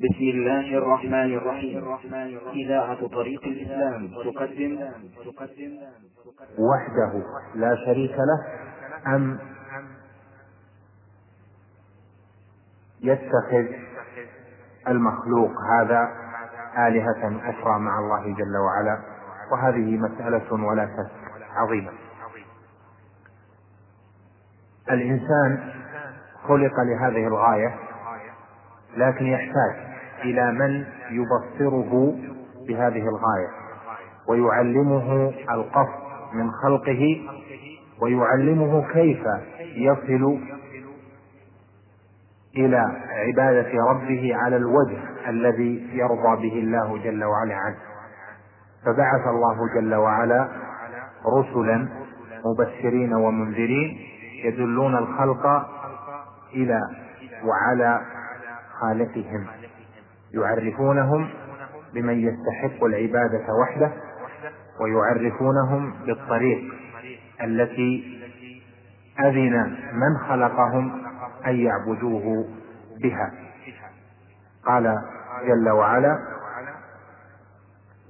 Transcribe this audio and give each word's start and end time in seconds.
بسم 0.00 0.24
الله 0.24 0.78
الرحمن 0.78 1.34
الرحيم. 1.34 1.98
إذاعة 2.52 3.08
طريق 3.08 3.44
الإسلام 3.44 4.08
تقدم. 4.08 4.90
تقدم 5.24 5.78
وحده 6.58 7.22
لا 7.54 7.76
شريك 7.86 8.16
له 8.18 8.46
أم 9.14 9.38
يتخذ 13.00 13.66
المخلوق 14.88 15.50
هذا 15.72 16.08
آلهة 16.88 17.50
أخرى 17.50 17.78
مع 17.78 17.98
الله 17.98 18.34
جل 18.34 18.56
وعلا؟ 18.56 18.98
وهذه 19.52 19.96
مسألة 19.96 20.52
ولا 20.52 20.86
شك 20.86 21.10
عظيمة. 21.56 21.92
الإنسان 24.90 25.72
خلق 26.48 26.80
لهذه 26.80 27.26
الغاية 27.26 27.74
لكن 28.96 29.26
يحتاج 29.26 29.89
إلى 30.24 30.52
من 30.52 30.84
يبصره 31.10 32.14
بهذه 32.68 33.08
الغاية 33.08 33.48
ويعلمه 34.28 35.32
القصد 35.50 36.00
من 36.34 36.50
خلقه 36.50 37.20
ويعلمه 38.02 38.92
كيف 38.92 39.22
يصل 39.60 40.38
إلى 42.56 42.84
عبادة 43.10 43.84
ربه 43.90 44.36
على 44.36 44.56
الوجه 44.56 44.98
الذي 45.28 45.90
يرضى 45.92 46.48
به 46.48 46.58
الله 46.58 46.98
جل 46.98 47.24
وعلا 47.24 47.54
عنه. 47.54 47.76
فبعث 48.84 49.26
الله 49.26 49.74
جل 49.74 49.94
وعلا 49.94 50.48
رسلا 51.26 51.88
مبشرين 52.44 53.14
ومنذرين 53.14 53.98
يدلون 54.44 54.96
الخلق 54.96 55.46
إلى 56.54 56.80
وعلى 57.44 58.00
خالقهم. 58.80 59.46
يعرفونهم 60.34 61.28
بمن 61.94 62.20
يستحق 62.20 62.84
العبادة 62.84 63.54
وحده 63.62 63.92
ويعرفونهم 64.80 65.94
بالطريق 66.06 66.74
التي 67.44 68.20
أذن 69.20 69.76
من 69.92 70.18
خلقهم 70.28 71.02
أن 71.46 71.56
يعبدوه 71.56 72.48
بها. 73.02 73.32
قال 74.66 74.96
جل 75.46 75.70
وعلا 75.70 76.18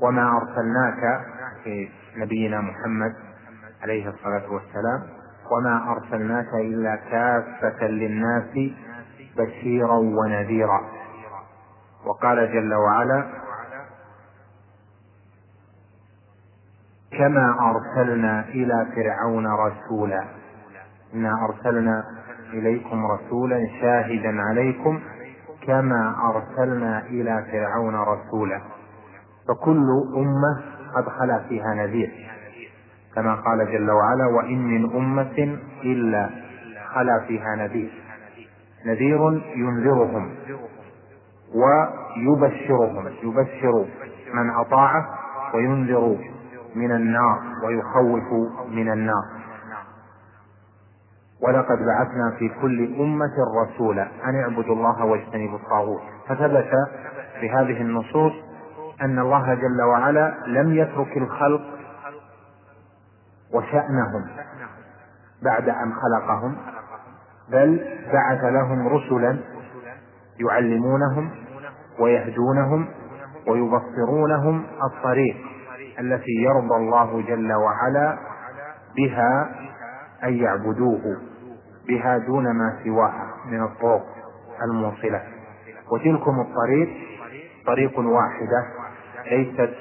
وما 0.02 0.36
أرسلناك 0.36 1.20
في 1.64 1.88
نبينا 2.16 2.60
محمد 2.60 3.14
عليه 3.82 4.08
الصلاة 4.08 4.52
والسلام 4.52 5.02
وما 5.50 5.92
أرسلناك 5.92 6.54
إلا 6.54 6.96
كافة 6.96 7.86
للناس 7.86 8.72
بشيرا 9.36 9.96
ونذيرا. 9.96 10.99
وقال 12.06 12.52
جل 12.52 12.74
وعلا 12.74 13.24
كما 17.18 17.56
أرسلنا 17.70 18.44
إلى 18.48 18.86
فرعون 18.94 19.46
رسولا. 19.46 20.24
إنا 21.14 21.44
أرسلنا 21.44 22.04
إليكم 22.52 23.06
رسولا 23.06 23.66
شاهدا 23.80 24.42
عليكم 24.42 25.00
كما 25.66 26.14
أرسلنا 26.30 27.02
إلى 27.06 27.46
فرعون 27.52 27.94
رسولا. 27.94 28.60
فكل 29.48 29.88
أمة 30.16 30.62
قد 30.94 31.08
فيها 31.48 31.74
نذير. 31.74 32.30
كما 33.14 33.34
قال 33.34 33.72
جل 33.72 33.90
وعلا 33.90 34.26
وإن 34.26 34.58
من 34.58 34.96
أمة 34.96 35.58
إلا 35.84 36.30
خلا 36.94 37.24
فيها 37.26 37.56
نذير. 37.56 37.90
نذير 38.86 39.42
ينذرهم. 39.56 40.34
ويبشرهم 41.54 43.08
يبشر 43.22 43.86
من 44.34 44.50
أطاعه 44.50 45.06
وينذر 45.54 46.16
من 46.74 46.92
النار 46.92 47.40
ويخوف 47.64 48.50
من 48.68 48.92
النار. 48.92 49.24
ولقد 51.42 51.78
بعثنا 51.78 52.36
في 52.38 52.48
كل 52.48 52.94
أمة 53.00 53.34
رسولا 53.62 54.08
أن 54.24 54.40
اعبدوا 54.40 54.74
الله 54.74 55.04
واجتنبوا 55.04 55.58
الطاغوت. 55.58 56.00
فثبت 56.28 56.70
في 57.40 57.50
هذه 57.50 57.80
النصوص 57.80 58.32
أن 59.02 59.18
الله 59.18 59.54
جل 59.54 59.82
وعلا 59.82 60.34
لم 60.46 60.74
يترك 60.74 61.16
الخلق 61.16 61.62
وشأنهم 63.54 64.26
بعد 65.42 65.68
أن 65.68 65.92
خلقهم 65.94 66.56
بل 67.48 67.98
بعث 68.12 68.44
لهم 68.44 68.88
رسلا 68.88 69.38
يعلمونهم 70.40 71.30
ويهدونهم 71.98 72.88
ويبصرونهم 73.48 74.66
الطريق 74.84 75.36
التي 76.00 76.32
يرضى 76.32 76.76
الله 76.76 77.22
جل 77.22 77.52
وعلا 77.52 78.18
بها 78.96 79.50
أن 80.24 80.34
يعبدوه 80.34 81.00
بها 81.88 82.18
دون 82.18 82.44
ما 82.44 82.78
سواها 82.84 83.34
من 83.46 83.62
الطرق 83.62 84.04
الموصلة. 84.62 85.22
وتلكم 85.92 86.40
الطريق 86.40 86.88
طريق 87.66 87.98
واحدة 87.98 88.66
ليست 89.30 89.74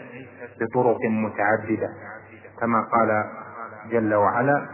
بطرق 0.61 0.97
متعددة 1.05 1.89
كما 2.59 2.81
قال 2.81 3.23
جل 3.91 4.13
وعلا 4.13 4.65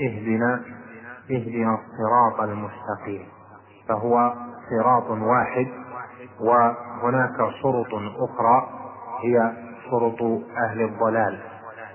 اهدنا 0.00 0.60
اهدنا 1.30 1.78
الصراط 1.78 2.40
المستقيم 2.40 3.28
فهو 3.88 4.34
صراط 4.70 5.10
واحد 5.10 5.66
وهناك 6.40 7.36
شرط 7.62 7.94
أخرى 8.18 8.68
هي 9.24 9.52
شرط 9.90 10.22
أهل 10.66 10.82
الضلال 10.82 11.38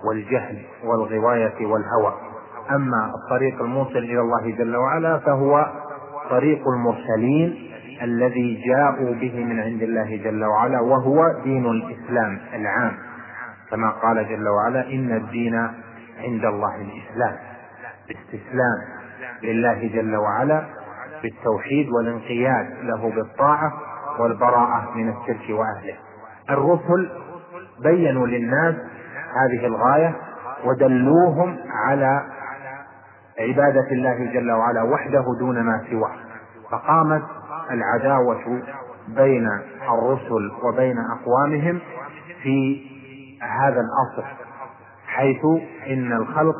والجهل 0.07 0.61
والغواية 0.83 1.65
والهوى. 1.65 2.13
أما 2.71 3.11
الطريق 3.15 3.61
الموصل 3.61 3.97
إلى 3.97 4.19
الله 4.19 4.51
جل 4.51 4.75
وعلا 4.75 5.19
فهو 5.19 5.65
طريق 6.29 6.61
المرسلين 6.67 7.71
الذي 8.01 8.63
جاءوا 8.67 9.13
به 9.13 9.43
من 9.43 9.59
عند 9.59 9.81
الله 9.81 10.17
جل 10.23 10.45
وعلا 10.45 10.81
وهو 10.81 11.41
دين 11.43 11.65
الإسلام 11.65 12.39
العام. 12.53 12.97
كما 13.71 13.89
قال 13.89 14.29
جل 14.29 14.47
وعلا 14.49 14.89
إن 14.89 15.11
الدين 15.11 15.55
عند 16.19 16.45
الله 16.45 16.75
الإسلام. 16.75 17.35
باستسلام 18.07 18.77
لله 19.43 19.89
جل 19.93 20.15
وعلا 20.15 20.65
بالتوحيد 21.23 21.89
والانقياد 21.89 22.67
له 22.83 23.09
بالطاعة 23.15 23.73
والبراءة 24.19 24.91
من 24.95 25.09
الشرك 25.09 25.49
وأهله. 25.49 25.95
الرسل 26.49 27.09
بينوا 27.83 28.27
للناس 28.27 28.75
هذه 29.33 29.65
الغاية 29.65 30.15
ودلوهم 30.65 31.57
على 31.87 32.21
عبادة 33.39 33.91
الله 33.91 34.31
جل 34.33 34.51
وعلا 34.51 34.83
وحده 34.83 35.23
دون 35.39 35.61
ما 35.63 35.85
سواه. 35.89 36.15
فقامت 36.71 37.23
العداوة 37.71 38.61
بين 39.07 39.47
الرسل 39.93 40.51
وبين 40.63 40.97
أقوامهم 40.97 41.79
في 42.43 42.85
هذا 43.41 43.81
الأصل 43.81 44.27
حيث 45.07 45.45
إن 45.87 46.13
الخلق 46.13 46.59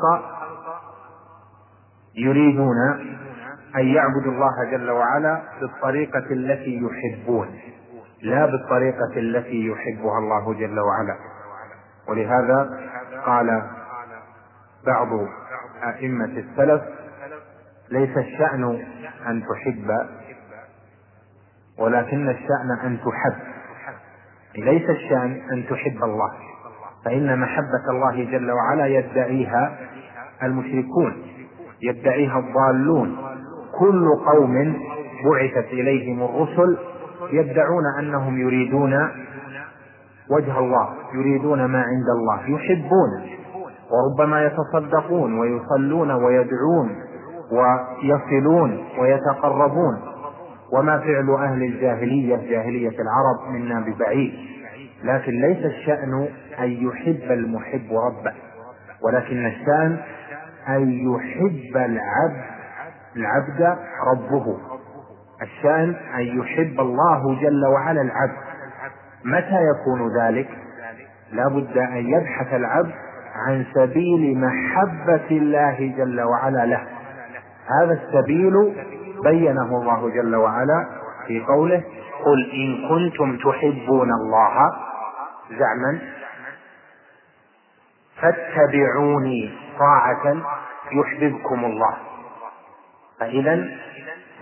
يريدون 2.14 2.76
أن 3.76 3.86
يعبدوا 3.86 4.32
الله 4.32 4.70
جل 4.70 4.90
وعلا 4.90 5.42
بالطريقة 5.60 6.26
التي 6.30 6.80
يحبون 6.80 7.60
لا 8.22 8.46
بالطريقة 8.46 9.16
التي 9.16 9.66
يحبها 9.66 10.18
الله 10.18 10.54
جل 10.54 10.80
وعلا. 10.80 11.16
ولهذا 12.08 12.70
قال 13.26 13.62
بعض 14.86 15.08
أئمة 15.84 16.24
السلف 16.24 16.82
ليس 17.90 18.18
الشأن 18.18 18.84
أن 19.26 19.42
تحب 19.42 19.90
ولكن 21.78 22.28
الشأن 22.28 22.78
أن 22.84 22.98
تحب. 22.98 23.52
ليس 24.56 24.90
الشأن 24.90 25.42
أن 25.52 25.66
تحب 25.70 26.02
الله 26.02 26.32
فإن 27.04 27.38
محبة 27.40 27.90
الله 27.90 28.24
جل 28.24 28.50
وعلا 28.50 28.86
يدعيها 28.86 29.78
المشركون 30.42 31.22
يدعيها 31.82 32.38
الضالون. 32.38 33.31
كل 33.78 34.08
قوم 34.32 34.76
بعثت 35.24 35.66
إليهم 35.72 36.22
الرسل 36.22 36.78
يدعون 37.32 37.84
أنهم 37.98 38.38
يريدون 38.38 38.94
وجه 40.30 40.58
الله 40.58 40.88
يريدون 41.14 41.64
ما 41.64 41.78
عند 41.82 42.08
الله 42.18 42.40
يحبون 42.40 43.10
وربما 43.90 44.44
يتصدقون 44.44 45.38
ويصلون 45.38 46.10
ويدعون 46.10 46.96
ويصلون 47.52 48.84
ويتقربون. 48.98 49.98
وما 50.72 50.98
فعل 50.98 51.30
أهل 51.30 51.62
الجاهلية 51.62 52.36
جاهلية 52.36 52.88
العرب 53.00 53.54
منا 53.54 53.80
ببعيد. 53.80 54.32
لكن 55.04 55.32
ليس 55.32 55.64
الشأن 55.64 56.28
أن 56.58 56.70
يحب 56.70 57.32
المحب 57.32 57.92
ربه 57.92 58.32
ولكن 59.04 59.46
الشأن 59.46 59.98
أن 60.68 60.90
يحب 60.90 61.76
العبد 61.76 62.51
العبد 63.16 63.78
ربه. 64.12 64.58
الشأن 65.42 65.94
أن 66.14 66.20
يحب 66.20 66.80
الله 66.80 67.40
جل 67.40 67.66
وعلا 67.66 68.02
العبد. 68.02 68.36
متى 69.24 69.60
يكون 69.70 70.18
ذلك؟ 70.20 70.48
لا 71.32 71.48
بد 71.48 71.78
أن 71.78 72.06
يبحث 72.06 72.54
العبد 72.54 72.92
عن 73.46 73.64
سبيل 73.74 74.38
محبة 74.38 75.26
الله 75.30 75.94
جل 75.98 76.20
وعلا 76.20 76.66
له. 76.66 76.86
هذا 77.80 77.92
السبيل 77.92 78.52
بينه 79.24 79.76
الله 79.80 80.10
جل 80.10 80.36
وعلا 80.36 80.86
في 81.26 81.44
قوله 81.44 81.82
قل 82.24 82.50
إن 82.52 82.88
كنتم 82.88 83.36
تحبون 83.36 84.12
الله 84.12 84.72
زعما 85.50 85.98
فاتبعوني 88.20 89.50
طاعة 89.78 90.36
يحببكم 90.92 91.64
الله. 91.64 91.96
فإذا 93.22 93.68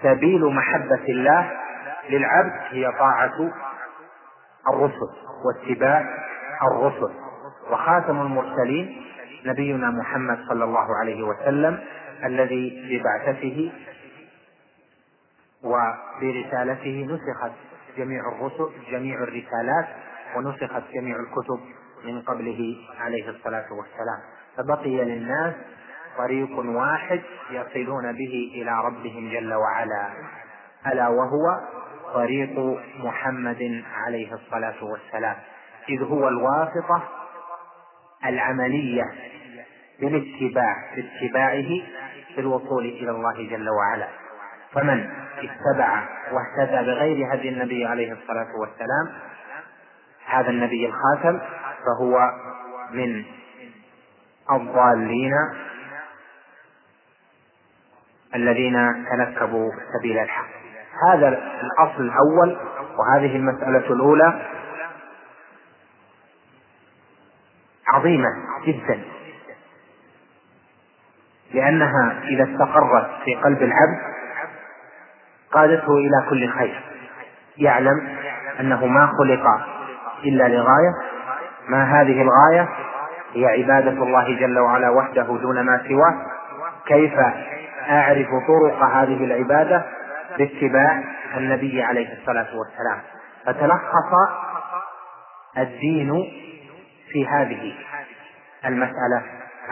سبيل 0.03 0.44
محبة 0.44 1.05
الله 1.09 1.50
للعبد 2.11 2.53
هي 2.71 2.93
طاعة 2.99 3.53
الرسل 4.69 5.11
واتباع 5.44 6.05
الرسل. 6.73 7.15
وخاتم 7.71 8.21
المرسلين 8.21 9.03
نبينا 9.47 9.91
محمد 9.91 10.38
صلى 10.49 10.65
الله 10.65 10.87
عليه 11.00 11.23
وسلم 11.23 11.79
الذي 12.25 12.88
ببعثته 12.91 13.73
وبرسالته 15.65 17.06
نسخت 17.11 17.53
جميع 17.97 18.21
الرسل 18.29 18.69
جميع 18.91 19.23
الرسالات 19.23 19.88
ونسخت 20.37 20.83
جميع 20.94 21.17
الكتب 21.17 21.61
من 22.05 22.21
قبله 22.23 22.76
عليه 23.00 23.31
الصلاة 23.31 23.67
والسلام. 23.73 24.21
فبقي 24.56 25.05
للناس 25.05 25.55
طريق 26.25 26.59
واحد 26.59 27.21
يصلون 27.51 28.13
به 28.13 28.53
إلى 28.55 28.81
ربهم 28.85 29.31
جل 29.31 29.55
وعلا 29.55 30.09
ألا 30.87 31.09
وهو 31.09 31.61
طريق 32.15 32.81
محمد 33.05 33.85
عليه 33.95 34.35
الصلاة 34.35 34.85
والسلام. 34.85 35.37
إذ 35.89 36.03
هو 36.03 36.29
الواسطة 36.29 37.03
العملية 38.27 39.05
بالاتباع 40.01 40.77
باتباعه 40.97 41.69
في 42.35 42.41
الوصول 42.41 42.85
إلى 42.85 43.11
الله 43.11 43.49
جل 43.51 43.69
وعلا. 43.69 44.09
فمن 44.73 45.11
اتبع 45.39 46.09
واهتدى 46.33 46.87
بغير 46.87 47.35
هدي 47.35 47.49
النبي 47.49 47.87
عليه 47.87 48.13
الصلاة 48.13 48.49
والسلام 48.61 49.13
هذا 50.27 50.51
النبي 50.51 50.87
الخاتم 50.87 51.41
فهو 51.87 52.31
من 52.91 53.25
الضالين 54.53 55.33
الذين 58.35 59.06
تنكبوا 59.11 59.71
سبيل 59.99 60.19
الحق. 60.19 60.49
هذا 61.09 61.29
الأصل 61.29 62.03
الأول 62.03 62.56
وهذه 62.99 63.37
المسألة 63.37 63.93
الأولى 63.94 64.41
عظيمة 67.88 68.29
جدا. 68.67 69.00
لأنها 71.55 72.23
إذا 72.25 72.44
استقرت 72.44 73.11
في 73.25 73.35
قلب 73.35 73.62
العبد 73.62 74.00
قادته 75.53 75.93
إلى 75.93 76.26
كل 76.31 76.49
خير. 76.49 76.83
يعلم 77.56 78.09
أنه 78.61 78.87
ما 78.87 79.06
خلق 79.06 79.47
إلا 80.25 80.49
لغاية 80.49 80.94
ما 81.69 81.85
هذه 81.85 82.23
الغاية 82.23 82.69
هي 83.35 83.47
عبادة 83.47 84.03
الله 84.03 84.38
جل 84.41 84.59
وعلا 84.59 84.91
وحده 84.91 85.38
دون 85.43 85.61
ما 85.61 85.83
سواه. 85.88 86.26
كيف 86.87 87.15
أعرف 87.91 88.29
طرق 88.49 88.83
هذه 88.83 89.25
العبادة 89.25 89.87
باتباع 90.39 91.05
النبي 91.37 91.83
عليه 91.83 92.19
الصلاة 92.21 92.49
والسلام. 92.57 93.03
فتلخص 93.47 94.13
الدين 95.59 96.13
في 97.13 97.27
هذه 97.27 97.75
المسألة 98.65 99.23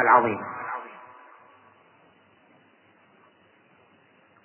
العظيمة. 0.01 0.47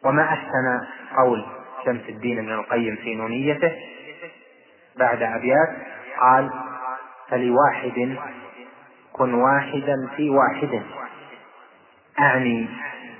وما 0.03 0.23
أحسن 0.23 0.81
قول 1.17 1.45
شمس 1.85 2.09
الدين 2.09 2.39
ابن 2.39 2.53
القيم 2.53 2.95
في 2.95 3.15
نونيته 3.15 3.71
بعد 4.99 5.21
أبيات؟ 5.21 5.69
قال 6.19 6.51
فلواحد 7.29 8.17
كن 9.13 9.33
واحدا 9.33 9.95
في 10.15 10.29
واحد. 10.29 10.83
أعني 12.19 12.67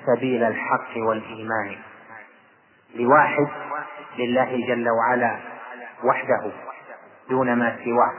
سبيل 0.05 0.43
الحق 0.43 0.97
والإيمان. 0.97 1.75
لواحد 2.95 3.47
لله 4.17 4.67
جل 4.67 4.89
وعلا 4.89 5.37
وحده 6.03 6.51
دون 7.29 7.53
ما 7.55 7.77
سواه. 7.83 8.13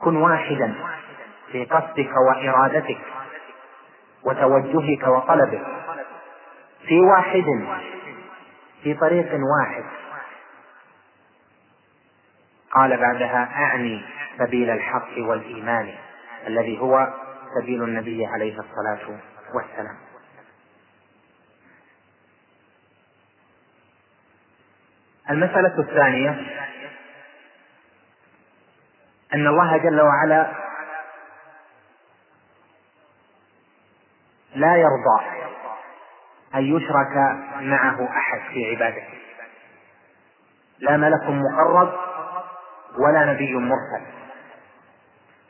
كن 0.00 0.16
واحدا 0.16 0.74
في 1.52 1.64
قصدك 1.64 2.10
وإرادتك 2.28 2.98
وتوجهك 4.24 5.06
وطلبك. 5.06 5.66
في 6.86 7.00
واحد 7.00 7.44
في 8.82 8.94
طريق 8.94 9.40
واحد. 9.58 9.84
قال 12.70 12.96
بعدها 12.96 13.48
أعني 13.56 14.04
سبيل 14.38 14.70
الحق 14.70 15.18
والإيمان 15.18 15.94
الذي 16.46 16.80
هو 16.80 17.12
سبيل 17.60 17.82
النبي 17.82 18.26
عليه 18.26 18.58
الصلاة 18.58 19.18
والسلام. 19.54 20.03
المسألة 25.30 25.78
الثانية 25.78 26.30
أن 29.34 29.46
الله 29.46 29.76
جل 29.76 30.00
وعلا 30.00 30.52
لا 34.54 34.76
يرضى 34.76 35.44
أن 36.54 36.76
يشرك 36.76 37.16
معه 37.60 38.08
أحد 38.16 38.40
في 38.52 38.70
عبادته. 38.70 39.18
لا 40.78 40.96
ملك 40.96 41.22
مقرب 41.22 41.92
ولا 42.98 43.32
نبي 43.32 43.54
مرسل. 43.54 44.06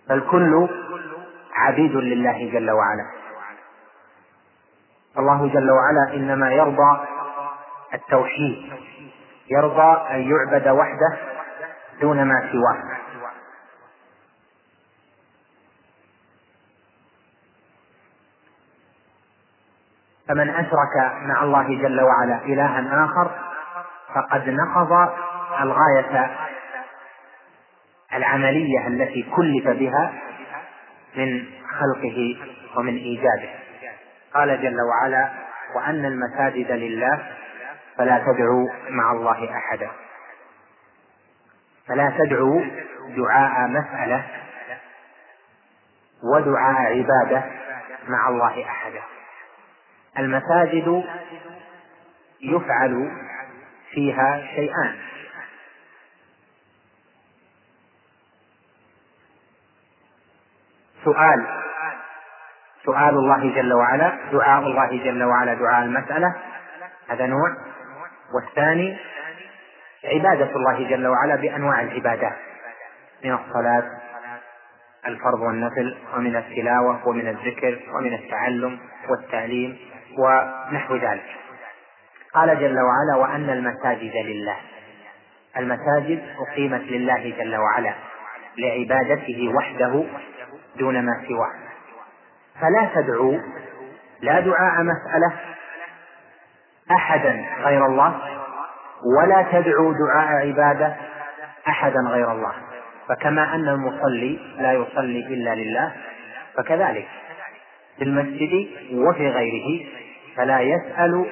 بل 0.09 0.31
كل 0.31 0.69
عبيد 1.55 1.93
لله 1.97 2.51
جل 2.53 2.71
وعلا. 2.71 3.07
الله 5.19 5.49
جل 5.49 5.71
وعلا 5.71 6.15
إنما 6.15 6.53
يرضى 6.53 7.07
التوحيد. 7.95 8.73
يرضى 9.51 10.07
أن 10.11 10.31
يعبد 10.31 10.69
وحده 10.69 11.19
دون 12.01 12.25
ما 12.25 12.51
سواه. 12.53 13.05
فمن 20.29 20.51
أشرك 20.51 21.13
مع 21.23 21.43
الله 21.43 21.63
جل 21.63 22.01
وعلا 22.01 22.45
إلها 22.45 23.05
آخر 23.05 23.31
فقد 24.15 24.49
نقض 24.49 25.13
الغاية 25.61 26.31
العملية 28.15 28.87
التي 28.87 29.23
كلف 29.23 29.69
بها 29.69 30.13
من 31.17 31.45
خلقه 31.71 32.37
ومن 32.77 32.97
إيجاده. 32.97 33.49
قال 34.35 34.63
جل 34.63 34.77
وعلا 34.81 35.29
وأن 35.77 36.05
المساجد 36.05 36.71
لله 36.71 37.27
فلا 37.99 38.19
تدعوا 38.19 38.69
مع 38.91 39.13
الله 39.13 39.57
أحدا. 39.57 39.91
فلا 41.89 42.13
تدعوا 42.19 42.63
دعاء 43.17 43.69
مسألة 43.69 44.25
ودعاء 46.23 46.99
عبادة 46.99 47.45
مع 48.09 48.29
الله 48.29 48.65
أحدا. 48.65 49.03
المساجد 50.19 51.05
يفعل 52.41 53.11
فيها 53.91 54.47
شيئان. 54.55 54.99
سؤال. 61.05 61.47
سؤال 62.85 63.15
الله 63.15 63.55
جل 63.55 63.73
وعلا 63.73 64.19
دعاء 64.33 64.61
الله 64.61 65.05
جل 65.05 65.23
وعلا 65.23 65.55
دعاء 65.55 65.85
المسألة. 65.85 66.35
هذا 67.09 67.27
نوع. 67.27 67.74
والثاني 68.35 68.97
عبادة 70.05 70.57
الله 70.57 70.89
جل 70.89 71.07
وعلا 71.07 71.37
بأنواع 71.37 71.81
العبادات 71.81 72.37
من 73.25 73.33
الصلاة 73.33 73.85
الفرض 75.07 75.41
والنفل 75.41 75.97
ومن 76.17 76.37
التلاوة 76.37 77.09
ومن 77.09 77.29
الذكر 77.29 77.81
ومن 77.95 78.15
التعلم 78.15 78.79
والتعليم 79.09 79.79
ونحو 80.19 80.97
ذلك. 80.97 81.37
قال 82.35 82.61
جل 82.61 82.79
وعلا 82.81 83.17
وأن 83.17 83.51
المساجد 83.51 84.17
لله. 84.17 84.57
المساجد 85.57 86.23
أقيمت 86.39 86.83
لله 86.83 87.35
جل 87.39 87.57
وعلا 87.57 87.95
لعبادته 88.59 89.53
وحده 89.57 90.05
دون 90.77 91.03
ما 91.03 91.25
سواه. 91.29 91.53
فلا 92.61 92.91
تدعوا 92.95 93.39
لا 94.21 94.41
دعاء 94.41 94.83
مسألة 94.83 95.33
أحدا 96.91 97.45
غير 97.65 97.87
الله 97.87 98.21
ولا 99.19 99.47
تدعو 99.53 99.93
دعاء 99.93 100.47
عبادة 100.47 100.97
أحدا 101.69 102.01
غير 102.09 102.33
الله. 102.33 102.53
فكما 103.09 103.55
أن 103.55 103.69
المصلي 103.69 104.41
لا 104.59 104.73
يصلي 104.73 105.27
إلا 105.27 105.55
لله 105.55 105.93
فكذلك 106.57 107.09
في 107.99 108.05
المسجد 108.05 108.69
وفي 108.93 109.29
غيره 109.29 109.87
فلا 110.37 110.61
يسأل 110.61 111.27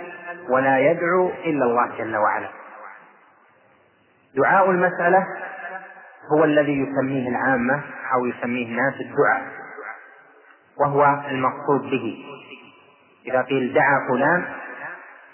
ولا 0.50 0.78
يدعو 0.78 1.28
إلا 1.44 1.64
الله 1.64 1.98
جل 1.98 2.16
وعلا. 2.16 2.48
دعاء 4.36 4.70
المسألة 4.70 5.26
هو 6.32 6.44
الذي 6.44 6.72
يسميه 6.72 7.28
العامة 7.28 7.82
أو 8.14 8.26
يسميه 8.26 8.66
الناس 8.66 8.94
الدعاء 9.00 9.42
وهو 10.80 11.20
المقصود 11.30 11.90
به. 11.90 12.24
إذا 13.26 13.42
قيل 13.42 13.74
دعا 13.74 14.08
فلان 14.08 14.44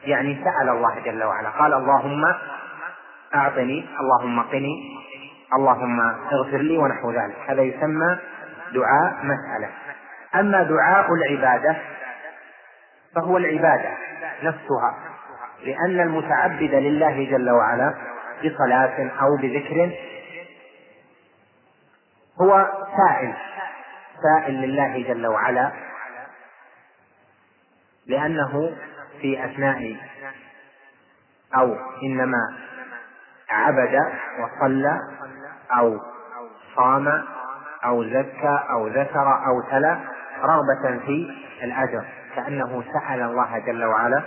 يعني 0.05 0.45
سأل 0.45 0.69
الله 0.69 1.01
جل 1.05 1.25
وعلا. 1.25 1.49
قال 1.49 1.75
اللهم 1.75 2.25
أعطني 3.35 3.87
اللهم 4.01 4.41
قني 4.43 4.99
اللهم 5.57 6.01
اغفر 6.33 6.59
لي 6.59 6.79
ونحو 6.79 7.11
ذلك. 7.11 7.37
هذا 7.49 7.63
يسمى 7.63 8.19
دعاء 8.75 9.15
مسألة. 9.23 9.71
أما 10.35 10.63
دعاء 10.63 11.15
العبادة 11.15 11.77
فهو 13.15 13.37
العبادة 13.37 13.91
نفسها 14.43 14.95
لأن 15.65 16.01
المتعبد 16.01 16.75
لله 16.75 17.31
جل 17.31 17.51
وعلا 17.51 17.95
بصلاة 18.45 19.11
أو 19.23 19.37
بذكر 19.37 19.91
هو 22.41 22.69
سائل 22.97 23.35
سائل 24.23 24.55
لله 24.55 25.03
جل 25.09 25.27
وعلا 25.27 25.73
لأنه 28.07 28.77
في 29.21 29.45
أثناء 29.45 29.97
أو 31.57 31.77
إنما 32.03 32.57
عبد 33.51 34.13
وصلى 34.41 35.01
أو 35.79 36.01
صام 36.77 37.25
أو 37.85 38.05
زكى 38.05 38.61
أو 38.71 38.89
ذكر 38.89 39.47
أو 39.47 39.63
تلا 39.71 39.99
رغبة 40.43 40.99
في 41.07 41.31
الأجر 41.63 42.05
كأنه 42.37 42.85
سأل 42.93 43.23
الله 43.23 43.59
جل 43.59 43.85
وعلا 43.85 44.23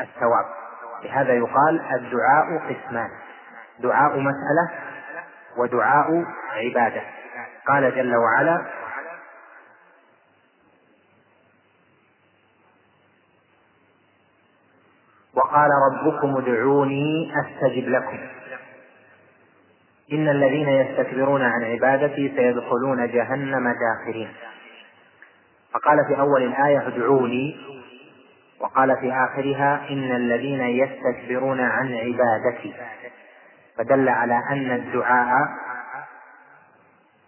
الثواب. 0.00 0.44
لهذا 1.04 1.32
يقال 1.32 1.80
الدعاء 1.94 2.58
قسمان 2.58 3.08
دعاء 3.78 4.18
مسألة 4.18 4.70
ودعاء 5.56 6.24
عبادة. 6.56 7.02
قال 7.68 7.94
جل 7.94 8.16
وعلا 8.16 8.64
وقال 15.54 15.70
ربكم 15.92 16.36
ادعوني 16.36 17.32
أستجب 17.40 17.88
لكم. 17.88 18.18
إن 20.12 20.28
الذين 20.28 20.68
يستكبرون 20.68 21.42
عن 21.42 21.64
عبادتي 21.64 22.32
سيدخلون 22.36 23.06
جهنم 23.06 23.74
داخرين. 23.74 24.28
فقال 25.72 25.98
في 26.08 26.20
أول 26.20 26.42
الآية 26.42 26.88
ادعوني 26.88 27.56
وقال 28.60 28.96
في 28.96 29.12
آخرها 29.12 29.88
إن 29.90 30.16
الذين 30.16 30.60
يستكبرون 30.60 31.60
عن 31.60 31.94
عبادتي. 31.94 32.74
فدل 33.78 34.08
على 34.08 34.34
أن 34.50 34.70
الدعاء 34.70 35.48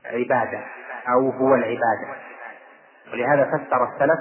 عبادة 0.06 0.60
أو 1.08 1.30
هو 1.30 1.54
العبادة. 1.54 2.16
ولهذا 3.12 3.44
فسر 3.44 3.84
السلف 3.84 4.20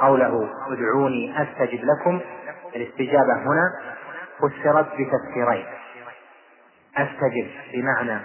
قوله 0.00 0.50
ادعوني 0.68 1.42
أستجب 1.42 1.84
لكم 1.84 2.20
الاستجابة 2.76 3.34
هنا 3.36 3.94
فسرت 4.38 4.86
بتفسيرين 4.86 5.66
أستجب 6.96 7.50
بمعنى 7.72 8.20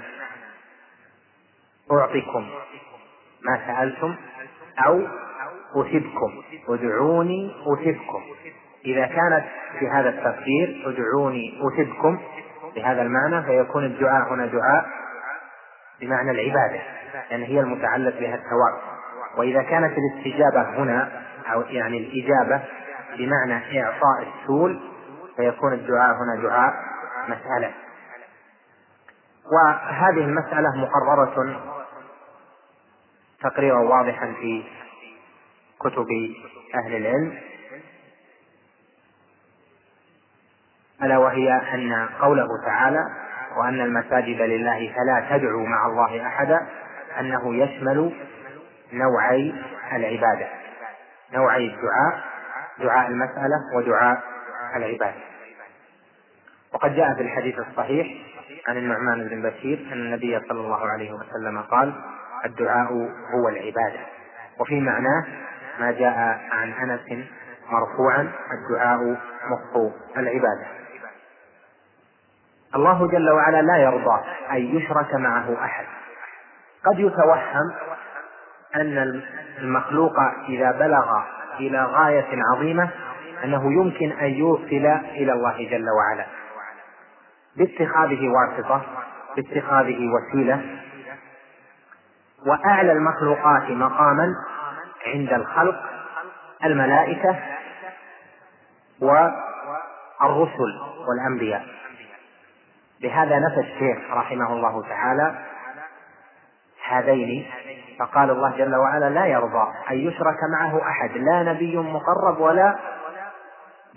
أعطيكم 1.92 2.50
ما 3.42 3.60
سألتم 3.68 4.16
أو 4.86 5.08
أثبكم. 5.76 6.42
ادعوني 6.70 7.52
أثبكم. 7.68 8.22
إذا 8.86 9.06
كانت 9.06 9.46
في 9.80 9.88
هذا 9.88 10.10
التفسير 10.10 10.84
ادعوني 10.86 11.60
أثبكم 11.68 12.20
بهذا 12.76 13.02
المعنى 13.02 13.44
فيكون 13.44 13.86
الدعاء 13.86 14.34
هنا 14.34 14.46
دعاء 14.46 14.86
بمعنى 16.02 16.32
العبادة 16.32 16.82
يعني 17.32 17.46
هي 17.46 17.60
المتعلق 17.60 18.20
بها 18.20 18.36
الثواب. 18.36 18.82
وإذا 19.38 19.62
كانت 19.62 19.98
الاستجابة 19.98 20.62
هنا 20.62 21.12
أو 21.54 21.62
يعني 21.62 21.98
الإجابة 21.98 22.64
بمعنى 23.18 23.84
إعطاء 23.84 24.28
السول 24.28 24.80
فيكون 25.36 25.74
الدعاء 25.74 26.16
هنا 26.16 26.42
دعاء 26.44 26.74
مسألة. 27.28 27.74
وهذه 29.52 30.26
المسألة 30.26 30.76
مقررة 30.76 31.62
تقريرا 33.42 33.80
واضحا 33.80 34.34
في 34.40 34.64
كتب 35.80 36.08
أهل 36.76 36.96
العلم. 36.96 37.38
ألا 41.04 41.18
وهي 41.18 41.52
أن 41.74 42.08
قوله 42.22 42.48
تعالى 42.66 43.04
وأن 43.58 43.82
المساجد 43.82 44.42
لله 44.42 44.94
فلا 44.96 45.38
تدعوا 45.38 45.68
مع 45.68 45.86
الله 45.88 46.28
أحدا 46.28 46.68
أنه 47.20 47.56
يشمل 47.56 48.14
نوعي 48.94 49.56
العبادة 49.92 50.48
نوعي 51.34 51.66
الدعاء. 51.66 52.24
دعاء 52.82 53.08
المسألة 53.08 53.76
ودعاء 53.76 54.24
العبادة. 54.76 55.22
وقد 56.74 56.96
جاء 56.96 57.14
في 57.14 57.22
الحديث 57.22 57.60
الصحيح 57.60 58.08
عن 58.68 58.78
النعمان 58.78 59.28
بن 59.28 59.42
بشير 59.42 59.88
أن 59.94 59.98
النبي 59.98 60.40
صلى 60.40 60.62
الله 60.62 60.88
عليه 60.88 61.12
وسلم 61.12 61.62
قال 61.62 61.94
الدعاء 62.46 62.92
هو 63.34 63.50
العبادة 63.50 64.00
وفي 64.60 64.80
معناه 64.80 65.26
ما 65.80 65.92
جاء 65.92 66.40
عن 66.52 66.72
أنس 66.72 67.26
مرفوعا 67.70 68.32
الدعاء 68.52 69.18
مخ 69.50 69.92
العبادة 70.18 70.68
الله 72.76 73.08
جل 73.08 73.30
وعلا 73.30 73.62
لا 73.62 73.78
يرضى 73.78 74.22
أن 74.52 74.58
يشرك 74.58 75.14
معه 75.14 75.64
أحد. 75.66 75.86
قد 76.86 77.00
يتوهم 77.00 77.74
أن 78.76 79.24
المخلوق 79.58 80.20
إذا 80.50 80.72
بلغ 80.72 81.22
إلى 81.60 81.84
غاية 81.86 82.28
عظيمة 82.54 82.90
أنه 83.44 83.74
يمكن 83.74 84.12
أن 84.12 84.30
يوصل 84.34 84.86
إلى 85.12 85.34
الله 85.34 85.70
جل 85.70 85.86
وعلا. 85.90 86.26
باتخاذه 87.56 88.30
واسطة 88.30 88.82
باتخاذه 89.36 90.00
وسيلة 90.08 90.62
وأعلى 92.46 92.92
المخلوقات 92.92 93.70
مقاما 93.72 94.36
عند 95.06 95.34
الخلق 95.34 95.84
الملائكة 96.66 97.36
والرسل 99.02 100.80
والأنبياء. 101.08 101.66
لهذا 103.02 103.40
نفى 103.40 103.60
الشيخ 103.60 104.12
رحمه 104.12 104.54
الله 104.54 104.84
تعالى 104.90 105.46
هذين 106.88 107.52
فقال 108.00 108.30
الله 108.30 108.58
جل 108.58 108.76
وعلا 108.76 109.10
لا 109.10 109.26
يرضى 109.26 109.74
أن 109.92 109.96
يشرك 109.96 110.38
معه 110.52 110.82
أحد. 110.90 111.12
لا 111.12 111.44
نبي 111.44 111.78
مقرب 111.78 112.40
ولا 112.40 112.76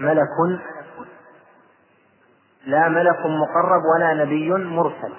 ملك 0.01 0.61
لا 2.67 2.89
ملك 2.89 3.19
مقرب 3.19 3.83
ولا 3.97 4.15
نبي 4.25 4.55
مرسل. 4.55 5.13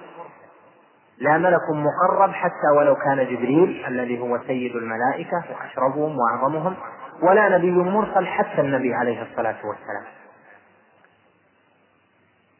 لا 1.17 1.37
ملك 1.37 1.69
مقرب 1.69 2.31
حتى 2.31 2.67
ولو 2.77 2.95
كان 2.95 3.17
جبريل 3.17 3.85
الذي 3.87 4.19
هو 4.19 4.39
سيد 4.47 4.75
الملائكة 4.75 5.43
وأشرفهم 5.51 6.17
وأعظمهم 6.19 6.75
ولا 7.21 7.57
نبي 7.57 7.71
مرسل 7.71 8.27
حتى 8.27 8.61
النبي 8.61 8.93
عليه 8.93 9.21
الصلاة 9.21 9.57
والسلام. 9.65 10.03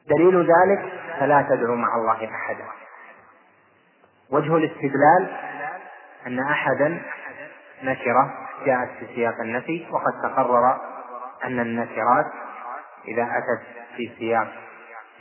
دليل 0.09 0.39
ذلك 0.39 0.93
فلا 1.19 1.41
تدعو 1.41 1.75
مع 1.75 1.95
الله 1.95 2.29
أحدا. 2.35 2.65
وجه 4.31 4.55
الاستدلال 4.55 5.52
أن 6.27 6.39
أحدا 6.39 7.01
نكرة 7.83 8.33
جاءت 8.65 8.89
في 8.99 9.15
سياق 9.15 9.39
النفي 9.41 9.87
وقد 9.91 10.13
تقرر 10.23 10.81
أن 11.43 11.59
النكرات 11.59 12.31
إذا 13.07 13.23
أتت 13.23 13.87
في 13.97 14.11
سياق 14.19 14.53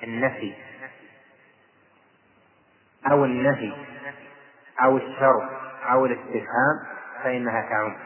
النفي 0.03 0.55
أو 3.11 3.25
النهي 3.25 3.73
أو 4.83 4.97
الشر 4.97 5.49
أو 5.91 6.07
الاستفهام 6.07 6.87
فإنها 7.25 7.63
تعم. 7.63 7.97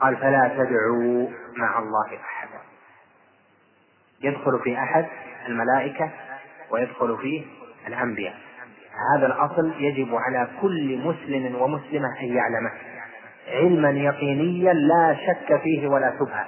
قال 0.00 0.16
فلا 0.16 0.48
تدعوا 0.48 1.28
مع 1.56 1.78
الله 1.78 2.18
أحدا. 2.24 2.60
يدخل 4.20 4.60
في 4.64 4.78
أحد 4.78 5.06
الملائكة 5.46 6.10
ويدخل 6.70 7.18
فيه 7.18 7.46
الأنبياء. 7.86 8.49
هذا 9.14 9.26
الأصل 9.26 9.72
يجب 9.78 10.14
على 10.14 10.48
كل 10.62 10.98
مسلم 10.98 11.62
ومسلمة 11.62 12.08
أن 12.20 12.36
يعلمه. 12.36 12.70
علما 13.52 13.90
يقينيا 13.90 14.72
لا 14.72 15.16
شك 15.26 15.60
فيه 15.62 15.88
ولا 15.88 16.12
شبهة. 16.18 16.46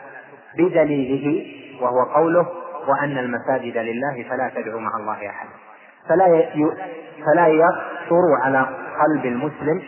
بدليله 0.59 1.47
وهو 1.81 2.03
قوله 2.15 2.47
وأن 2.89 3.19
المساجد 3.19 3.77
لله 3.77 4.25
فلا 4.31 4.51
تدعوا 4.55 4.81
مع 4.81 4.91
الله 4.97 5.29
أحدا 5.31 5.51
فلا. 6.09 6.45
فلا 7.27 7.47
يخطر 7.47 8.43
على 8.43 8.67
قلب 9.01 9.27
المسلم 9.27 9.83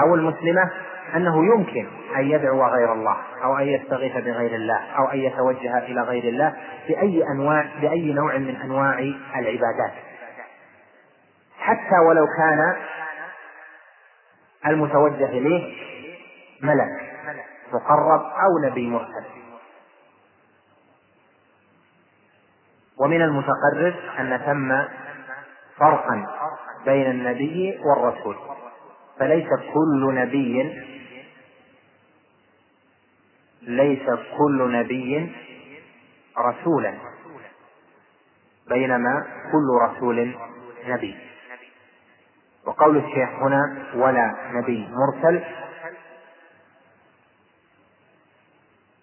أو 0.00 0.14
المسلمة 0.14 0.70
أنه 1.16 1.44
يمكن 1.54 1.86
أن 2.16 2.24
يدعو 2.30 2.66
غير 2.66 2.92
الله 2.92 3.16
أو 3.44 3.58
أن 3.58 3.66
يستغيث 3.66 4.16
بغير 4.16 4.54
الله 4.54 4.80
أو 4.98 5.04
أن 5.04 5.18
يتوجه 5.18 5.78
إلى 5.78 6.00
غير 6.00 6.24
الله 6.24 6.54
بأي 6.88 7.24
أنواع 7.36 7.66
بأي 7.80 8.12
نوع 8.12 8.36
من 8.38 8.56
أنواع 8.64 8.98
العبادات. 9.36 9.92
حتى 11.64 11.98
ولو 12.08 12.26
كان 12.38 12.76
المتوجه 14.66 15.24
إليه 15.28 15.76
ملك 16.62 16.88
مقرب 17.72 18.20
أو 18.20 18.70
نبي 18.70 18.88
مرسل. 18.88 19.24
ومن 22.98 23.22
المتقرر 23.22 23.94
أن 24.18 24.38
ثم 24.38 24.94
فرقا 25.76 26.26
بين 26.84 27.10
النبي 27.10 27.78
والرسول 27.84 28.36
فليس 29.18 29.48
كل 29.74 30.14
نبي 30.14 30.82
ليس 33.62 34.06
كل 34.38 34.72
نبي 34.72 35.32
رسولا 36.38 36.94
بينما 38.68 39.26
كل 39.52 39.68
رسول 39.82 40.36
نبي. 40.86 41.33
وقول 42.66 42.96
الشيخ 42.96 43.28
هنا 43.28 43.84
ولا 43.94 44.34
نبي 44.52 44.88
مرسل 44.90 45.44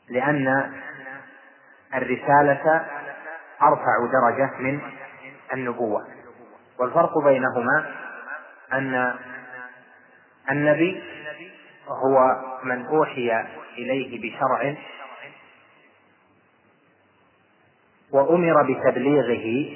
لأن 0.10 0.74
الرسالة 1.94 2.86
أرفع 3.62 4.06
درجة 4.12 4.52
من 4.60 4.80
النبوة. 5.54 6.08
والفرق 6.80 7.18
بينهما 7.18 7.96
أن 8.74 9.16
النبي 10.52 11.04
هو 11.88 12.36
من 12.64 12.86
أوحي 12.86 13.32
إليه 13.78 14.22
بشرع 14.36 14.76
وأمر 18.12 18.64
بتبليغه 18.64 19.74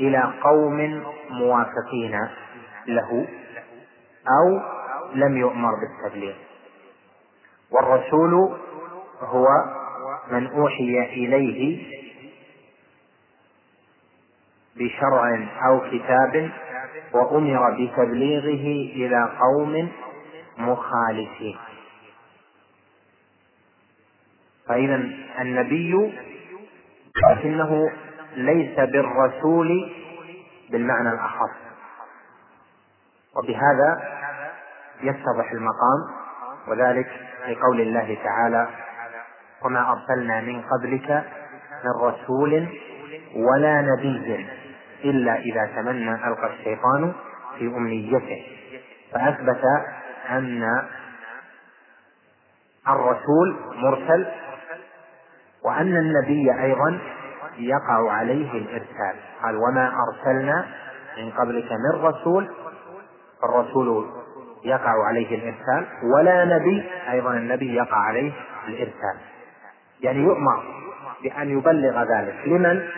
إلى 0.00 0.32
قوم 0.42 1.04
موافقين 1.30 2.28
له 2.86 3.28
أو 4.28 4.60
لم 5.14 5.36
يؤمر 5.36 5.70
بالتبليغ. 5.80 6.34
والرسول 7.70 8.34
هو 9.20 9.46
من 10.30 10.46
أوحي 10.46 10.98
إليه 11.12 11.82
بشرع 14.76 15.48
أو 15.66 15.80
كتاب 15.90 16.50
وأمر 17.12 17.70
بتبليغه 17.70 18.66
إلى 18.96 19.32
قوم 19.40 19.88
مخالفين. 20.58 21.56
فإذا 24.68 24.94
النبي 25.40 26.12
لكنه 27.30 27.90
ليس 28.36 28.76
بالرسول 28.76 29.92
بالمعنى 30.70 31.08
الأخص 31.08 31.56
وبهذا 33.36 34.02
يتضح 35.02 35.52
المقام 35.52 36.20
وذلك 36.68 37.08
لقول 37.48 37.80
الله 37.80 38.18
تعالى 38.24 38.68
وما 39.64 39.92
أرسلنا 39.92 40.40
من 40.40 40.62
قبلك 40.62 41.24
من 41.84 41.90
رسول 42.02 42.68
ولا 43.36 43.80
نبي 43.80 44.46
إلا 45.04 45.36
إذا 45.36 45.66
تمنى 45.76 46.14
ألقى 46.28 46.46
الشيطان 46.46 47.12
في 47.58 47.66
أمنيته. 47.66 48.46
فأثبت 49.12 49.64
أن 50.30 50.62
الرسول 52.88 53.56
مرسل 53.74 54.26
وأن 55.64 55.96
النبي 55.96 56.62
أيضا 56.62 57.00
يقع 57.58 58.12
عليه 58.12 58.52
الإرسال. 58.52 59.16
قال 59.42 59.56
وما 59.56 59.92
أرسلنا 60.08 60.66
من 61.18 61.30
قبلك 61.30 61.68
من 61.72 62.04
رسول. 62.04 62.50
الرسول 63.44 64.06
يقع 64.64 65.06
عليه 65.06 65.34
الإرسال 65.34 65.86
ولا 66.14 66.44
نبي 66.44 66.84
أيضا 67.10 67.32
النبي 67.34 67.74
يقع 67.74 67.96
عليه 67.96 68.32
الإرسال. 68.68 69.16
يعني 70.00 70.18
يؤمر 70.18 70.62
بأن 71.22 71.50
يبلغ 71.58 72.02
ذلك. 72.02 72.34
لمن؟ 72.46 72.88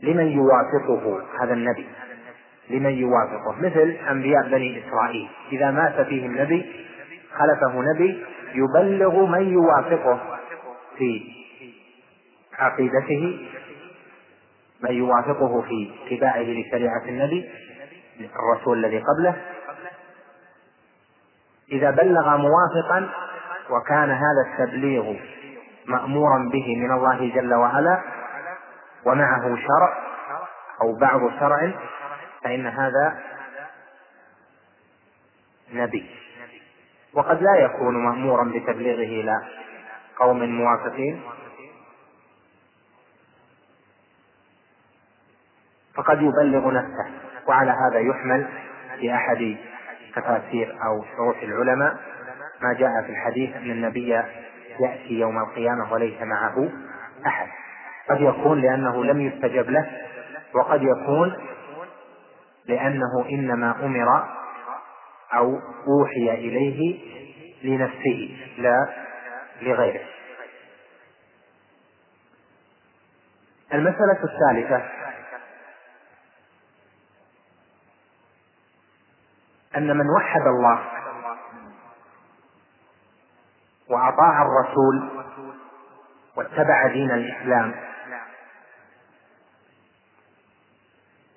لمن 0.00 0.26
يوافقه 0.26 1.22
هذا 1.42 1.52
النبي. 1.52 1.86
لمن 2.70 2.92
يوافقه. 2.92 3.52
مثل 3.58 3.96
أنبياء 4.10 4.48
بني 4.48 4.84
إسرائيل. 4.88 5.28
إذا 5.52 5.70
مات 5.70 6.00
فيهم 6.00 6.40
نبي 6.40 6.86
خلفه 7.32 7.82
نبي 7.94 8.24
يبلغ 8.54 9.26
من 9.26 9.52
يوافقه 9.52 10.20
في 10.98 11.41
عقيدته 12.62 13.48
من 14.82 14.92
يوافقه 14.92 15.62
في 15.62 15.90
اتباعه 16.06 16.42
لشريعة 16.42 17.04
النبي 17.08 17.50
الرسول 18.20 18.84
الذي 18.84 18.98
قبله. 18.98 19.36
إذا 21.72 21.90
بلغ 21.90 22.36
موافقا 22.36 23.08
وكان 23.70 24.10
هذا 24.10 24.42
التبليغ 24.46 25.14
مأمورا 25.86 26.48
به 26.52 26.76
من 26.76 26.92
الله 26.92 27.32
جل 27.34 27.54
وعلا 27.54 28.02
ومعه 29.06 29.56
شرع 29.56 29.98
أو 30.82 30.98
بعض 31.00 31.20
شرع 31.40 31.72
فإن 32.44 32.66
هذا 32.66 33.18
نبي. 35.72 36.10
وقد 37.14 37.42
لا 37.42 37.56
يكون 37.56 38.04
مأمورا 38.04 38.44
بتبليغه 38.44 39.20
إلى 39.22 39.42
قوم 40.18 40.44
موافقين. 40.44 41.22
فقد 45.96 46.22
يبلغ 46.22 46.72
نفسه 46.72 47.06
وعلى 47.48 47.70
هذا 47.70 47.98
يحمل 48.00 48.48
في 49.00 49.14
أحد 49.14 49.56
تفاسير 50.16 50.76
أو 50.84 51.04
شروح 51.16 51.42
العلماء 51.42 51.96
ما 52.62 52.72
جاء 52.72 53.02
في 53.02 53.10
الحديث 53.12 53.56
أن 53.56 53.70
النبي 53.70 54.08
يأتي 54.80 55.14
يوم 55.14 55.38
القيامة 55.38 55.92
وليس 55.92 56.22
معه 56.22 56.68
أحد. 57.26 57.48
قد 58.10 58.20
يكون 58.20 58.60
لأنه 58.60 59.04
لم 59.04 59.20
يستجب 59.20 59.70
له 59.70 59.90
وقد 60.54 60.82
يكون 60.82 61.36
لأنه 62.66 63.26
إنما 63.30 63.84
أمر 63.84 64.24
أو 65.34 65.60
أوحي 65.88 66.30
إليه 66.30 67.00
لنفسه 67.64 68.36
لا 68.58 68.88
لغيره. 69.62 70.00
المسألة 73.74 74.18
الثالثة 74.24 74.82
أن 79.76 79.96
من 79.96 80.10
وحد 80.10 80.46
الله 80.46 80.80
وأطاع 83.88 84.42
الرسول 84.42 85.08
واتبع 86.36 86.86
دين 86.86 87.10
الإسلام 87.10 87.74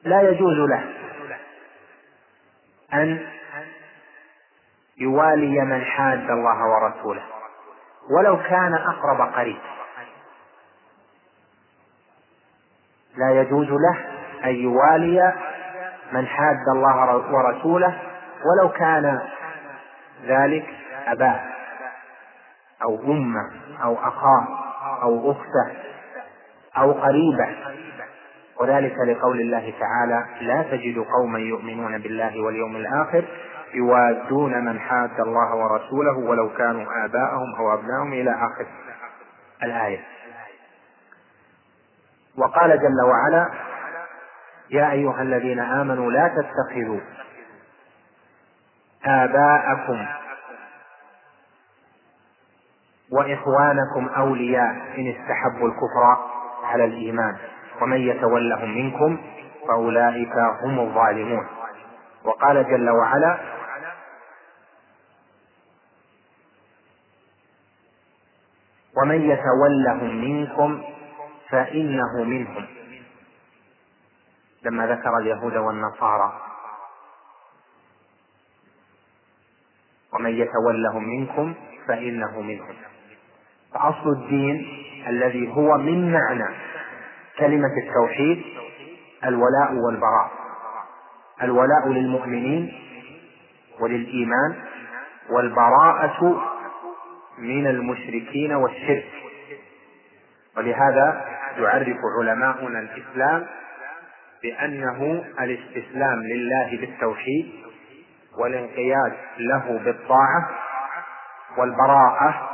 لا 0.04 0.21
يجوز 0.21 0.69
له 0.69 0.84
أن 2.93 3.28
يوالي 4.98 5.62
من 5.62 5.86
حاد 5.86 6.30
الله 6.30 6.65
ورسوله 6.65 7.24
ولو 8.10 8.38
كان 8.38 8.74
أقرب 8.74 9.34
قريب. 9.34 9.62
لا 13.15 13.41
يجوز 13.41 13.67
له 13.67 14.06
أن 14.43 14.56
يوالي 14.56 15.34
من 16.12 16.28
حاد 16.28 16.63
الله 16.76 17.15
ورسوله 17.15 18.14
ولو 18.45 18.69
كان 18.69 19.19
ذلك 20.25 20.65
أباه 21.08 21.41
أو 22.84 22.99
أمه 23.03 23.51
أو 23.84 23.93
أخاه 23.93 24.47
أو 25.01 25.31
أخته 25.31 25.71
أو 26.77 26.91
قريبة. 26.91 27.55
وذلك 28.62 28.95
لقول 29.08 29.41
الله 29.41 29.73
تعالى 29.79 30.25
لا 30.41 30.63
تجد 30.63 31.05
قوما 31.17 31.39
يؤمنون 31.39 31.97
بالله 31.97 32.41
واليوم 32.41 32.75
الآخر 32.75 33.25
يوادون 33.73 34.65
من 34.65 34.79
حاد 34.79 35.19
الله 35.19 35.55
ورسوله 35.55 36.17
ولو 36.17 36.49
كانوا 36.49 37.05
آباءهم 37.05 37.55
أو 37.60 37.73
أبناءهم 37.73 38.13
إلى 38.13 38.31
آخر 38.31 38.67
الآية. 39.63 39.99
وقال 42.38 42.79
جل 42.79 43.01
وعلا 43.01 43.49
يا 44.69 44.91
أيها 44.91 45.21
الذين 45.21 45.60
آمنوا 45.60 46.12
لا 46.12 46.27
تتخذوا 46.27 46.99
آباءكم 49.06 50.06
وإخوانكم 53.12 54.08
أولياء 54.18 54.72
إن 54.98 55.08
استحبوا 55.08 55.68
الكفر 55.68 56.18
على 56.63 56.86
الإيمان. 56.86 57.38
ومن 57.82 57.98
يتولهم 57.98 58.70
منكم 58.78 59.18
فأولئك 59.68 60.34
هم 60.63 60.80
الظالمون. 60.80 61.48
وقال 62.24 62.68
جل 62.70 62.89
وعلا 62.89 63.38
ومن 68.98 69.22
يتولهم 69.32 70.15
منكم 70.22 70.84
فإنه 71.50 72.24
منهم. 72.24 72.68
لما 74.63 74.88
ذكر 74.88 75.18
اليهود 75.18 75.56
والنصارى 75.58 76.44
ومن 80.15 80.32
يتولهم 80.32 81.04
منكم 81.04 81.54
فإنه 81.88 82.41
منهم. 82.41 82.75
فأصل 83.73 84.10
الدين 84.10 84.67
الذي 85.08 85.51
هو 85.56 85.78
من 85.78 86.13
معنى 86.13 86.56
كلمة 87.39 87.71
التوحيد 87.88 88.43
الولاء 89.25 89.73
والبراء. 89.73 90.32
الولاء 91.41 91.89
للمؤمنين 91.89 92.73
وللإيمان 93.80 94.56
والبراءة 95.30 96.41
من 97.38 97.67
المشركين 97.67 98.54
والشرك. 98.54 99.08
ولهذا 100.58 101.25
يعرف 101.58 101.97
علماؤنا 102.19 102.80
الإسلام 102.80 103.47
بأنه 104.43 105.23
الاستسلام 105.39 106.23
لله 106.23 106.78
بالتوحيد 106.82 107.64
والانقياد 108.38 109.13
له 109.38 109.82
بالطاعة 109.86 110.50
والبراءة 111.58 112.50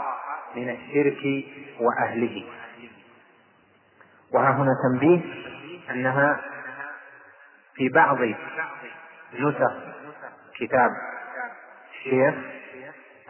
من 0.55 0.69
الشرك 0.69 1.45
وأهله. 1.79 2.45
وها 4.33 4.51
هنا 4.51 4.71
تنبيه 4.83 5.21
أنها 5.91 6.39
في 7.75 7.89
بعض 7.89 8.17
نسخ 9.39 9.73
كتاب 10.59 10.91
الشيخ 11.91 12.35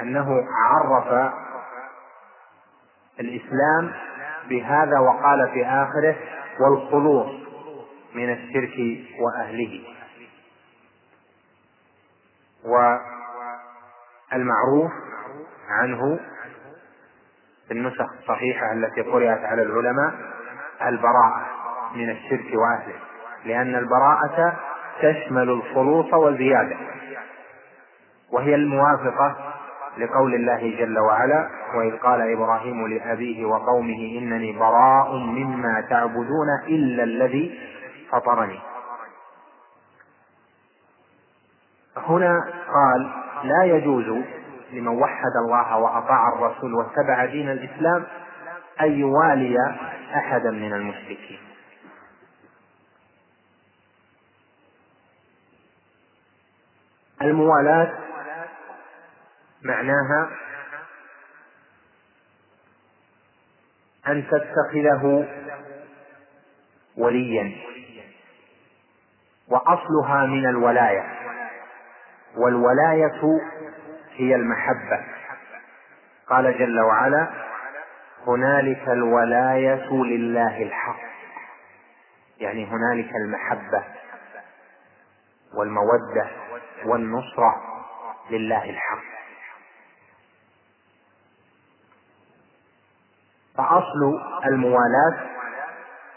أنه 0.02 0.44
عرف 0.52 1.34
الإسلام 3.20 3.94
بهذا 4.50 5.00
وقال 5.00 5.50
في 5.54 5.66
آخره 5.66 6.16
والخلوص 6.60 7.42
من 8.14 8.34
الشرك 8.34 9.06
وأهله. 9.20 9.84
والمعروف 12.65 14.91
عنه 15.69 16.19
في 17.67 17.74
النسخ 17.74 18.06
الصحيحة 18.19 18.74
التي 18.74 19.02
قرأت 19.02 19.45
على 19.45 19.62
العلماء 19.62 20.13
البراءة 20.88 21.45
من 21.95 22.10
الشرك 22.10 22.45
وأهله. 22.54 22.95
لأن 23.45 23.76
البراءة 23.76 24.54
تشمل 25.02 25.50
الخلوص 25.50 26.13
والزيادة 26.13 26.76
وهي 28.32 28.56
الموافقة 28.56 29.36
لقول 29.97 30.36
الله 30.36 30.76
جل 30.80 31.00
وعلا 31.00 31.50
وإذ 31.76 31.97
قال 31.97 32.21
إبراهيم 32.34 32.88
لأبيه 32.88 33.45
وقومه 33.45 34.17
إنني 34.19 34.52
براء 34.60 35.15
مما 35.17 35.82
تعبدون 35.89 36.47
إلا 36.67 37.04
الذي 37.04 37.60
فطرني. 38.12 38.60
هنا 41.97 42.39
قال 42.67 43.12
لا 43.43 43.63
يجوز 43.63 44.23
لمن 44.71 44.88
وحد 44.88 45.32
الله 45.45 45.77
وأطاع 45.77 46.34
الرسول 46.34 46.73
واتبع 46.73 47.25
دين 47.25 47.49
الإسلام 47.49 48.06
أن 48.82 48.99
يوالي 48.99 49.56
أحدا 50.15 50.51
من 50.51 50.73
المشركين. 50.73 51.39
الموالاة 57.21 57.99
معناها 59.62 60.30
أن 64.08 64.27
تتخذه 64.27 65.27
وليا 66.97 67.51
وأصلها 69.47 70.25
من 70.25 70.49
الولاية. 70.49 71.21
والولاية 72.38 73.39
هي 74.12 74.36
المحبة. 74.36 75.06
قال 76.30 76.58
جل 76.60 76.80
وعلا 76.80 77.28
هنالك 78.28 78.89
الولاية 78.89 79.91
لله 79.91 80.63
الحق. 80.63 81.00
يعني 82.38 82.65
هنالك 82.65 83.15
المحبة 83.15 83.84
والمودة 85.54 86.28
والنصرة 86.86 87.62
لله 88.30 88.70
الحق. 88.70 89.12
فأصل 93.58 94.22
الموالاة 94.46 95.30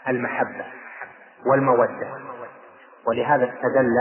المحبة 0.07 0.65
والمودة. 1.45 2.07
ولهذا 3.07 3.45
استدل 3.45 3.95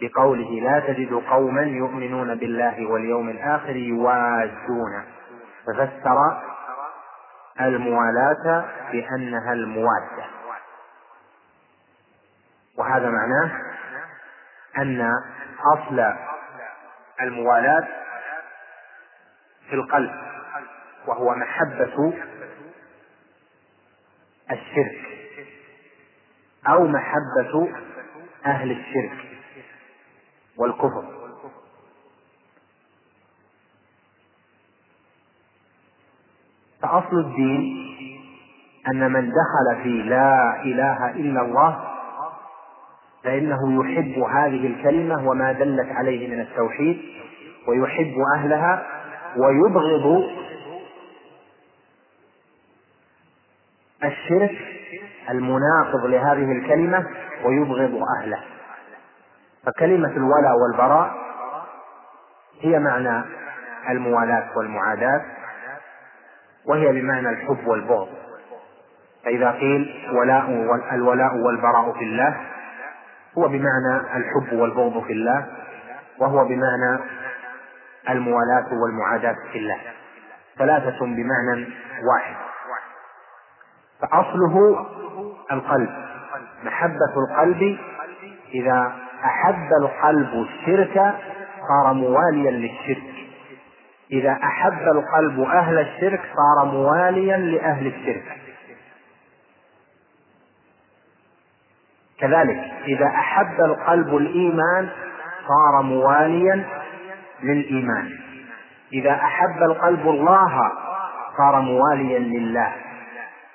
بقوله 0.00 0.60
لا 0.60 0.80
تجد 0.80 1.12
قوما 1.12 1.62
يؤمنون 1.62 2.34
بالله 2.34 2.86
واليوم 2.86 3.28
الآخر 3.28 3.76
يوادون 3.76 5.04
ففسر 5.66 6.42
الموالاة 7.60 8.64
بأنها 8.92 9.52
الموادة. 9.52 10.24
وهذا 12.78 13.10
معناه 13.10 13.50
أن 14.78 15.10
أصل 15.74 16.14
الموالاة 17.20 17.88
في 19.68 19.74
القلب 19.74 20.14
وهو 21.06 21.34
محبة 21.34 22.12
الشرك 24.50 24.98
أو 26.68 26.86
محبة 26.86 27.68
أهل 28.46 28.70
الشرك. 28.70 29.33
والكفر. 30.58 31.04
فأصل 36.82 37.18
الدين 37.18 37.84
أن 38.88 39.12
من 39.12 39.30
دخل 39.30 39.82
في 39.82 40.02
لا 40.02 40.62
إله 40.62 41.10
إلا 41.10 41.40
الله 41.40 41.90
فإنه 43.24 43.84
يحب 43.84 44.18
هذه 44.18 44.66
الكلمة 44.66 45.28
وما 45.28 45.52
دلت 45.52 45.88
عليه 45.92 46.28
من 46.28 46.40
التوحيد 46.40 47.02
ويحب 47.68 48.14
أهلها 48.36 48.86
ويبغض 49.36 50.30
الشرك 54.04 54.58
المناقض 55.30 56.04
لهذه 56.06 56.52
الكلمة 56.52 57.06
ويبغض 57.44 58.02
أهله. 58.20 58.40
فكلمة 59.66 60.08
الولاء 60.08 60.52
والبراء 60.62 61.14
هي 62.60 62.78
معنى 62.78 63.24
الموالاة 63.90 64.48
والمعاداة 64.56 65.22
وهي 66.66 66.92
بمعنى 66.92 67.28
الحب 67.28 67.66
والبغض. 67.66 68.08
فإذا 69.24 69.50
قيل 69.50 70.10
ولاء 70.12 70.50
الولاء 70.92 71.36
والبراء 71.36 71.92
في 71.92 72.04
الله 72.04 72.40
هو 73.38 73.48
بمعنى 73.48 74.16
الحب 74.16 74.52
والبغض 74.52 75.02
في 75.02 75.12
الله 75.12 75.46
وهو 76.18 76.44
بمعنى 76.44 76.98
الموالاة 78.08 78.66
والمعاداة 78.82 79.36
في 79.52 79.58
الله. 79.58 79.78
ثلاثة 80.58 80.98
بمعنى 81.00 81.68
واحد. 82.12 82.36
فأصله 84.00 84.86
القلب. 85.52 85.90
محبة 86.64 87.14
القلب 87.16 87.78
إذا 88.54 89.03
أحب 89.24 89.68
القلب 89.82 90.46
الشرك 90.46 91.14
صار 91.68 91.92
مواليا 91.92 92.50
للشرك. 92.50 93.14
إذا 94.12 94.32
أحب 94.32 94.82
القلب 94.82 95.40
أهل 95.40 95.78
الشرك 95.78 96.20
صار 96.20 96.66
مواليا 96.66 97.36
لأهل 97.36 97.86
الشرك. 97.86 98.38
كذلك 102.18 102.72
إذا 102.84 103.06
أحب 103.06 103.60
القلب 103.60 104.16
الإيمان 104.16 104.88
صار 105.48 105.82
مواليا 105.82 106.64
للإيمان. 107.42 108.10
إذا 108.92 109.12
أحب 109.12 109.62
القلب 109.62 110.08
الله 110.08 110.72
صار 111.38 111.60
مواليا 111.60 112.18
لله. 112.18 112.72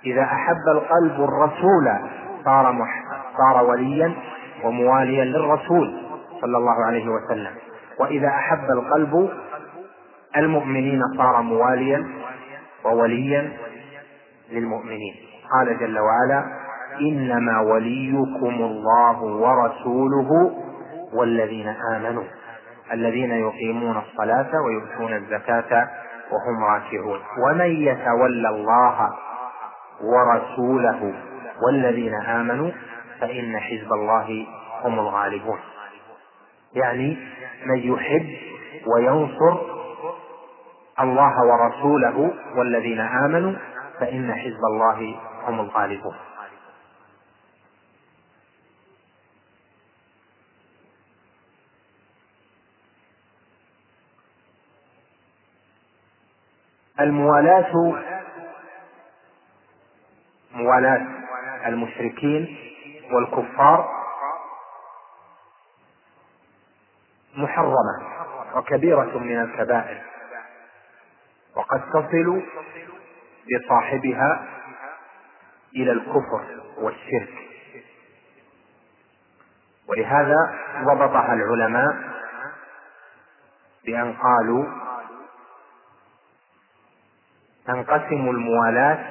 إذا 0.05 0.23
أحب 0.23 0.67
القلب 0.71 1.23
الرسول 1.23 2.09
صار 2.45 2.87
صار 3.37 3.65
وليا 3.65 4.13
ومواليا 4.63 5.25
للرسول 5.25 6.01
صلى 6.41 6.57
الله 6.57 6.85
عليه 6.85 7.07
وسلم. 7.07 7.51
وإذا 7.99 8.27
أحب 8.27 8.69
القلب 8.69 9.29
المؤمنين 10.37 11.01
صار 11.17 11.41
مواليا 11.41 12.07
ووليا 12.85 13.51
للمؤمنين. 14.51 15.15
قال 15.51 15.79
جل 15.79 15.99
وعلا 15.99 16.43
إنما 17.01 17.61
وليكم 17.61 18.55
الله 18.61 19.23
ورسوله 19.23 20.51
والذين 21.13 21.75
آمنوا 21.95 22.23
الذين 22.91 23.31
يقيمون 23.31 23.97
الصلاة 23.97 24.51
ويؤتون 24.65 25.13
الزكاة 25.13 25.87
وهم 26.31 26.63
راكعون. 26.63 27.19
ومن 27.43 27.71
يتولى 27.71 28.49
الله 28.49 29.09
ورسوله 30.03 31.13
والذين 31.65 32.13
آمنوا 32.13 32.71
فإن 33.19 33.59
حزب 33.59 33.93
الله 33.93 34.47
هم 34.83 34.99
الغالبون. 34.99 35.59
يعني 36.73 37.17
من 37.65 37.93
يحب 37.93 38.37
وينصر 38.87 39.57
الله 40.99 41.33
ورسوله 41.45 42.33
والذين 42.55 42.99
آمنوا 42.99 43.53
فإن 43.99 44.33
حزب 44.33 44.65
الله 44.73 45.15
هم 45.47 45.59
الغالبون. 45.59 46.15
الموالاة 56.99 57.73
موالاة 60.53 61.07
المشركين 61.65 62.57
والكفار 63.11 63.99
محرمة 67.35 68.25
وكبيرة 68.55 69.17
من 69.17 69.41
الكبائر. 69.41 70.01
وقد 71.55 71.81
تصل 71.89 72.43
بصاحبها 73.49 74.45
إلى 75.75 75.91
الكفر 75.91 76.45
والشرك. 76.77 77.33
ولهذا 79.87 80.37
ضبطها 80.83 81.33
العلماء 81.33 81.95
بأن 83.85 84.13
قالوا 84.13 84.65
تنقسم 87.65 88.29
الموالاة 88.29 89.05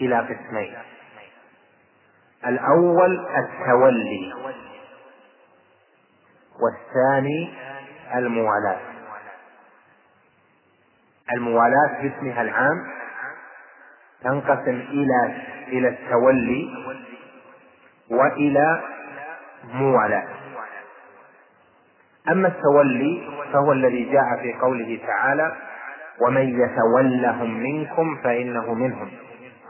إلى 0.00 0.18
قسمين. 0.18 0.99
الأول 2.46 3.26
التولي 3.36 4.32
والثاني 6.60 7.54
الموالاة. 8.14 8.80
الموالاة 11.32 12.02
باسمها 12.02 12.42
العام 12.42 12.86
تنقسم 14.24 14.80
إلى 14.90 15.36
إلى 15.68 15.88
التولي 15.88 16.68
وإلى 18.10 18.80
موالاة. 19.64 20.28
أما 22.30 22.48
التولي 22.48 23.30
فهو 23.52 23.72
الذي 23.72 24.04
جاء 24.04 24.42
في 24.42 24.52
قوله 24.60 25.00
تعالى 25.06 25.56
ومن 26.20 26.60
يتولهم 26.60 27.60
منكم 27.62 28.20
فإنه 28.24 28.74
منهم. 28.74 29.10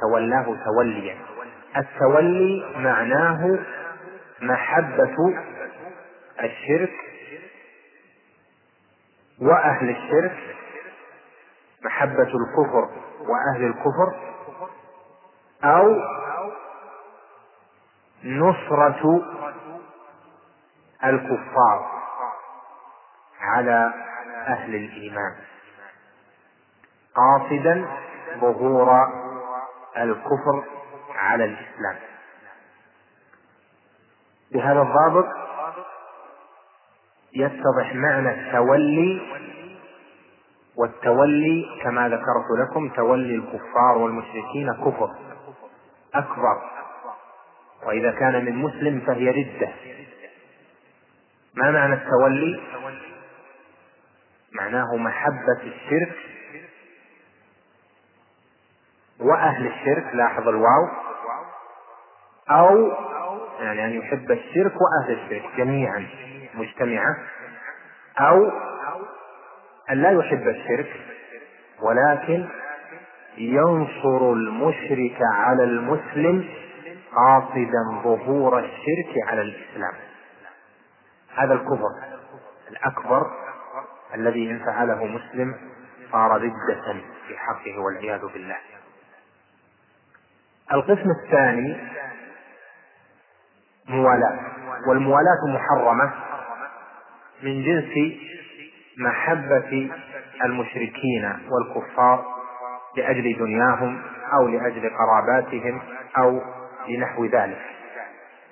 تولاه 0.00 0.56
توليا. 0.64 1.16
التولي 1.76 2.74
معناه 2.76 3.58
محبة 4.42 5.16
الشرك 6.42 6.92
وأهل 9.42 9.90
الشرك 9.90 10.56
محبة 11.84 12.22
الكفر 12.22 12.88
وأهل 13.20 13.64
الكفر 13.64 14.36
أو 15.64 15.96
نصرة 18.24 19.22
الكفار 21.04 21.90
على 23.40 23.92
أهل 24.46 24.74
الإيمان 24.74 25.36
قاصدا 27.14 27.88
ظهور 28.40 29.08
الكفر 29.96 30.64
على 31.20 31.44
الإسلام. 31.44 31.96
بهذا 34.52 34.82
الضابط 34.82 35.26
يتضح 37.32 37.94
معنى 37.94 38.30
التولي 38.30 39.22
والتولي 40.76 41.80
كما 41.82 42.08
ذكرت 42.08 42.46
لكم 42.58 42.88
تولي 42.88 43.34
الكفار 43.34 43.98
والمشركين 43.98 44.72
كفر 44.72 45.10
أكبر. 46.14 46.70
وإذا 47.86 48.10
كان 48.10 48.44
من 48.44 48.56
مسلم 48.56 49.00
فهي 49.00 49.30
ردة. 49.30 49.72
ما 51.54 51.70
معنى 51.70 51.94
التولي؟ 51.94 52.60
معناه 54.52 54.96
محبة 54.96 55.62
الشرك 55.62 56.16
وأهل 59.20 59.66
الشرك 59.66 60.14
لاحظ 60.14 60.48
الواو. 60.48 60.88
أو 62.50 62.92
يعني 63.60 63.84
أن 63.84 63.92
يحب 63.92 64.30
الشرك 64.30 64.72
وأهل 64.80 65.12
الشرك 65.12 65.50
جميعا 65.56 66.06
مجتمعة 66.54 67.16
أو 68.18 68.50
أن 69.90 70.02
لا 70.02 70.10
يحب 70.10 70.48
الشرك 70.48 71.00
ولكن 71.82 72.48
ينصر 73.38 74.32
المشرك 74.32 75.18
على 75.22 75.64
المسلم 75.64 76.48
قاصدا 77.16 78.02
ظهور 78.04 78.58
الشرك 78.58 79.28
على 79.28 79.42
الإسلام. 79.42 79.92
هذا 81.36 81.54
الكفر 81.54 81.88
الأكبر 82.70 83.30
الذي 84.14 84.50
إن 84.50 84.58
فعله 84.58 85.04
مسلم 85.04 85.54
صار 86.12 86.42
ردة 86.42 87.00
في 87.28 87.38
حقه 87.38 87.78
والعياذ 87.78 88.20
بالله. 88.32 88.56
القسم 90.72 91.10
الثاني 91.24 91.76
موالاة. 93.88 94.38
والموالاة 94.88 95.46
محرمة 95.54 96.12
من 97.42 97.62
جنس 97.62 98.14
محبة 98.98 99.90
المشركين 100.44 101.32
والكفار 101.50 102.24
لأجل 102.96 103.36
دنياهم 103.38 104.02
أو 104.32 104.48
لأجل 104.48 104.90
قراباتهم 104.90 105.82
أو 106.18 106.40
لنحو 106.88 107.24
ذلك. 107.24 107.60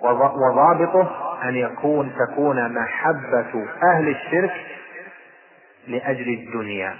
وضابطه 0.01 1.38
أن 1.49 1.55
يكون 1.55 2.12
تكون 2.19 2.75
محبة 2.75 3.67
أهل 3.83 4.09
الشرك 4.09 4.55
لأجل 5.88 6.29
الدنيا. 6.29 6.97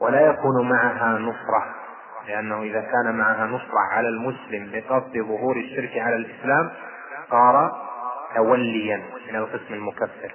ولا 0.00 0.20
يكون 0.20 0.68
معها 0.68 1.18
نصرة 1.18 1.74
لأنه 2.28 2.62
إذا 2.62 2.80
كان 2.80 3.14
معها 3.18 3.46
نصرة 3.46 3.78
على 3.92 4.08
المسلم 4.08 4.70
بقصد 4.72 5.12
ظهور 5.18 5.56
الشرك 5.56 5.98
على 5.98 6.16
الإسلام 6.16 6.70
صار 7.30 7.82
توليا 8.36 9.02
من 9.28 9.36
القسم 9.36 9.74
المكفر. 9.74 10.34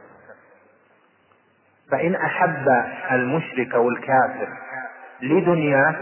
فإن 1.92 2.16
أحب 2.16 2.68
المشرك 3.12 3.74
والكافر 3.74 4.48
لدنياه 5.22 5.96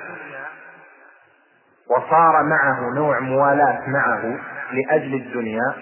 وصار 1.90 2.44
معه 2.44 2.80
نوع 2.96 3.20
موالاة 3.20 3.90
معه 3.90 4.40
لأجل 4.72 5.14
الدنيا 5.14 5.76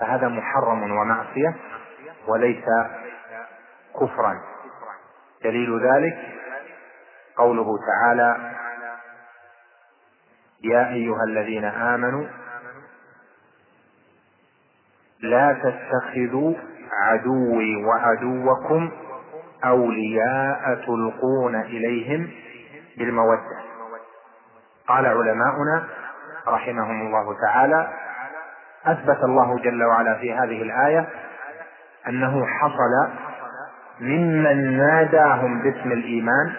فهذا 0.00 0.28
محرم 0.28 0.82
ومعصية 0.82 1.54
وليس 2.28 2.64
كفرا. 4.00 4.40
دليل 5.44 5.80
ذلك 5.86 6.18
قوله 7.36 7.66
تعالى 7.86 8.52
يا 10.64 10.88
أيها 10.88 11.24
الذين 11.28 11.64
آمنوا 11.64 12.26
لا 15.22 15.52
تتخذوا 15.62 16.54
عدوي 16.92 17.84
وعدوكم 17.84 18.90
أولياء 19.64 20.74
تلقون 20.74 21.54
إليهم 21.60 22.30
بالمودة. 22.98 23.42
قال 24.88 25.06
علماؤنا 25.06 25.88
رحمهم 26.48 27.06
الله 27.06 27.36
تعالى 27.40 27.88
أثبت 28.86 29.24
الله 29.24 29.58
جل 29.58 29.84
وعلا 29.84 30.14
في 30.14 30.32
هذه 30.34 30.62
الآية 30.62 31.08
أنه 32.08 32.46
حصل 32.46 33.12
ممن 34.00 34.76
ناداهم 34.76 35.62
باسم 35.62 35.92
الإيمان 35.92 36.54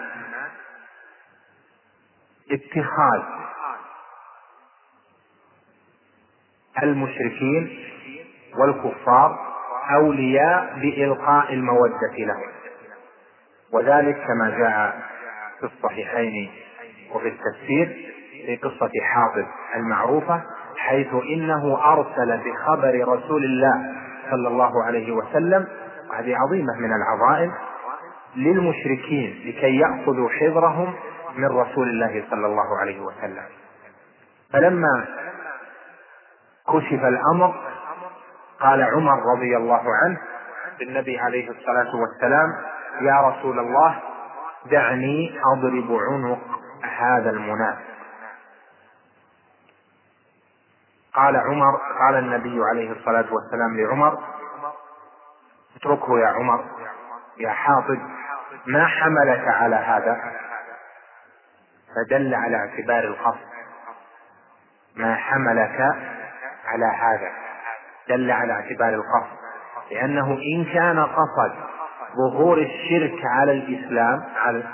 اتخاذ 2.50 3.22
المشركين 6.82 7.91
والكفار 8.58 9.38
أولياء 9.94 10.78
بإلقاء 10.80 11.52
المودة 11.54 12.16
لهم. 12.18 12.52
وذلك 13.72 14.16
كما 14.26 14.50
جاء 14.58 15.02
في 15.60 15.66
الصحيحين 15.66 16.50
وفي 17.14 17.28
التفسير 17.28 18.12
في 18.46 18.56
قصة 18.56 18.90
حاطب 19.02 19.46
المعروفة 19.76 20.42
حيث 20.76 21.08
إنه 21.14 21.92
أرسل 21.92 22.40
بخبر 22.44 23.08
رسول 23.08 23.44
الله 23.44 23.94
صلى 24.30 24.48
الله 24.48 24.84
عليه 24.84 25.12
وسلم 25.12 25.66
وهذه 26.10 26.36
عظيمة 26.36 26.76
من 26.78 26.90
العظائم 26.92 27.52
للمشركين 28.36 29.42
لكي 29.46 29.76
يأخذوا 29.76 30.28
حذرهم 30.28 30.94
من 31.36 31.46
رسول 31.46 31.88
الله 31.88 32.24
صلى 32.30 32.46
الله 32.46 32.78
عليه 32.80 33.00
وسلم. 33.00 33.44
فلما 34.52 35.06
كشف 36.68 37.04
الأمر 37.04 37.54
قال 38.62 38.82
عمر 38.82 39.22
رضي 39.36 39.56
الله 39.56 39.82
عنه 39.94 40.18
للنبي 40.80 41.18
عليه 41.18 41.50
الصلاة 41.50 41.96
والسلام 41.96 42.48
يا 43.00 43.20
رسول 43.20 43.58
الله 43.58 44.00
دعني 44.70 45.40
أضرب 45.56 45.98
عنق 46.00 46.38
هذا 46.84 47.30
المنافق 47.30 47.92
قال 51.14 51.36
عمر 51.36 51.80
قال 51.98 52.14
النبي 52.14 52.64
عليه 52.70 52.92
الصلاة 52.92 53.26
والسلام 53.34 53.76
لعمر 53.76 54.18
اتركه 55.76 56.18
يا 56.18 56.26
عمر 56.26 56.64
يا 57.38 57.50
حاطب 57.50 57.98
ما 58.66 58.86
حملك 58.86 59.48
على 59.48 59.76
هذا؟ 59.76 60.32
فدل 61.94 62.34
على 62.34 62.56
اعتبار 62.56 63.04
القصد 63.04 63.52
ما 64.96 65.14
حملك 65.14 65.80
على 66.64 66.86
هذا. 66.86 67.41
دل 68.08 68.30
على 68.30 68.52
اعتبار 68.52 68.88
القصد. 68.88 69.36
لأنه 69.90 70.38
إن 70.56 70.64
كان 70.64 71.00
قصد 71.00 71.52
ظهور 72.16 72.58
الشرك 72.58 73.24
على 73.24 73.52
الإسلام 73.52 74.22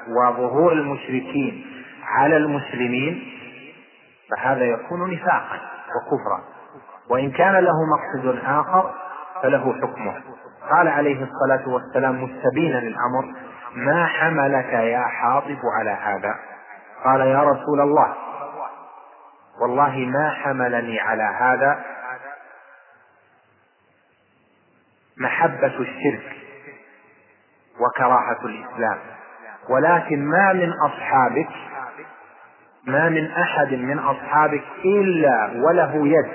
وظهور 0.08 0.72
المشركين 0.72 1.66
على 2.04 2.36
المسلمين 2.36 3.22
فهذا 4.30 4.64
يكون 4.64 5.12
نفاقا 5.12 5.60
وكفرا. 5.96 6.40
وإن 7.10 7.30
كان 7.30 7.52
له 7.52 7.74
مقصد 7.94 8.38
آخر 8.44 8.94
فله 9.42 9.74
حكمه. 9.82 10.14
قال 10.70 10.88
عليه 10.88 11.24
الصلاة 11.24 11.68
والسلام 11.68 12.24
مستبينا 12.24 12.78
الأمر 12.78 13.34
ما 13.74 14.06
حملك 14.06 14.72
يا 14.72 15.00
حاطب 15.00 15.58
على 15.78 15.90
هذا؟ 15.90 16.34
قال 17.04 17.20
يا 17.20 17.42
رسول 17.42 17.80
الله 17.80 18.14
والله 19.60 19.96
ما 19.98 20.30
حملني 20.30 21.00
على 21.00 21.22
هذا 21.22 21.84
محبة 25.20 25.66
الشرك 25.80 26.36
وكراهة 27.80 28.46
الإسلام. 28.46 28.98
ولكن 29.68 30.24
ما 30.24 30.52
من 30.52 30.72
أصحابك 30.72 31.48
ما 32.86 33.08
من 33.08 33.30
أحد 33.30 33.72
من 33.72 33.98
أصحابك 33.98 34.64
إلا 34.84 35.50
وله 35.54 36.08
يد 36.08 36.32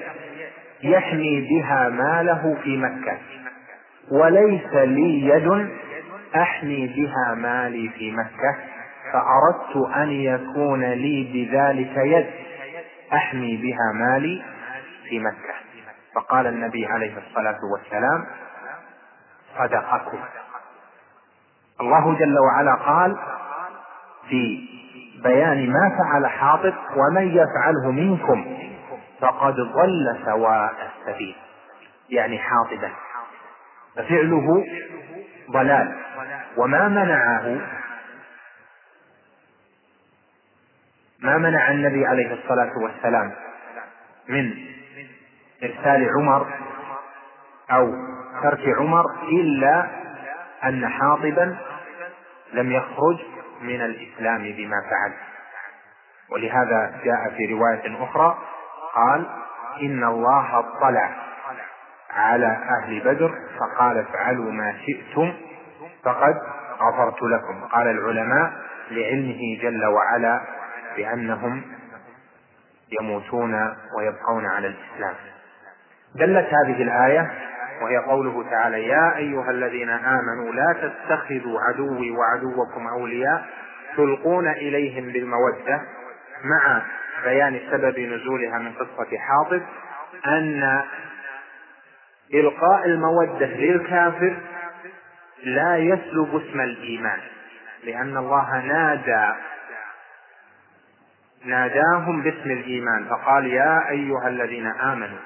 يحمي 0.84 1.42
بها 1.50 1.90
ماله 1.90 2.58
في 2.64 2.78
مكة. 2.78 3.18
وليس 4.12 4.74
لي 4.74 5.28
يد 5.28 5.70
أحمي 6.36 6.88
بها 6.88 7.36
مالي 7.36 7.90
في 7.90 8.12
مكة. 8.12 8.56
فأردت 9.14 9.96
أن 9.96 10.12
يكون 10.12 10.84
لي 10.84 11.24
بذلك 11.34 11.98
يد 11.98 12.30
أحمي 13.14 13.58
بها 13.58 13.94
مالي 13.94 14.44
في 15.10 15.20
مكة. 15.20 15.54
فقال 16.16 16.48
النبي 16.48 16.86
عليه 16.86 17.18
الصلاة 17.18 17.58
والسلام 17.74 18.26
صدقكم 19.58 20.20
الله 21.82 22.18
جل 22.20 22.40
وعلا 22.40 22.76
قال 22.76 23.18
في 24.30 24.70
بيان 25.24 25.70
ما 25.70 25.98
فعل 25.98 26.28
حاطب 26.28 26.74
ومن 26.96 27.28
يفعله 27.28 27.92
منكم 27.92 28.58
فقد 29.22 29.56
ضل 29.56 30.20
سواء 30.26 30.92
السبيل. 31.08 31.36
يعني 32.10 32.40
حاطبا. 32.40 32.92
ففعله 33.96 34.66
ضلال. 35.52 35.96
وما 36.58 36.88
منعه 36.88 37.62
ما 41.20 41.38
منع 41.38 41.72
النبي 41.72 42.06
عليه 42.06 42.34
الصلاة 42.34 42.72
والسلام 42.78 43.32
من 44.30 44.54
إرسال 45.64 46.10
عمر 46.18 46.48
أو 47.72 48.13
ترك 48.44 48.80
عمر 48.80 49.06
إلا 49.24 49.90
أن 50.64 50.88
حاطبا 50.88 51.58
لم 52.54 52.72
يخرج 52.72 53.20
من 53.62 53.82
الإسلام 53.82 54.42
بما 54.44 54.82
فعل. 54.90 55.14
ولهذا 56.32 57.00
جاء 57.04 57.30
في 57.38 57.54
رواية 57.54 58.04
أخرى 58.04 58.38
قال 58.96 59.26
إن 59.82 60.04
الله 60.04 60.60
اطلع 60.60 61.16
على 62.12 62.58
أهل 62.80 63.00
بدر 63.00 63.36
فقال 63.60 63.98
افعلوا 63.98 64.52
ما 64.52 64.74
شئتم 64.86 65.34
فقد 66.04 66.36
غفرت 66.82 67.22
لكم. 67.22 67.68
قال 67.72 67.88
العلماء 67.88 68.54
لعلمه 68.92 69.60
جل 69.62 69.86
وعلا 69.86 70.42
بأنهم 70.96 71.62
يموتون 73.02 73.76
ويبقون 73.98 74.46
على 74.46 74.68
الإسلام. 74.68 75.16
دلت 76.16 76.48
هذه 76.54 76.84
الآية 76.84 77.32
وهي 77.84 77.98
قوله 77.98 78.50
تعالى 78.50 78.88
يا 78.88 79.16
أيها 79.18 79.52
الذين 79.52 79.90
آمنوا 79.90 80.54
لا 80.54 80.76
تتخذوا 80.82 81.60
عدوي 81.62 82.12
وعدوكم 82.12 82.88
أولياء 82.88 83.46
تلقون 83.98 84.48
إليهم 84.48 85.12
بالمودة 85.12 85.82
مع 86.44 86.82
بيان 87.24 87.60
سبب 87.72 88.00
نزولها 88.00 88.58
من 88.60 88.72
قصة 88.72 89.18
حاطب 89.18 89.62
أن 90.28 90.82
إلقاء 92.34 92.86
المودة 92.86 93.46
للكافر 93.46 94.38
لا 95.44 95.78
يسلب 95.78 96.36
اسم 96.36 96.62
الإيمان 96.62 97.20
لأن 97.84 98.18
الله 98.18 98.66
نادى 98.66 99.34
ناداهم 101.46 102.22
باسم 102.22 102.52
الإيمان 102.52 103.06
فقال 103.10 103.46
يا 103.48 103.90
أيها 103.90 104.28
الذين 104.28 104.68
آمنوا 104.68 105.18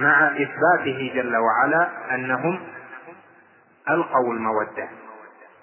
مع 0.00 0.26
إثباته 0.26 1.12
جل 1.14 1.36
وعلا 1.36 2.14
أنهم 2.14 2.60
ألقوا 3.90 4.34
المودة. 4.34 4.88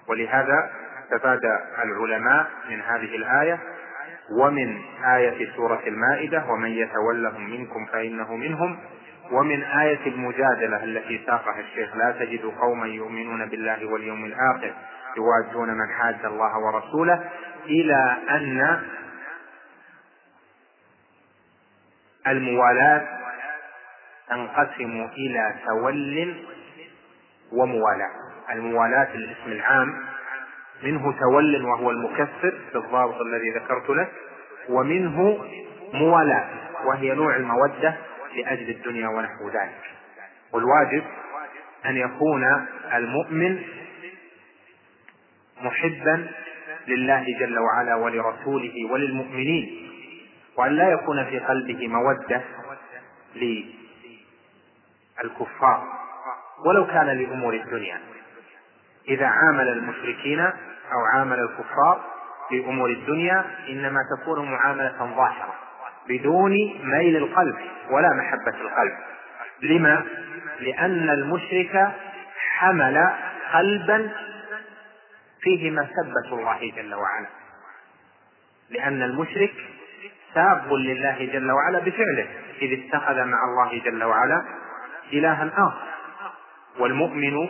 ولهذا 0.08 0.70
استفاد 1.04 1.40
العلماء 1.84 2.46
من 2.70 2.80
هذه 2.80 3.16
الآية 3.16 3.58
ومن 4.30 4.80
آية 5.04 5.52
سورة 5.56 5.80
المائدة 5.86 6.44
ومن 6.48 6.68
يتولهم 6.70 7.50
منكم 7.50 7.86
فإنه 7.86 8.36
منهم 8.36 8.78
ومن 9.30 9.62
آية 9.62 10.06
المجادلة 10.06 10.84
التي 10.84 11.20
ساقها 11.26 11.60
الشيخ 11.60 11.96
لا 11.96 12.10
تجد 12.12 12.52
قوما 12.60 12.86
يؤمنون 12.86 13.46
بالله 13.48 13.86
واليوم 13.86 14.24
الآخر 14.24 14.74
يوادون 15.16 15.68
من 15.68 15.88
حاد 15.98 16.24
الله 16.24 16.58
ورسوله 16.58 17.24
إلى 17.66 18.16
أن 18.30 18.80
الموالاة 22.26 23.17
تنقسم 24.30 25.08
إلى 25.16 25.54
تول 25.66 26.34
وموالاة. 27.52 28.10
الموالاة 28.52 29.14
الاسم 29.14 29.52
العام 29.52 30.04
منه 30.82 31.14
تول 31.20 31.64
وهو 31.64 31.90
المكفر 31.90 32.58
بالضابط 32.74 33.20
الذي 33.20 33.50
ذكرت 33.50 33.90
لك 33.90 34.12
ومنه 34.68 35.44
موالاة 35.94 36.48
وهي 36.84 37.14
نوع 37.14 37.36
المودة 37.36 37.94
لأجل 38.36 38.70
الدنيا 38.70 39.08
ونحو 39.08 39.48
ذلك. 39.48 39.80
والواجب 40.52 41.02
أن 41.86 41.96
يكون 41.96 42.44
المؤمن 42.94 43.62
محبا 45.62 46.26
لله 46.88 47.24
جل 47.40 47.58
وعلا 47.58 47.94
ولرسوله 47.94 48.74
وللمؤمنين 48.90 49.88
وأن 50.56 50.72
لا 50.72 50.88
يكون 50.92 51.24
في 51.24 51.38
قلبه 51.38 51.88
مودة 51.88 52.42
للكفار 55.24 55.84
ولو 56.66 56.86
كان 56.86 57.06
لأمور 57.06 57.54
الدنيا. 57.54 58.00
إذا 59.08 59.26
عامل 59.26 59.68
المشركين 59.68 60.40
أو 60.92 61.04
عامل 61.14 61.38
الكفار 61.40 62.04
لأمور 62.50 62.90
الدنيا 62.90 63.44
إنما 63.68 64.00
تكون 64.16 64.52
معاملة 64.52 64.98
ظاهرة 65.16 65.54
بدون 66.08 66.50
ميل 66.82 67.16
القلب 67.16 67.56
ولا 67.90 68.08
محبة 68.14 68.60
القلب. 68.60 68.92
لما؟ 69.62 70.04
لأن 70.60 71.10
المشرك 71.10 71.92
حمل 72.36 73.10
قلبا 73.52 74.10
فيه 75.40 75.70
مسبة 75.70 76.32
الله 76.32 76.72
جل 76.76 76.94
وعلا. 76.94 77.26
لأن 78.70 79.02
المشرك 79.02 79.54
ساب 80.34 80.72
لله 80.72 81.28
جل 81.32 81.50
وعلا 81.52 81.78
بفعله 81.78 82.26
إذ 82.62 82.80
اتخذ 82.80 83.24
مع 83.24 83.38
الله 83.44 83.82
جل 83.84 84.04
وعلا 84.04 84.44
إلها 85.12 85.50
آخر. 85.56 85.88
والمؤمن 86.78 87.48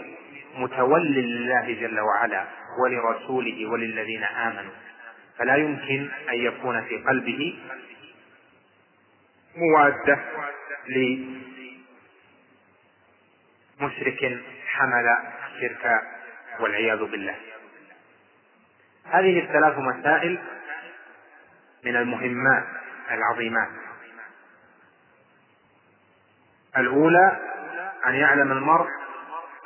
متول 0.56 1.06
لله 1.06 1.72
جل 1.80 2.00
وعلا 2.00 2.46
ولرسوله 2.82 3.66
وللذين 3.66 4.24
آمنوا. 4.24 4.72
فلا 5.38 5.56
يمكن 5.56 6.08
أن 6.28 6.34
يكون 6.34 6.82
في 6.82 6.96
قلبه 6.96 7.58
موادة 9.56 10.18
لمشرك 13.80 14.40
حمل 14.66 15.16
الشرك 15.46 16.02
والعياذ 16.60 17.04
بالله. 17.04 17.36
هذه 19.04 19.40
الثلاث 19.40 19.78
مسائل 19.78 20.38
من 21.84 21.96
المهمات 21.96 22.64
العظيمات. 23.10 23.68
الأولى 26.78 27.36
أن 28.06 28.14
يعلم 28.14 28.52
المرء 28.52 28.88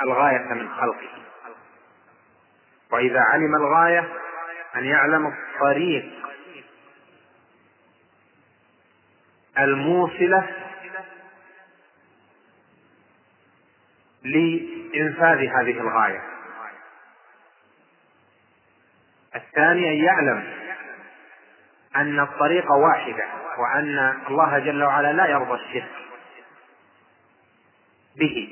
الغاية 0.01 0.39
من 0.55 0.69
خلقه. 0.69 1.09
وإذا 2.91 3.21
علم 3.21 3.55
الغاية 3.55 4.09
أن 4.77 4.85
يعلم 4.85 5.27
الطريق 5.27 6.13
الموصلة 9.59 10.49
لإنفاذ 14.23 15.39
هذه 15.39 15.81
الغاية. 15.81 16.23
الثاني 19.35 19.91
أن 19.91 20.05
يعلم 20.05 20.53
أن 21.97 22.21
الطريق 22.21 22.73
واحدة 22.73 23.25
وأن 23.59 24.23
الله 24.29 24.59
جل 24.59 24.83
وعلا 24.83 25.13
لا 25.13 25.27
يرضى 25.27 25.55
الشرك. 25.55 26.02
به 28.19 28.49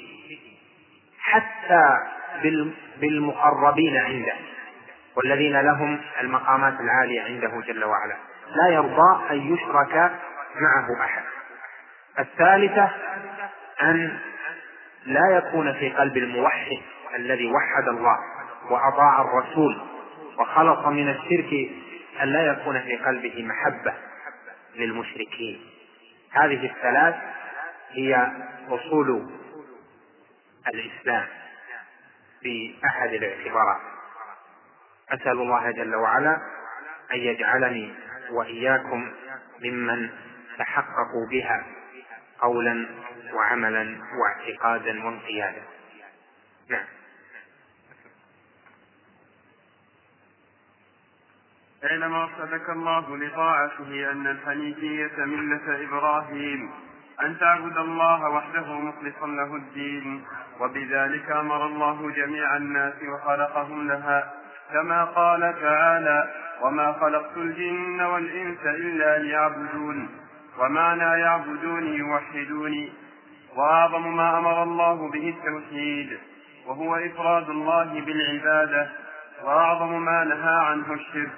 حتى 1.21 1.99
بالمقربين 3.01 3.97
عنده 3.97 4.35
والذين 5.17 5.61
لهم 5.61 6.01
المقامات 6.21 6.81
العالية 6.81 7.23
عنده 7.23 7.61
جل 7.67 7.85
وعلا. 7.85 8.17
لا 8.57 8.75
يرضى 8.75 9.31
أن 9.31 9.55
يشرك 9.55 10.13
معه 10.61 11.05
أحد. 11.05 11.23
الثالثة 12.19 12.91
أن 13.83 14.19
لا 15.07 15.37
يكون 15.37 15.73
في 15.73 15.91
قلب 15.91 16.17
الموحد 16.17 16.79
الذي 17.15 17.47
وحد 17.47 17.89
الله 17.89 18.17
وأطاع 18.71 19.23
الرسول 19.23 19.81
وخلص 20.39 20.87
من 20.87 21.09
الشرك 21.09 21.71
أن 22.23 22.29
لا 22.29 22.47
يكون 22.47 22.81
في 22.81 22.97
قلبه 22.97 23.47
محبة 23.49 23.95
للمشركين. 24.77 25.61
هذه 26.33 26.67
الثلاث 26.67 27.15
هي 27.91 28.29
أصول 28.69 29.31
الإسلام 30.69 31.27
في 32.41 32.75
أحد 32.85 33.09
الاعتبارات. 33.09 33.81
أسأل 35.11 35.33
الله 35.33 35.71
جل 35.71 35.95
وعلا 35.95 36.41
أن 37.13 37.19
يجعلني 37.19 37.95
وإياكم 38.31 39.13
ممن 39.61 40.11
تحققوا 40.59 41.27
بها 41.31 41.67
قولا 42.41 42.87
وعملا 43.33 44.01
واعتقادا 44.21 45.05
وانقيادا. 45.05 45.63
نعم. 46.69 46.87
اعلم 51.85 52.15
ارشدك 52.15 52.71
الله 52.71 53.17
لطاعته 53.17 54.11
أن 54.13 54.27
الحنيفية 54.27 55.25
ملة 55.25 55.85
إبراهيم 55.85 56.71
أن 57.25 57.39
تعبد 57.39 57.79
الله 57.79 58.29
وحده 58.29 58.73
مخلصا 58.73 59.27
له 59.27 59.57
الدين 59.57 60.25
وبذلك 60.61 61.31
أمر 61.31 61.67
الله 61.67 62.11
جميع 62.11 62.57
الناس 62.57 62.95
وخلقهم 63.03 63.89
لها. 63.89 64.33
كما 64.73 65.05
قال 65.05 65.41
تعالى 65.61 66.31
وما 66.63 66.93
خلقت 66.93 67.37
الجن 67.37 68.01
والإنس 68.01 68.61
إلا 68.65 69.19
ليعبدون 69.19 70.09
ومعنى 70.59 71.21
يعبدوني 71.21 71.97
يوحدوني. 71.97 72.93
وأعظم 73.57 74.17
ما 74.17 74.39
أمر 74.39 74.63
الله 74.63 75.11
به 75.11 75.35
التوحيد 75.39 76.19
وهو 76.67 76.97
إفراد 76.97 77.51
الله 77.51 78.01
بالعبادة 78.01 78.89
وأعظم 79.45 80.05
ما 80.05 80.25
نهى 80.25 80.67
عنه 80.67 80.93
الشرك 80.93 81.31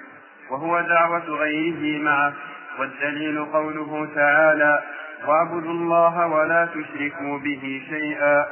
وهو 0.51 0.81
دعوة 0.81 1.25
غيره 1.25 2.03
معه 2.03 2.33
والدليل 2.79 3.45
قوله 3.45 4.07
تعالى 4.15 4.83
واعبدوا 5.27 5.71
الله 5.71 6.27
ولا 6.27 6.65
تشركوا 6.65 7.37
به 7.39 7.83
شيئا. 7.89 8.45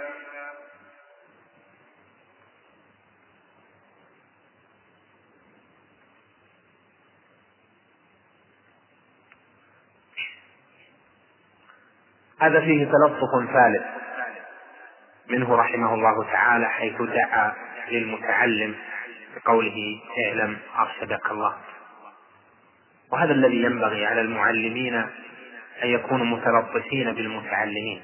هذا 12.40 12.60
فيه 12.60 12.86
تلطف 12.86 13.54
ثالث 13.54 13.84
منه 15.30 15.56
رحمه 15.56 15.94
الله 15.94 16.24
تعالى 16.24 16.70
حيث 16.70 17.02
دعا 17.02 17.54
للمتعلم 17.92 18.76
بقوله 19.36 20.02
اعلم 20.26 20.58
أرشدك 20.80 21.32
الله. 21.32 21.58
وهذا 23.12 23.32
الذي 23.32 23.64
ينبغي 23.64 24.06
على 24.06 24.22
المعلمين 24.22 25.06
أن 25.84 25.90
يكونوا 25.90 26.26
متلطفين 26.26 27.14
بالمتعلمين 27.14 28.02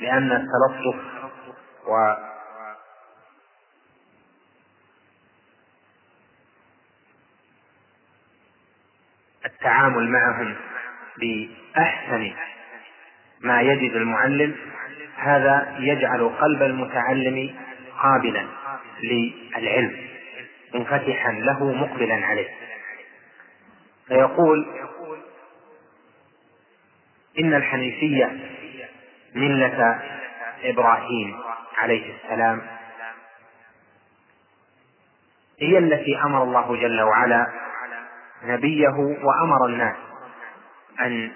لأن 0.00 0.32
التلطف 0.32 1.00
و 1.86 2.14
التعامل 9.46 10.10
معهم 10.10 10.54
بأحسن 11.20 12.32
ما 13.40 13.60
يجد 13.60 13.92
المعلم 13.96 14.56
هذا 15.16 15.76
يجعل 15.78 16.28
قلب 16.28 16.62
المتعلم 16.62 17.54
قابلا 18.02 18.46
للعلم 19.02 20.06
منفتحا 20.74 21.32
له 21.32 21.72
مقبلا 21.72 22.26
عليه. 22.26 22.48
فيقول 24.08 24.85
إن 27.38 27.54
الحنيفية 27.54 28.36
ملة 29.34 30.00
إبراهيم 30.64 31.38
عليه 31.78 32.14
السلام. 32.14 32.62
هي 35.60 35.78
التي 35.78 36.22
أمر 36.24 36.42
الله 36.42 36.76
جل 36.76 37.00
وعلا 37.00 37.46
نبيه 38.42 39.16
وأمر 39.22 39.66
الناس 39.66 39.96
أن 41.00 41.32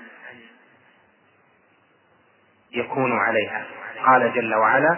يكون 2.72 3.18
عليها. 3.18 3.66
قال 4.06 4.32
جل 4.34 4.54
وعلا 4.54 4.96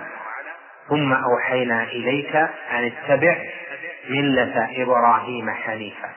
ثم 0.89 1.13
أوحينا 1.13 1.83
إليك 1.83 2.37
أن 2.71 2.85
اتبع 2.85 3.37
ملة 4.09 4.83
إبراهيم 4.83 5.51
حنيفا. 5.51 6.13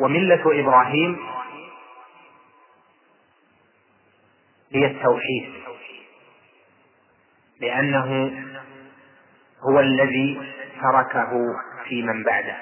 وملة 0.00 0.60
إبراهيم 0.60 1.18
هي 4.72 4.86
التوحيد. 4.86 5.52
لأنه 7.60 8.32
هو 9.68 9.80
الذي 9.80 10.40
تركه 10.82 11.30
في 11.88 12.02
من 12.02 12.22
بعده. 12.22 12.56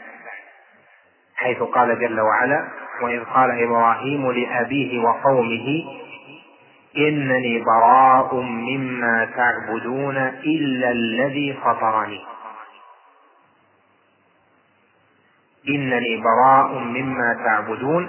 حيث 1.37 1.59
قال 1.63 2.01
جل 2.01 2.21
وعلا 2.21 2.69
وإذ 3.03 3.25
قال 3.25 3.63
إبراهيم 3.63 4.31
لأبيه 4.31 4.99
وقومه 4.99 5.85
إنني 6.97 7.65
براء 7.65 8.35
مما 8.41 9.29
تعبدون 9.37 10.17
إلا 10.17 10.91
الذي 10.91 11.59
فطرني. 11.65 12.21
إنني 15.69 16.23
براء 16.23 16.79
مما 16.79 17.35
تعبدون 17.45 18.09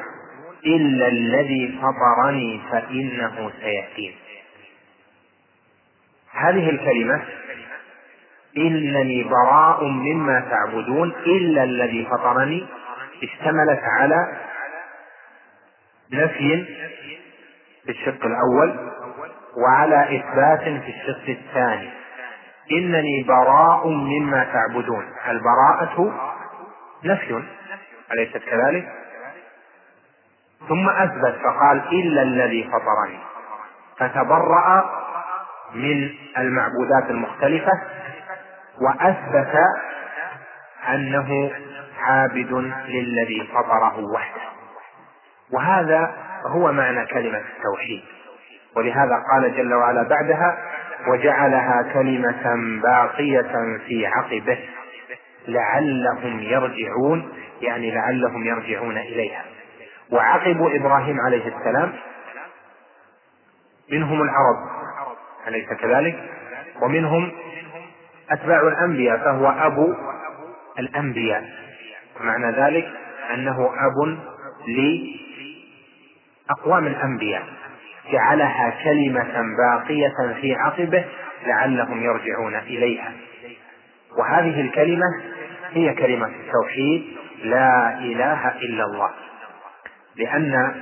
إلا 0.65 1.07
الذي 1.07 1.79
فطرني 1.81 2.61
فإنه 2.71 3.51
سيأتين 3.61 4.15
هذه 6.31 6.69
الكلمة 6.69 7.21
إنني 8.57 9.23
براء 9.23 9.83
مما 9.83 10.39
تعبدون 10.39 11.13
إلا 11.25 11.63
الذي 11.63 12.05
فطرني 12.05 12.65
اشتملت 13.23 13.81
على 13.99 14.37
نفي 16.13 16.65
في 17.85 17.91
الشق 17.91 18.25
الأول 18.25 18.91
وعلى 19.57 20.17
إثبات 20.17 20.63
في 20.63 20.89
الشق 20.89 21.29
الثاني. 21.29 21.89
إنني 22.71 23.23
براء 23.27 23.87
مما 23.87 24.43
تعبدون. 24.43 25.05
البراءة 25.27 26.13
نفي 27.05 27.43
أليست 28.11 28.37
كذلك؟ 28.37 28.87
ثم 30.67 30.89
أثبت 30.89 31.35
فقال 31.43 31.81
إلا 31.91 32.21
الذي 32.21 32.63
فطرني. 32.63 33.19
فتبرأ 33.97 34.89
من 35.73 36.09
المعبودات 36.37 37.09
المختلفة 37.09 37.71
وأثبت 38.81 39.55
أنه 40.89 41.51
عابد 41.99 42.51
للذي 42.87 43.49
فطره 43.53 43.99
وحده. 44.13 44.41
وهذا 45.51 46.13
هو 46.47 46.71
معنى 46.71 47.05
كلمة 47.05 47.41
التوحيد. 47.57 48.03
ولهذا 48.75 49.23
قال 49.31 49.57
جل 49.57 49.73
وعلا 49.73 50.03
بعدها 50.03 50.57
وجعلها 51.07 51.93
كلمة 51.93 52.79
باقية 52.81 53.77
في 53.87 54.07
عقبه. 54.07 54.59
لعلهم 55.47 56.39
يرجعون 56.39 57.31
يعني 57.61 57.91
لعلهم 57.91 58.43
يرجعون 58.47 58.97
إليها. 58.97 59.45
وعقب 60.11 60.61
إبراهيم 60.61 61.17
عليه 61.25 61.57
السلام 61.57 61.93
منهم 63.91 64.21
العرب 64.21 64.57
أليس 65.47 65.69
كذلك؟ 65.69 66.29
ومنهم 66.81 67.31
أتباع 68.29 68.61
الأنبياء 68.67 69.17
فهو 69.17 69.49
أبو 69.49 69.95
الأنبياء. 70.79 71.49
ومعنى 72.21 72.51
ذلك 72.51 72.91
أنه 73.33 73.69
أب 73.73 74.17
لأقوام 76.49 76.87
الأنبياء. 76.87 77.43
جعلها 78.11 78.73
كلمة 78.83 79.41
باقية 79.57 80.33
في 80.41 80.55
عقبه 80.55 81.05
لعلهم 81.45 82.03
يرجعون 82.03 82.55
إليها. 82.55 83.11
وهذه 84.17 84.61
الكلمة 84.61 85.05
هي 85.73 85.93
كلمة 85.93 86.25
التوحيد 86.27 87.03
لا 87.43 87.97
إله 87.99 88.49
إلا 88.49 88.83
الله. 88.85 89.09
لأن 90.15 90.75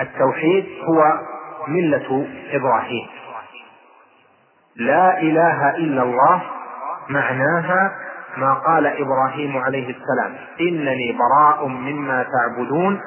التوحيد 0.00 0.66
هو 0.84 1.20
ملة 1.68 2.26
إبراهيم. 2.52 3.06
لا 4.76 5.20
إله 5.20 5.70
إلا 5.70 6.02
الله 6.02 6.42
معناها 7.08 7.92
ما 8.36 8.54
قال 8.54 8.86
إبراهيم 8.86 9.56
عليه 9.56 9.90
السلام 9.96 10.36
إنني 10.60 11.18
براء 11.18 11.66
مما 11.66 12.26
تعبدون 12.32 13.00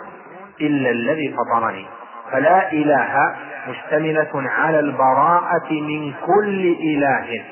إلا 0.61 0.89
الذي 0.89 1.35
فطرني. 1.37 1.85
فلا 2.31 2.71
إله 2.71 3.35
مشتملة 3.67 4.49
على 4.49 4.79
البراءة 4.79 5.71
من 5.71 6.13
كل 6.25 6.75
إله. 6.79 7.43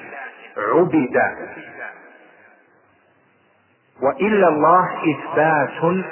عبد. 0.57 1.19
وإلا 4.03 4.47
الله 4.47 4.89
إثبات 5.11 6.03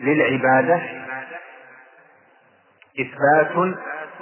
للعبادة 0.00 0.80
إثبات 3.00 3.76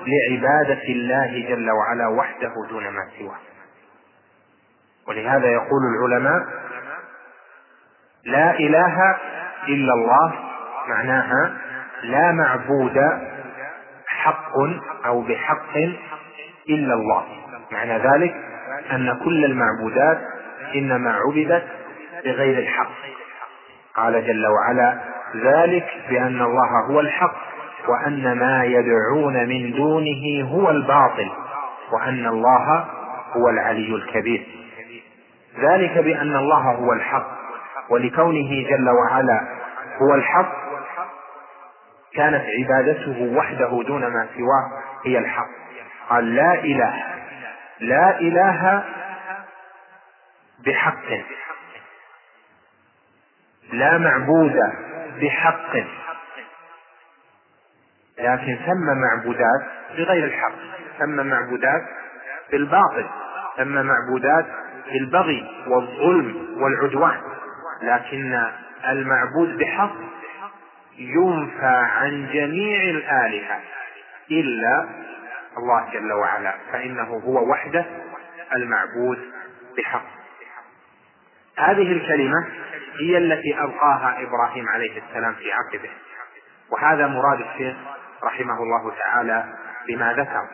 لعبادة 0.07 0.83
الله 0.83 1.49
جل 1.49 1.71
وعلا 1.71 2.09
وحده 2.09 2.53
دون 2.71 2.89
ما 2.89 3.09
سواه. 3.19 3.39
ولهذا 5.09 5.47
يقول 5.47 5.83
العلماء 5.97 6.47
لا 8.25 8.59
إله 8.59 9.17
إلا 9.69 9.93
الله 9.93 10.35
معناها 10.89 11.57
لا 12.03 12.33
معبود 12.33 12.99
حق 14.07 14.53
أو 15.07 15.23
بحق 15.23 15.77
إلا 16.69 16.95
الله. 16.95 17.27
معنى 17.73 17.99
ذلك 17.99 18.35
أن 18.93 19.21
كل 19.25 19.45
المعبودات 19.45 20.21
إنما 20.75 21.13
عبدت 21.13 21.80
بغير 22.25 22.59
الحق. 22.59 22.91
قال 23.97 24.27
جل 24.27 24.47
وعلا 24.47 24.99
ذلك 25.37 25.87
بأن 26.09 26.43
الله 26.43 26.87
هو 26.91 27.01
الحق 27.01 27.37
وأن 27.89 28.39
ما 28.39 28.65
يدعون 28.65 29.49
من 29.49 29.73
دونه 29.73 30.51
هو 30.51 30.71
الباطل 30.71 31.31
وأن 31.93 32.27
الله 32.27 32.87
هو 33.37 33.49
العلي 33.49 33.95
الكبير. 33.95 34.47
ذلك 35.59 35.99
بأن 35.99 36.37
الله 36.37 36.71
هو 36.71 36.93
الحق 36.93 37.27
ولكونه 37.91 38.69
جل 38.71 38.91
وعلا 38.91 39.41
هو 40.03 40.15
الحق 40.15 40.53
كانت 42.15 42.45
عبادته 42.59 43.33
وحده 43.37 43.83
دون 43.87 44.01
ما 44.07 44.29
سواه 44.37 44.83
هي 45.07 45.19
الحق. 45.19 45.49
قال 46.11 46.35
لا 46.35 46.55
إله 46.55 47.03
لا 47.81 48.21
إله 48.21 48.85
بحق. 50.67 51.23
لا 53.73 53.99
معبود 53.99 54.57
بحق. 55.21 55.77
لكن 58.19 58.59
ثم 58.67 59.01
معبودات 59.01 59.61
بغير 59.97 60.25
الحق. 60.25 60.53
ثم 60.99 61.27
معبودات 61.27 61.83
بالباطل. 62.53 63.07
ثم 63.57 63.87
معبودات 63.87 64.47
بالبغي 64.93 65.65
والظلم 65.67 66.63
والعدوان. 66.63 67.21
لكن 67.83 68.43
المعبود 68.89 69.59
بحق 69.59 69.97
ينفى 70.99 71.87
عن 71.97 72.29
جميع 72.33 72.81
الآلهة. 72.91 73.61
إلا 74.31 74.89
الله 75.59 75.91
جل 75.93 76.13
وعلا. 76.13 76.55
فإنه 76.73 77.23
هو 77.25 77.51
وحده 77.51 77.85
المعبود 78.57 79.19
بحق. 79.79 80.07
هذه 81.59 81.93
الكلمة 81.93 82.47
هي 83.01 83.19
التي 83.19 83.61
ألقاها 83.61 84.17
إبراهيم 84.23 84.69
عليه 84.69 85.03
السلام 85.03 85.35
في 85.35 85.53
عقبه. 85.53 85.91
وهذا 86.73 87.07
مراد 87.07 87.41
الشيخ 87.41 87.77
رحمه 88.25 88.63
الله 88.63 88.93
تعالى 88.99 89.45
بما 89.89 90.13
ذكر. 90.13 90.49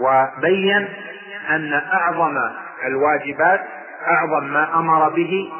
وبين 0.00 0.88
أن 1.50 1.72
أعظم 1.92 2.38
الواجبات 2.84 3.60
أعظم 4.06 4.44
ما 4.44 4.78
أمر 4.78 5.08
به 5.08 5.52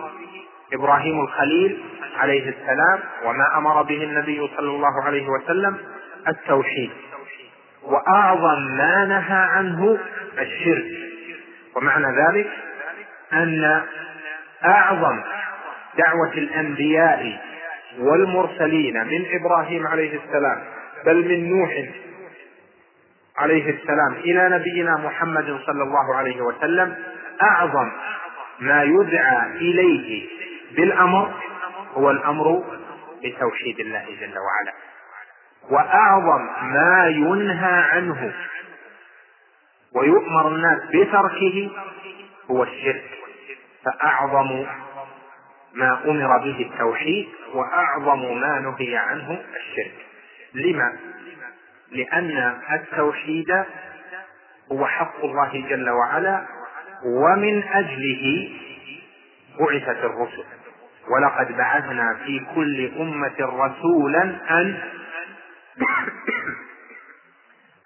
إبراهيم 0.73 1.21
الخليل 1.21 1.85
عليه 2.17 2.49
السلام 2.49 3.01
وما 3.25 3.59
أمر 3.59 3.83
به 3.83 4.05
النبي 4.05 4.51
صلى 4.57 4.71
الله 4.71 5.03
عليه 5.05 5.29
وسلم 5.29 5.79
التوحيد. 6.29 6.91
وأعظم 7.83 8.77
ما 8.77 9.05
نهى 9.05 9.39
عنه 9.39 9.99
الشرك. 10.39 10.85
ومعنى 11.77 12.07
ذلك 12.07 12.51
أن 13.33 13.83
أعظم 14.65 15.23
دعوة 15.99 16.33
الأنبياء 16.33 17.43
والمرسلين 17.99 19.07
من 19.07 19.27
إبراهيم 19.41 19.87
عليه 19.87 20.21
السلام 20.25 20.65
بل 21.07 21.29
من 21.29 21.59
نوح 21.59 21.85
عليه 23.39 23.71
السلام 23.71 24.13
إلى 24.15 24.49
نبينا 24.49 24.97
محمد 24.97 25.59
صلى 25.67 25.83
الله 25.83 26.15
عليه 26.17 26.41
وسلم. 26.41 26.97
أعظم 27.43 27.91
ما 28.61 28.83
يدعى 28.83 29.47
إليه 29.57 30.29
بالأمر 30.77 31.33
هو 31.95 32.11
الأمر 32.11 32.65
بتوحيد 33.25 33.81
الله 33.81 34.05
جل 34.21 34.35
وعلا. 34.39 34.73
وأعظم 35.71 36.49
ما 36.63 37.07
ينهى 37.09 37.83
عنه 37.83 38.33
ويؤمر 39.95 40.49
الناس 40.49 40.79
بتركه 40.89 41.71
هو 42.51 42.63
الشرك 42.63 43.05
فأعظم 43.85 44.65
ما 45.75 46.05
أمر 46.05 46.39
به 46.39 46.71
التوحيد 46.73 47.29
وأعظم 47.55 48.41
ما 48.41 48.61
نهي 48.61 48.97
عنه 48.97 49.43
الشرك. 49.57 49.95
لما؟ 50.55 50.93
لأن 51.91 52.59
التوحيد 52.73 53.65
هو 54.73 54.87
حق 54.87 55.25
الله 55.25 55.65
جل 55.69 55.91
وعلا 55.91 56.47
ومن 57.05 57.63
أجله 57.63 58.51
بعثت 59.59 60.05
الرسل. 60.05 60.45
ولقد 61.09 61.57
بعثنا 61.57 62.19
في 62.25 62.47
كل 62.55 62.93
أمة 62.99 63.37
رسولا 63.41 64.23
أن 64.51 64.79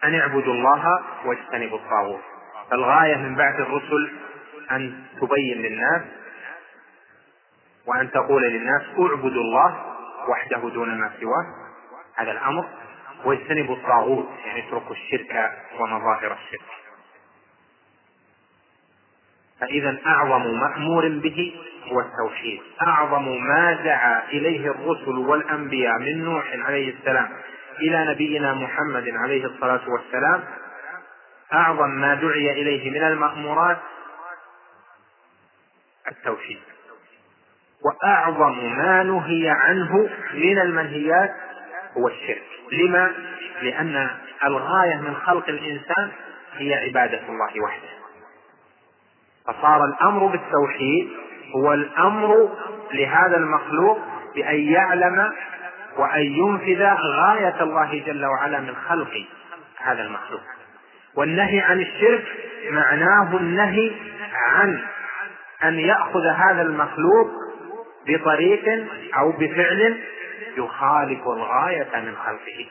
أن 0.05 0.14
اعبدوا 0.14 0.55
الله 0.55 1.03
واجتنبوا 1.24 1.78
الطاغوت. 1.78 2.20
فالغاية 2.70 3.16
من 3.16 3.34
بعث 3.34 3.61
الرسل 3.61 4.11
أن 4.70 5.03
تبين 5.20 5.59
للناس 5.59 6.03
وأن 7.89 8.11
تقول 8.11 8.43
للناس 8.43 8.82
اعبدوا 8.82 9.43
الله 9.43 9.95
وحده 10.28 10.68
دون 10.68 11.01
ما 11.01 11.11
سواه. 11.20 11.47
هذا 12.16 12.30
الأمر. 12.30 12.64
واجتنبوا 13.24 13.76
الطاغوت 13.76 14.28
يعني 14.47 14.68
اتركوا 14.68 14.97
الشرك 14.97 15.53
ومظاهر 15.80 16.32
الشرك. 16.32 16.68
فإذا 19.61 19.99
أعظم 20.07 20.61
مأمور 20.61 21.09
به 21.09 21.55
هو 21.93 22.01
التوحيد. 22.01 22.61
أعظم 22.86 23.28
ما 23.28 23.72
دعا 23.72 24.28
إليه 24.28 24.70
الرسل 24.70 25.18
والأنبياء 25.18 25.99
من 25.99 26.24
نوح 26.24 26.45
عليه 26.53 26.95
السلام 26.95 27.28
إلى 27.80 28.14
نبينا 28.14 28.55
محمد 28.55 29.09
عليه 29.09 29.47
الصلاة 29.47 29.91
والسلام 29.91 30.45
أعظم 31.53 31.91
ما 31.91 32.14
دعي 32.14 32.53
إليه 32.53 32.91
من 32.91 33.03
المأمورات 33.07 33.78
التوحيد. 36.11 36.61
وأعظم 37.85 38.76
ما 38.76 39.03
نهي 39.03 39.51
عنه 39.51 40.09
من 40.35 40.59
المنهيات 40.59 41.35
هو 41.97 42.09
الشرك. 42.09 42.43
لما؟ 42.72 43.12
لأن 43.62 44.11
الغاية 44.45 44.97
من 44.97 45.14
خلق 45.14 45.49
الإنسان 45.49 46.11
هي 46.57 46.74
عبادة 46.74 47.20
الله 47.29 47.61
وحده. 47.64 47.89
فصار 49.47 49.85
الأمر 49.85 50.26
بالتوحيد 50.26 51.09
هو 51.57 51.72
الأمر 51.72 52.57
لهذا 52.95 53.37
المخلوق 53.37 53.99
بأن 54.35 54.61
يعلم 54.61 55.33
وأن 55.97 56.22
ينفذ 56.22 56.83
غاية 56.97 57.62
الله 57.62 58.03
جل 58.07 58.26
وعلا 58.26 58.61
من 58.61 58.74
خلق 58.89 59.26
هذا 59.79 60.03
المخلوق. 60.03 60.41
والنهي 61.14 61.61
عن 61.61 61.81
الشرك 61.81 62.24
معناه 62.70 63.37
النهي 63.37 63.93
عن 64.35 64.83
أن 65.64 65.79
يأخذ 65.79 66.26
هذا 66.26 66.62
المخلوق 66.62 67.47
بطريق 68.09 68.65
أو 69.19 69.33
بفعل 69.33 70.01
يخالف 70.57 71.21
الغاية 71.21 71.97
من 71.97 72.17
خلقه. 72.17 72.67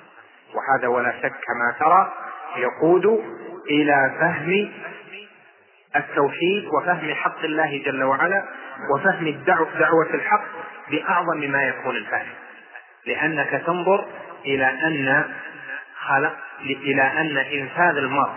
وهذا 0.53 0.87
ولا 0.87 1.11
شك 1.11 1.31
كما 1.31 1.75
ترى 1.79 2.13
يقود 2.57 3.23
إلى 3.69 4.11
فهم 4.19 4.71
التوحيد 5.95 6.65
وفهم 6.65 7.13
حق 7.13 7.43
الله 7.43 7.83
جل 7.85 8.03
وعلا 8.03 8.43
وفهم 8.93 9.43
دعوة 9.79 10.13
الحق 10.13 10.43
بأعظم 10.91 11.51
ما 11.51 11.63
يكون 11.63 11.95
الفهم. 11.95 12.27
لأنك 13.05 13.63
تنظر 13.65 14.05
إلى 14.45 14.65
أن 14.65 15.25
خلق 15.99 16.37
إلى 16.61 17.01
أن 17.01 17.37
إنفاذ 17.37 17.97
المرء 17.97 18.33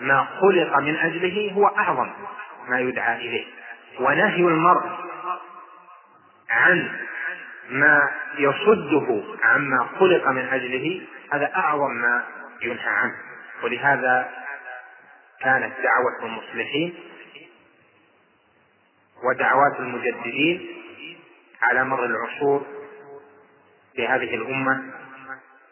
ما 0.00 0.26
خلق 0.40 0.78
من 0.78 0.96
أجله 0.96 1.52
هو 1.52 1.66
أعظم 1.66 2.10
ما 2.68 2.80
يدعى 2.80 3.16
إليه. 3.16 3.44
ونهي 4.00 4.40
المرء 4.40 4.82
عن 6.50 6.98
ما 7.68 8.10
يصده 8.38 9.22
عما 9.42 9.88
خلق 9.98 10.28
من 10.28 10.48
أجله 10.48 11.06
هذا 11.32 11.52
أعظم 11.56 11.90
ما 11.92 12.24
ينهى 12.62 12.88
عنه. 12.88 13.14
ولهذا 13.62 14.30
كانت 15.40 15.72
دعوة 15.82 16.22
المصلحين 16.22 16.94
ودعوات 19.24 19.80
المجددين 19.80 20.68
على 21.62 21.84
مر 21.84 22.04
العصور 22.04 22.66
في 23.96 24.08
هذه 24.08 24.34
الأمة 24.34 24.92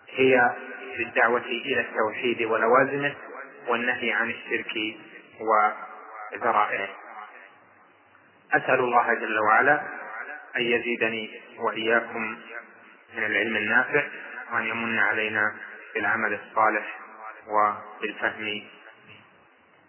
هي 0.09 0.51
بالدعوة 0.99 1.41
إلى 1.47 1.81
التوحيد 1.81 2.43
ولوازمه 2.43 3.15
والنهي 3.69 4.13
عن 4.13 4.31
الشرك 4.31 4.75
وذرائعه 5.41 6.89
أسأل 8.53 8.79
الله 8.81 9.15
جل 9.15 9.39
وعلا 9.39 9.83
أن 10.57 10.63
يزيدني 10.63 11.41
وإياكم 11.59 12.39
من 13.17 13.25
العلم 13.25 13.57
النافع 13.57 14.05
وأن 14.53 14.63
يمن 14.63 14.99
علينا 14.99 15.55
بالعمل 15.95 16.35
الصالح 16.35 16.99
وبالفهم 17.49 18.63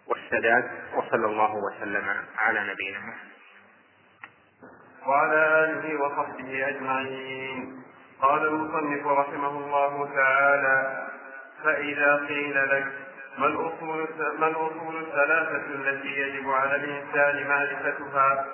والسداد 0.06 0.70
وصلى 0.94 1.26
الله 1.26 1.54
وسلم 1.54 2.24
على 2.38 2.60
نبينا 2.60 2.98
محمد. 2.98 3.34
وعلى 5.06 5.64
آله 5.64 6.00
وصحبه 6.00 6.68
أجمعين. 6.68 7.82
قال 8.22 8.46
المصنف 8.46 9.06
رحمه 9.06 9.48
الله 9.48 10.14
تعالى 10.14 11.08
فإذا 11.64 12.16
قيل 12.28 12.68
لك 12.70 12.92
ما 13.38 13.46
الأصول 13.46 14.08
ما 14.38 14.46
الأصول 14.46 15.02
الثلاثة 15.02 15.66
التي 15.74 16.08
يجب 16.08 16.50
على 16.50 16.76
الإنسان 16.76 17.48
معرفتها 17.48 18.46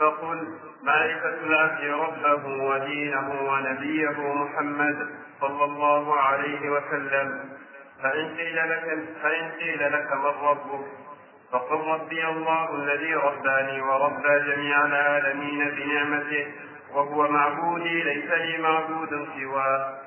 فقل 0.00 0.48
معرفة 0.82 1.34
العبد 1.46 1.84
ربه 1.84 2.64
ودينه 2.64 3.28
ونبيه 3.50 4.18
محمد 4.34 5.08
صلى 5.40 5.64
الله 5.64 6.20
عليه 6.20 6.70
وسلم. 6.70 7.58
فإن 8.02 8.36
قيل 8.36 8.56
لك 8.56 8.98
فإن 9.22 9.50
قيل 9.50 9.92
لك 9.92 10.12
من 10.12 10.32
ربك 10.48 10.86
فقل 11.52 11.80
ربي 11.90 12.28
الله 12.28 12.74
الذي 12.74 13.14
رباني 13.14 13.80
وربى 13.80 14.52
جميع 14.52 14.86
العالمين 14.86 15.70
بنعمته 15.70 16.46
وهو 16.94 17.28
معبودي 17.28 18.02
ليس 18.02 18.30
لي 18.30 18.58
معبود 18.58 19.28
سواه. 19.40 19.98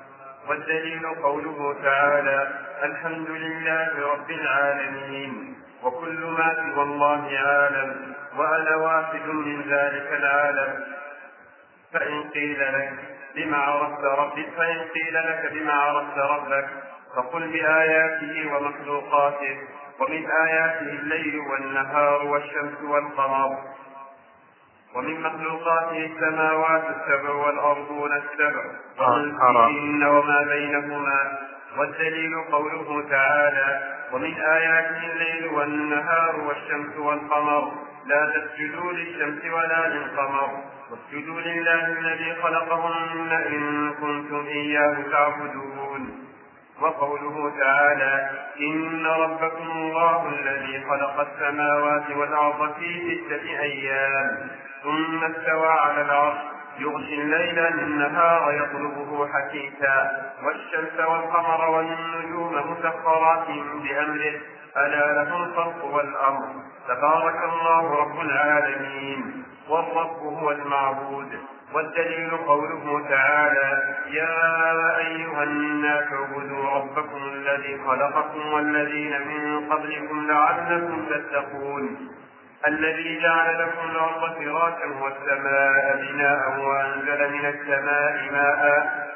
والدليل 0.48 1.06
قوله 1.06 1.76
تعالى 1.82 2.48
الحمد 2.82 3.30
لله 3.30 4.12
رب 4.12 4.30
العالمين. 4.30 5.56
وكل 5.82 6.20
ما 6.38 6.54
سوى 6.54 6.82
الله 6.82 7.38
عالم 7.38 8.14
وأنا 8.36 8.76
واحد 8.76 9.26
من 9.26 9.62
ذلك 9.62 10.08
العالم. 10.12 10.84
فإن 11.92 12.22
قيل 12.22 12.60
لك 12.60 12.92
بما 13.34 13.56
عرفت 13.56 14.04
ربك 14.04 14.48
فإن 14.56 14.78
قيل 14.78 15.14
لك 15.14 15.52
بما 15.52 15.72
عرفت 15.72 16.18
ربك 16.18 16.68
فقل 17.16 17.52
بآياته 17.52 18.54
ومخلوقاته 18.54 19.58
ومن 20.00 20.26
آياته 20.30 20.88
الليل 20.88 21.38
والنهار 21.38 22.26
والشمس 22.26 22.82
والقمر. 22.82 23.58
ومن 24.94 25.20
مخلوقاته 25.20 26.06
السماوات 26.06 26.84
السبع 26.96 27.30
والأرضون 27.30 28.12
السبع. 28.12 28.64
ومن 28.98 30.04
وما 30.04 30.42
بينهما 30.42 31.38
والدليل 31.78 32.34
قوله 32.52 33.04
تعالى 33.10 33.98
ومن 34.12 34.34
آياته 34.40 35.12
الليل 35.12 35.46
والنهار 35.46 36.40
والشمس 36.40 36.96
والقمر 36.96 37.72
لا 38.06 38.32
تسجدوا 38.34 38.92
للشمس 38.92 39.44
ولا 39.44 39.88
للقمر 39.88 40.50
واسجدوا 40.90 41.40
لله 41.40 41.86
الذي 41.86 42.34
خلقهن 42.42 43.32
إن 43.32 43.90
كنتم 44.00 44.46
إياه 44.46 44.96
تعبدون. 45.12 46.22
وقوله 46.80 47.52
تعالى 47.58 48.30
إن 48.60 49.06
ربكم 49.06 49.70
الله 49.70 50.28
الذي 50.28 50.84
خلق 50.90 51.20
السماوات 51.20 52.10
والأرض 52.10 52.72
في 52.74 53.18
ستة 53.26 53.60
أيام 53.60 54.50
ثم 54.82 55.24
استوى 55.24 55.68
على 55.68 56.02
العرش 56.02 56.38
يغشي 56.78 57.14
الليل 57.14 57.58
النهار 57.58 58.52
يطلبه 58.52 59.28
حثيثا 59.28 60.10
والشمس 60.44 61.08
والقمر 61.08 61.70
والنجوم 61.70 62.52
مسخرات 62.70 63.46
بأمره 63.82 64.40
ألا 64.76 65.12
له 65.12 65.36
الخلق 65.36 65.84
والأمر. 65.84 66.48
تبارك 66.88 67.40
الله 67.52 68.00
رب 68.00 68.20
العالمين. 68.20 69.44
والرب 69.68 70.18
هو 70.22 70.50
المعبود. 70.50 71.38
والدليل 71.74 72.36
قوله 72.36 73.06
تعالى 73.08 73.82
يا 74.10 74.96
أيها 74.98 75.42
الناس 75.42 76.12
اعبدوا 76.12 76.70
ربكم 76.70 77.22
الذي 77.32 77.80
خلقكم 77.86 78.52
والذين 78.52 79.28
من 79.28 79.68
قبلكم 79.70 80.26
لعلكم 80.26 81.06
تتقون. 81.10 82.08
الذي 82.66 83.20
جعل 83.20 83.58
لكم 83.58 83.90
الأرض 83.90 84.34
فراشا 84.34 84.86
والسماء 85.00 85.96
بناء 85.96 86.60
وأنزل 86.60 87.32
من 87.32 87.46
السماء 87.46 88.32
ماء 88.32 88.62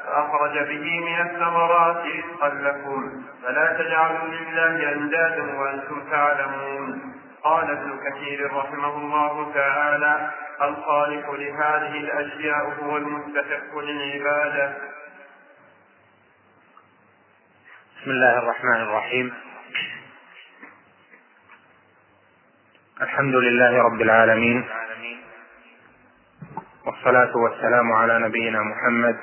فأخرج 0.05 0.59
به 0.59 0.99
من 0.99 1.21
الثمرات 1.21 2.03
رزقا 2.05 2.49
لكم. 2.49 3.23
فلا 3.43 3.73
تجعلوا 3.73 4.27
لله 4.27 4.91
أندادا 4.93 5.59
وأنتم 5.59 6.09
تعلمون. 6.11 7.13
قال 7.43 7.71
ابن 7.71 7.99
كثير 8.05 8.53
رحمه 8.53 8.97
الله 8.97 9.51
تعالى 9.53 10.29
الخالق 10.61 11.31
لهذه 11.31 11.97
الأشياء 11.97 12.73
هو 12.83 12.97
المستحق 12.97 13.77
للعبادة. 13.77 14.73
بسم 18.01 18.11
الله 18.11 18.39
الرحمن 18.39 18.81
الرحيم. 18.81 19.46
الحمد 23.01 23.35
لله 23.35 23.83
رب 23.83 24.01
العالمين 24.01 24.69
والصلاة 26.85 27.37
والسلام 27.37 27.91
على 27.93 28.19
نبينا 28.19 28.59
محمد 28.61 29.17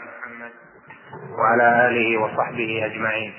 وعلى 1.39 1.89
آله 1.89 2.21
وصحبه 2.21 2.87
أجمعين. 2.87 3.35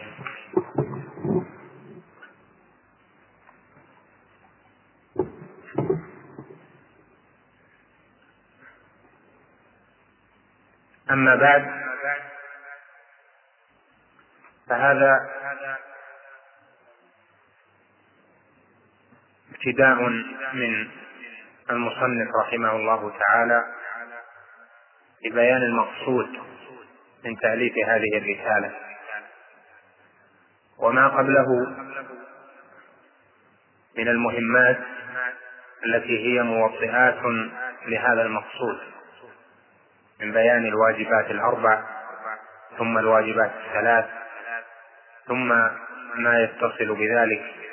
أما 11.11 11.35
بعد 11.35 11.65
فهذا 14.67 15.19
ابتداء 19.65 20.09
من 20.53 20.87
المصنف 21.71 22.27
رحمه 22.35 22.75
الله 22.75 23.13
تعالى 23.27 23.63
لبيان 25.25 25.61
المقصود 25.61 26.29
من 27.25 27.37
تأليف 27.37 27.73
هذه 27.87 28.17
الرسالة. 28.17 28.71
وما 30.77 31.07
قبله 31.07 31.47
من 33.97 34.07
المهمات 34.07 34.79
التي 35.85 36.25
هي 36.27 36.43
موطئات 36.43 37.19
لهذا 37.87 38.21
المقصود 38.21 38.79
من 40.21 40.31
بيان 40.31 40.65
الواجبات 40.65 41.31
الأربع 41.31 41.83
ثم 42.77 42.97
الواجبات 42.97 43.51
الثلاث 43.65 44.05
ثم 45.27 45.47
ما 46.15 46.43
يتصل 46.43 46.95
بذلك 46.95 47.64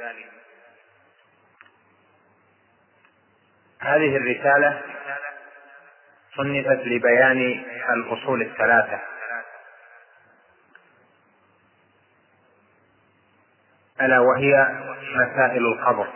هذه 3.83 4.17
الرسالة 4.17 4.83
صنفت 6.37 6.87
لبيان 6.87 7.65
الأصول 7.91 8.43
الثلاثة. 8.43 9.01
ألا 14.01 14.19
وهي 14.21 14.67
مسائل 15.15 15.67
القبر. 15.67 16.09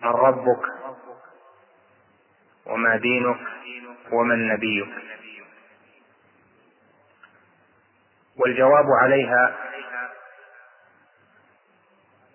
من 0.00 0.10
ربك 0.10 0.66
وما 2.66 2.96
دينك 2.96 3.40
ومن 4.12 4.48
نبيك. 4.48 4.88
والجواب 8.36 8.86
عليها 9.02 9.56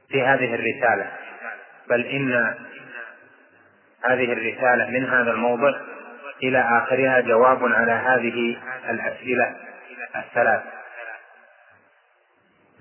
في 0.10 0.22
هذه 0.24 0.56
الرسالة. 0.56 1.29
بل 1.90 2.06
إن 2.06 2.56
هذه 4.04 4.34
الرسالة 4.34 4.90
من 4.90 5.10
هذا 5.10 5.32
الموضع 5.32 5.74
إلى 6.44 6.60
آخرها 6.60 7.20
جواب 7.20 7.66
على 7.66 7.92
هذه 7.92 8.58
الأسئلة 8.90 9.56
الثلاث. 10.16 10.64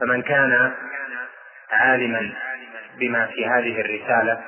فمن 0.01 0.23
كان 0.23 0.75
عالما 1.71 2.33
بما 2.99 3.27
في 3.27 3.47
هذه 3.47 3.81
الرسالة 3.81 4.45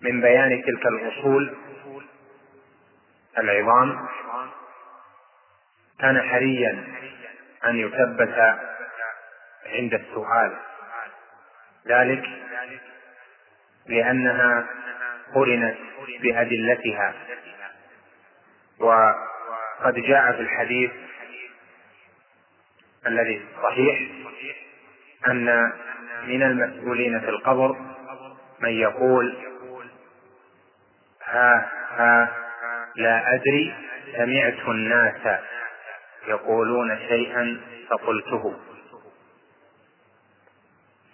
من 0.00 0.20
بيان 0.20 0.62
تلك 0.62 0.86
الأصول 0.86 1.54
العظام 3.38 4.08
كان 6.00 6.22
حريا 6.22 6.84
أن 7.64 7.78
يثبت 7.78 8.58
عند 9.66 9.94
السؤال. 9.94 10.56
ذلك 11.88 12.24
لأنها 13.86 14.66
قرنت 15.34 15.76
بأدلتها. 16.22 17.14
وقد 18.78 19.94
جاء 19.94 20.32
في 20.32 20.40
الحديث 20.40 20.90
الذي 23.06 23.42
صحيح 23.62 23.98
أن 25.28 25.72
من 26.26 26.42
المسؤولين 26.42 27.20
في 27.20 27.28
القبر 27.28 27.76
من 28.60 28.70
يقول 28.70 29.36
ها 31.24 31.70
ها 31.90 32.28
لا 32.96 33.34
أدري 33.34 33.74
سمعت 34.16 34.68
الناس 34.68 35.40
يقولون 36.28 36.98
شيئا 37.08 37.60
فقلته. 37.90 38.56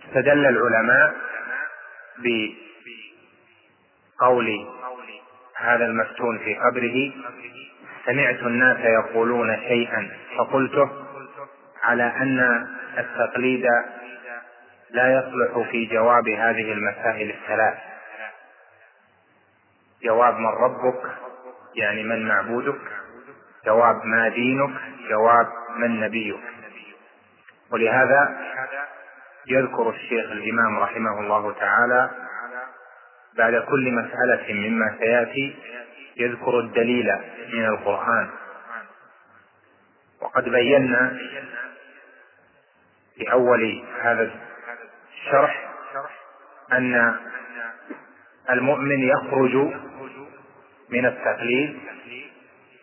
استدل 0.09 0.47
العلماء 0.47 1.15
بقول 4.19 4.67
هذا 5.57 5.85
المفتون 5.85 6.39
في 6.39 6.55
قبره 6.55 7.13
سمعت 8.07 8.43
الناس 8.43 8.79
يقولون 8.81 9.57
شيئا 9.57 10.11
فقلته 10.39 10.91
على 11.83 12.03
أن 12.03 12.67
التقليد 12.99 13.67
لا 14.91 15.13
يصلح 15.19 15.69
في 15.71 15.87
جواب 15.87 16.29
هذه 16.29 16.73
المسائل 16.73 17.31
الثلاث. 17.31 17.79
جواب 20.05 20.35
من 20.35 20.47
ربك 20.47 21.03
يعني 21.77 22.03
من 22.03 22.29
معبودك. 22.29 22.81
جواب 23.67 24.05
ما 24.05 24.29
دينك 24.29 24.71
جواب 25.09 25.47
من 25.77 26.01
نبيك. 26.01 26.41
ولهذا 27.73 28.48
يذكر 29.49 29.91
الشيخ 29.91 30.31
الإمام 30.31 30.79
رحمه 30.79 31.21
الله 31.21 31.53
تعالى 31.53 32.11
بعد 33.37 33.55
كل 33.55 33.93
مسألة 33.93 34.53
مما 34.55 34.97
سيأتي 34.99 35.57
يذكر 36.17 36.61
الدليل 36.61 37.13
من 37.53 37.65
القرآن. 37.65 38.31
وقد 40.21 40.49
بينا 40.49 41.19
في 43.17 43.33
أول 43.33 43.83
هذا 44.03 44.31
الشرح 45.15 45.69
أن 46.73 47.17
المؤمن 48.51 49.01
يخرج 49.01 49.57
من 50.91 51.07
التقليد 51.07 51.79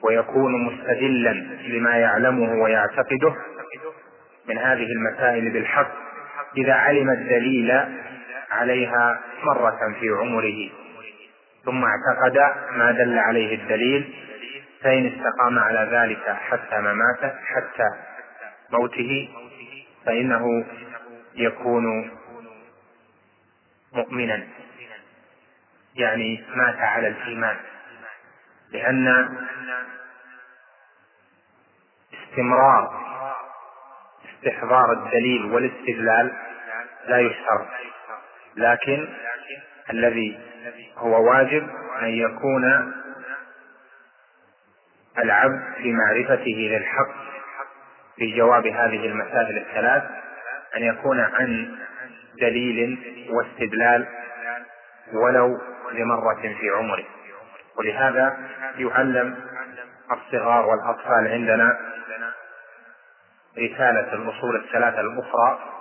ويكون 0.04 0.66
مستدلا 0.66 1.34
لما 1.68 1.98
يعلمه 1.98 2.64
ويعتقده 2.64 3.36
من 4.46 4.58
هذه 4.58 4.86
المسائل 4.92 5.50
بالحق. 5.54 6.05
إذا 6.58 6.74
علم 6.74 7.10
الدليل 7.10 7.72
عليها 8.52 9.22
مرة 9.44 9.96
في 10.00 10.10
عمره 10.10 10.70
ثم 11.66 11.84
اعتقد 11.86 12.38
ما 12.72 12.92
دل 12.92 13.20
عليه 13.20 13.56
الدليل 13.56 14.14
فإن 14.82 15.06
استقام 15.06 15.60
على 15.60 15.90
ذلك 15.92 16.30
حتى 16.30 16.80
مماته 16.80 17.34
حتى 17.46 17.90
موته 18.72 19.30
فإنه 20.06 20.66
يكون 21.36 22.12
مؤمنا. 23.94 24.48
يعني 25.96 26.44
مات 26.56 26.76
على 26.76 27.08
الإيمان 27.08 27.58
لأن 28.72 29.30
استمرار 32.14 33.06
استحضار 34.34 34.94
الدليل 34.94 35.46
والاستدلال 35.46 36.45
لا 37.08 37.20
يشترط. 37.20 37.68
لكن 38.58 39.08
الذي 39.94 40.40
هو 40.98 41.30
واجب 41.30 41.70
أن 42.02 42.08
يكون 42.10 42.94
العبد 45.18 45.64
في 45.78 45.94
معرفته 45.94 46.70
للحق 46.72 47.16
في 48.16 48.38
جواب 48.38 48.68
هذه 48.68 49.06
المسائل 49.06 49.58
الثلاث 49.58 50.04
أن 50.78 50.84
يكون 50.84 51.20
عن 51.20 51.78
دليل 52.42 53.00
واستدلال 53.30 54.08
ولو 55.14 55.62
لمرة 55.92 56.42
في 56.42 56.70
عمره. 56.70 57.04
ولهذا 57.78 58.38
يعلم 58.78 59.36
الصغار 60.12 60.66
والأطفال 60.66 61.28
عندنا 61.28 61.78
رسالة 63.58 64.14
الأصول 64.14 64.56
الثلاثة 64.56 65.02
الأخرى 65.02 65.75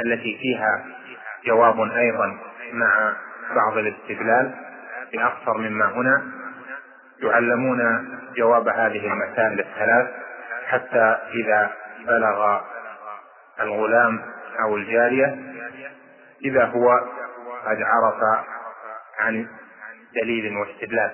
التي 0.00 0.38
فيها 0.40 0.84
جواب 1.46 1.80
أيضا 1.80 2.38
مع 2.72 3.16
بعض 3.54 3.78
الاستدلال 3.78 4.54
بأكثر 5.12 5.58
مما 5.58 5.86
هنا. 5.86 6.24
يعلمون 7.22 7.78
جواب 8.36 8.68
هذه 8.68 9.06
المسائل 9.06 9.60
الثلاث 9.60 10.10
حتى 10.66 11.16
إذا 11.34 11.70
بلغ 12.06 12.60
الغلام 13.60 14.22
أو 14.60 14.76
الجارية. 14.76 15.38
إذا 16.44 16.64
هو 16.64 16.94
قد 17.66 17.82
عرف 17.82 18.44
عن 19.18 19.48
دليل 20.14 20.56
واستدلال. 20.56 21.10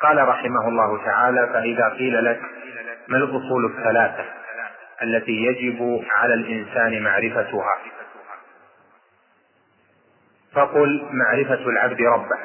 قال 0.00 0.28
رحمه 0.28 0.68
الله 0.68 1.04
تعالى 1.04 1.46
فإذا 1.46 1.88
قيل 1.88 2.24
لك 2.24 2.40
ما 3.08 3.16
الأصول 3.16 3.64
الثلاثة 3.66 4.24
التي 5.02 5.32
يجب 5.32 6.04
على 6.10 6.34
الإنسان 6.34 7.02
معرفتها؟ 7.02 7.74
فقل 10.52 11.08
معرفة 11.12 11.68
العبد 11.68 12.00
ربه 12.02 12.38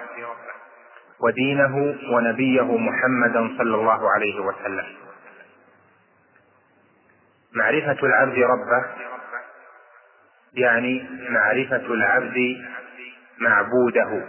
ودينه 1.19 1.95
ونبيه 2.13 2.77
محمدا 2.77 3.57
صلى 3.57 3.75
الله 3.75 4.11
عليه 4.11 4.39
وسلم. 4.39 4.85
معرفة 7.53 7.97
العبد 8.07 8.37
ربه 8.37 8.85
يعني 10.53 11.07
معرفة 11.29 11.93
العبد 11.93 12.37
معبوده 13.39 14.25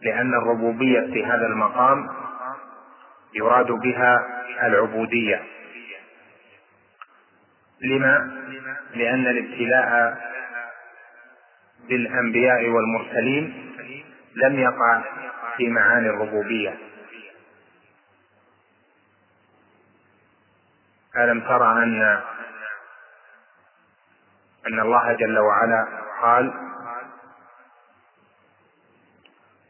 لأن 0.00 0.34
الربوبية 0.34 1.00
في 1.00 1.24
هذا 1.26 1.46
المقام 1.46 2.08
يراد 3.34 3.66
بها 3.66 4.18
العبودية 4.62 5.42
لما؟ 7.80 8.42
لأن 8.94 9.26
الابتلاء 9.26 10.18
بالأنبياء 11.88 12.68
والمرسلين 12.68 13.74
لم 14.34 14.58
يقع 14.58 15.02
في 15.56 15.68
معاني 15.68 16.10
الربوبية 16.10 16.78
ألم 21.16 21.40
ترى 21.40 21.82
أن 21.82 22.02
أن 24.66 24.80
الله 24.80 25.12
جل 25.12 25.38
وعلا 25.38 25.86
قال 26.22 26.52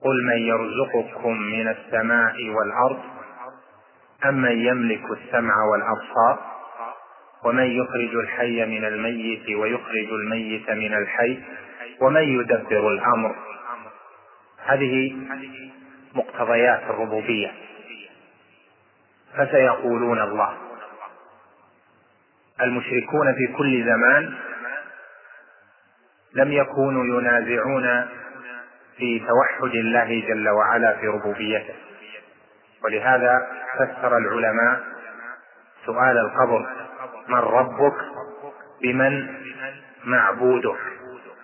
قل 0.00 0.24
من 0.24 0.38
يرزقكم 0.38 1.32
من 1.32 1.68
السماء 1.68 2.48
والأرض 2.48 3.17
أمن 4.24 4.66
يملك 4.66 5.04
السمع 5.10 5.54
والأبصار 5.64 6.38
ومن 7.44 7.64
يخرج 7.64 8.14
الحي 8.16 8.64
من 8.64 8.84
الميت 8.84 9.48
ويخرج 9.48 10.08
الميت 10.10 10.70
من 10.70 10.94
الحي 10.94 11.42
ومن 12.00 12.22
يدبر 12.22 12.88
الأمر؟ 12.88 13.36
هذه 14.64 15.16
مقتضيات 16.14 16.82
الربوبية. 16.82 17.52
فسيقولون 19.36 20.20
الله. 20.20 20.56
المشركون 22.62 23.34
في 23.34 23.46
كل 23.56 23.84
زمان 23.84 24.34
لم 26.34 26.52
يكونوا 26.52 27.20
ينازعون 27.20 28.06
في 28.96 29.18
توحد 29.18 29.74
الله 29.74 30.20
جل 30.28 30.48
وعلا 30.48 30.96
في 31.00 31.06
ربوبيته. 31.06 31.74
ولهذا 32.84 33.46
فسر 33.74 34.16
العلماء 34.16 34.80
سؤال 35.86 36.18
القبر 36.18 36.66
من 37.28 37.38
ربك 37.38 37.94
بمن 38.82 39.34
معبودك 40.04 40.78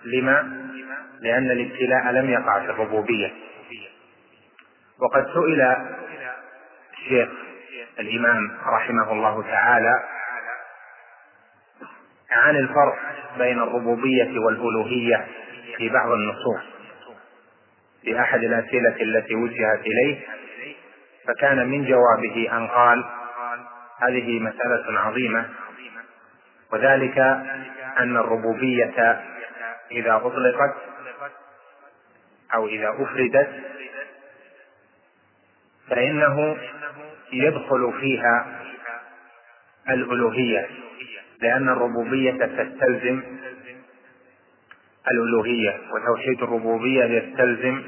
لما؟ 0.05 0.65
لأن 1.21 1.51
الابتلاء 1.51 2.11
لم 2.11 2.29
يقع 2.29 2.59
في 2.59 2.65
الربوبية. 2.65 3.33
وقد 4.99 5.25
سئل 5.33 5.75
الشيخ 6.93 7.29
الإمام 7.99 8.57
رحمه 8.65 9.11
الله 9.11 9.41
تعالى 9.41 10.03
عن 12.31 12.55
الفرق 12.55 12.97
بين 13.37 13.59
الربوبية 13.59 14.39
والألوهية 14.39 15.27
في 15.77 15.89
بعض 15.89 16.11
النصوص. 16.11 16.63
في 18.01 18.19
أحد 18.19 18.43
الأسئلة 18.43 18.95
التي 19.01 19.35
وجهت 19.35 19.79
إليه 19.79 20.19
فكان 21.27 21.67
من 21.69 21.85
جوابه 21.85 22.57
أن 22.57 22.67
قال 22.67 23.05
هذه 24.01 24.39
مسألة 24.39 24.99
عظيمة 24.99 25.49
وذلك 26.73 27.17
أن 27.99 28.17
الربوبية 28.17 29.23
إذا 29.91 30.15
أطلقت 30.15 30.75
أو 32.53 32.67
إذا 32.67 32.89
أفردت 32.89 33.49
فإنه 35.89 36.57
يدخل 37.33 37.93
فيها 37.99 38.61
الألوهية 39.89 40.69
لأن 41.41 41.69
الربوبية 41.69 42.31
تستلزم 42.31 43.23
الألوهية 45.11 45.79
وتوحيد 45.91 46.43
الربوبية 46.43 47.03
يستلزم 47.03 47.83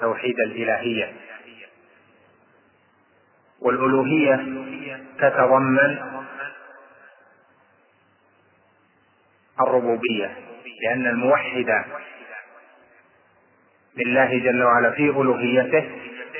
توحيد 0.00 0.34
الإلهية. 0.46 1.12
والألوهية 3.62 4.46
تتضمن 5.18 5.98
الربوبية 9.60 10.30
لأن 10.82 11.06
الموحد 11.06 11.84
لله 13.96 14.38
جل 14.38 14.62
وعلا 14.62 14.90
في 14.90 15.02
ألوهيته 15.02 15.90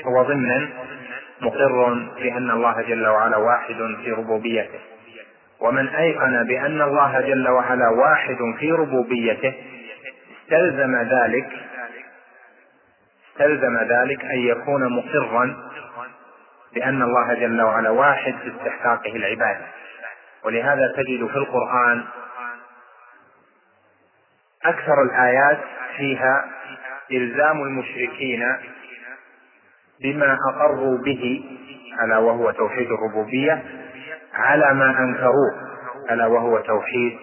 هو 0.05 0.23
ضمنا 0.23 0.69
مقر 1.41 1.93
بأن 2.15 2.51
الله 2.51 2.81
جل 2.81 3.07
وعلا 3.07 3.37
واحد 3.37 3.75
في 4.03 4.11
ربوبيته. 4.11 4.79
ومن 5.59 5.87
أيقن 5.87 6.43
بأن 6.47 6.81
الله 6.81 7.21
جل 7.21 7.49
وعلا 7.49 7.89
واحد 7.89 8.37
في 8.59 8.71
ربوبيته 8.71 9.53
استلزم 10.43 10.95
ذلك 10.95 11.49
استلزم 13.31 13.77
ذلك 13.77 14.25
أن 14.25 14.39
يكون 14.39 14.93
مقرا 14.93 15.71
بأن 16.73 17.01
الله 17.01 17.33
جل 17.33 17.61
وعلا 17.61 17.89
واحد 17.89 18.35
في 18.43 18.51
استحقاقه 18.55 19.15
العبادة. 19.15 19.65
ولهذا 20.43 20.93
تجد 20.97 21.27
في 21.27 21.35
القرآن 21.37 22.05
أكثر 24.65 25.03
الآيات 25.03 25.59
فيها 25.97 26.45
إلزام 27.11 27.61
المشركين 27.61 28.55
بما 30.01 30.37
أقروا 30.49 30.97
به 30.97 31.43
ألا 32.03 32.17
وهو 32.17 32.51
توحيد 32.51 32.87
الربوبية 32.91 33.63
على 34.33 34.73
ما 34.73 34.99
أنكروه 34.99 35.71
ألا 36.11 36.27
وهو 36.27 36.59
توحيد 36.59 37.17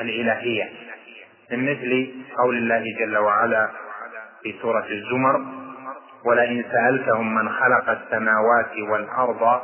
الإلهية. 0.00 0.72
من 1.50 1.70
مثل 1.70 2.14
قول 2.38 2.56
الله 2.56 2.84
جل 2.98 3.16
وعلا 3.16 3.70
في 4.42 4.54
سورة 4.62 4.86
الزمر 4.90 5.63
ولئن 6.24 6.64
سألتهم 6.72 7.34
من 7.34 7.48
خلق 7.48 7.90
السماوات 7.90 8.70
والأرض 8.90 9.60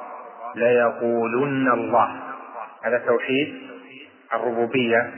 ليقولن 0.55 1.73
الله. 1.73 2.11
هذا 2.85 2.99
توحيد 2.99 3.55
الربوبية. 4.35 5.11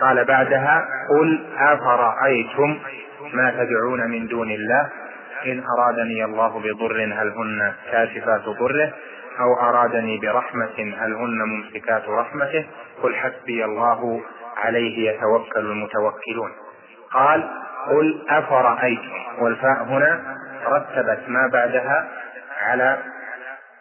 قال 0.00 0.24
بعدها 0.24 0.84
قل 1.10 1.46
أفرأيتم 1.58 2.78
ما 3.32 3.50
تدعون 3.50 4.10
من 4.10 4.26
دون 4.26 4.50
الله؟ 4.50 4.88
إن 5.46 5.62
أرادني 5.78 6.24
الله 6.24 6.58
بضر 6.58 7.04
هل 7.04 7.28
هن 7.28 7.72
كاشفات 7.92 8.44
ضره؟ 8.44 8.92
أو 9.40 9.68
أرادني 9.68 10.18
برحمة 10.18 10.94
هل 10.98 11.14
هن 11.14 11.38
ممسكات 11.38 12.08
رحمته؟ 12.08 12.66
قل 13.02 13.14
حسبي 13.14 13.64
الله 13.64 14.20
عليه 14.56 15.10
يتوكل 15.10 15.60
المتوكلون. 15.60 16.50
قال 17.12 17.48
قل 17.86 18.22
أفرأيتم. 18.28 19.12
والفاء 19.40 19.82
هنا 19.82 20.37
رتبت 20.66 21.28
ما 21.28 21.46
بعدها 21.52 22.08
على 22.60 22.98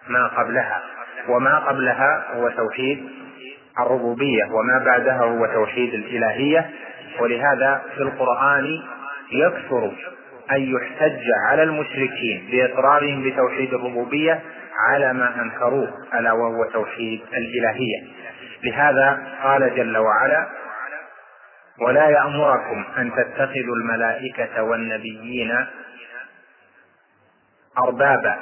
ما 0.08 0.28
قبلها 0.28 0.82
وما 1.30 1.60
قبلها 1.60 2.26
هو 2.36 2.50
توحيد 2.50 3.10
الربوبية 3.80 4.46
وما 4.52 4.84
بعدها 4.86 5.22
هو 5.22 5.46
توحيد 5.46 5.94
الإلهية. 5.94 6.70
ولهذا 7.20 7.82
في 7.96 8.02
القرآن 8.02 8.66
يكثر 9.32 9.92
أن 10.52 10.62
يحتج 10.62 11.22
على 11.50 11.64
المشركين 11.64 12.50
بإقرارهم 12.52 13.24
بتوحيد 13.30 13.74
الربوبية 13.74 14.42
على 14.90 15.14
ما 15.14 15.42
أنكروه 15.42 15.90
ألا 16.14 16.32
وهو 16.32 16.66
توحيد 16.74 17.22
الإلهية. 17.38 18.08
لهذا 18.64 19.24
قال 19.44 19.76
جل 19.76 19.98
وعلا 19.98 20.48
ولا 21.82 22.10
يأمركم 22.10 22.86
أن 22.98 23.12
تتخذوا 23.12 23.76
الملائكة 23.76 24.64
والنبيين 24.64 25.66
أربابا 27.78 28.36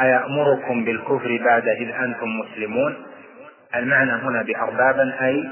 أيأمركم 0.00 0.84
بالكفر 0.84 1.40
بعد 1.44 1.68
إذ 1.68 1.90
أنتم 1.90 2.28
مسلمون؟ 2.38 3.06
المعنى 3.74 4.12
هنا 4.12 4.42
بأربابا 4.42 5.14
أي 5.26 5.50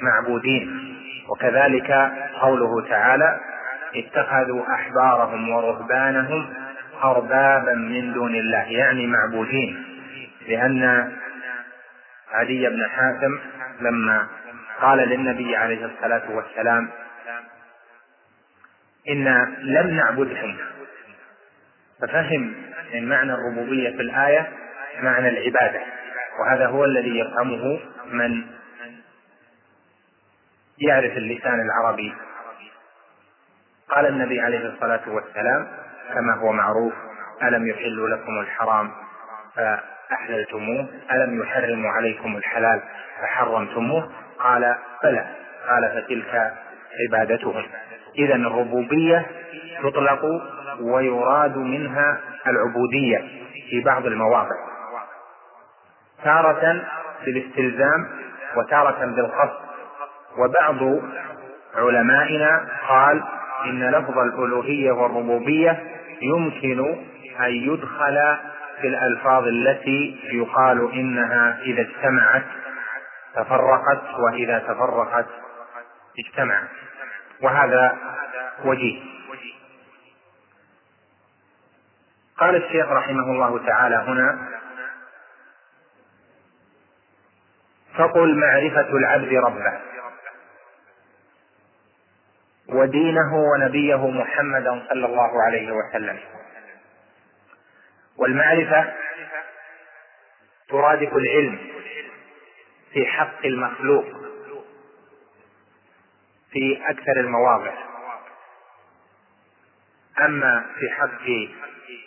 معبودين. 0.00 0.92
وكذلك 1.28 2.12
قوله 2.40 2.88
تعالى 2.88 3.40
اتخذوا 3.96 4.74
أحبارهم 4.74 5.48
ورهبانهم 5.48 6.54
أربابا 7.04 7.74
من 7.74 8.12
دون 8.12 8.34
الله 8.34 8.62
يعني 8.72 9.06
معبودين. 9.06 9.84
لأن 10.48 11.12
عدي 12.32 12.68
بن 12.68 12.86
حاتم 12.88 13.38
لما 13.80 14.26
قال 14.80 14.98
للنبي 14.98 15.56
عليه 15.56 15.86
الصلاة 15.86 16.22
والسلام 16.30 16.88
إنا 19.08 19.54
لم 19.62 19.90
نعبدهم. 19.90 20.56
ففهم 22.02 22.54
من 22.94 23.08
معنى 23.08 23.32
الربوبية 23.32 23.90
في 23.90 24.02
الآية 24.02 24.48
معنى 25.00 25.28
العبادة 25.28 25.80
وهذا 26.40 26.66
هو 26.66 26.84
الذي 26.84 27.18
يفهمه 27.18 27.80
من 28.06 28.46
يعرف 30.78 31.16
اللسان 31.16 31.60
العربي. 31.60 32.14
قال 33.88 34.06
النبي 34.06 34.40
عليه 34.40 34.66
الصلاة 34.66 35.02
والسلام 35.06 35.68
كما 36.14 36.34
هو 36.34 36.52
معروف 36.52 36.92
ألم 37.42 37.66
يحلوا 37.66 38.08
لكم 38.08 38.40
الحرام 38.40 38.90
فأحللتموه 39.56 40.88
ألم 41.12 41.42
يحرموا 41.42 41.90
عليكم 41.90 42.36
الحلال 42.36 42.82
فحرمتموه؟ 43.22 44.12
قال 44.38 44.76
بلى. 45.04 45.26
قال 45.68 46.02
فتلك 46.02 46.52
عبادتهم. 47.00 47.64
إذا 48.18 48.34
الربوبية 48.34 49.26
تطلق 49.82 50.20
ويراد 50.80 51.56
منها 51.56 52.20
العبودية 52.46 53.18
في 53.70 53.80
بعض 53.84 54.06
المواضع. 54.06 54.56
تارة 56.24 56.82
بالاستلزام 57.24 58.08
وتارة 58.56 59.06
بالقصد. 59.06 59.62
وبعض 60.38 61.00
علمائنا 61.76 62.68
قال 62.88 63.22
إن 63.64 63.90
لفظ 63.90 64.18
الألوهية 64.18 64.92
والربوبية 64.92 65.82
يمكن 66.22 66.80
أن 67.40 67.50
يدخل 67.50 68.36
في 68.80 68.88
الألفاظ 68.88 69.46
التي 69.46 70.20
يقال 70.32 70.92
إنها 70.92 71.58
إذا 71.62 71.80
اجتمعت 71.80 72.44
تفرقت 73.34 74.02
وإذا 74.18 74.58
تفرقت 74.58 75.26
اجتمعت. 76.18 76.68
وهذا 77.42 77.96
وجيه. 78.64 79.11
قال 82.38 82.56
الشيخ 82.56 82.86
رحمه 82.86 83.24
الله 83.32 83.66
تعالى 83.66 83.96
هنا 83.96 84.48
فقل 87.98 88.38
معرفة 88.38 88.88
العبد 88.96 89.32
ربه 89.32 89.80
ودينه 92.68 93.34
ونبيه 93.34 94.08
محمدا 94.10 94.86
صلى 94.88 95.06
الله 95.06 95.42
عليه 95.42 95.72
وسلم. 95.72 96.20
والمعرفة 98.16 98.92
ترادف 100.68 101.12
العلم 101.12 101.58
في 102.92 103.06
حق 103.06 103.46
المخلوق 103.46 104.04
في 106.50 106.82
أكثر 106.90 107.12
المواضع. 107.16 107.72
أما 110.20 110.66
في 110.78 110.90
حق 110.90 111.26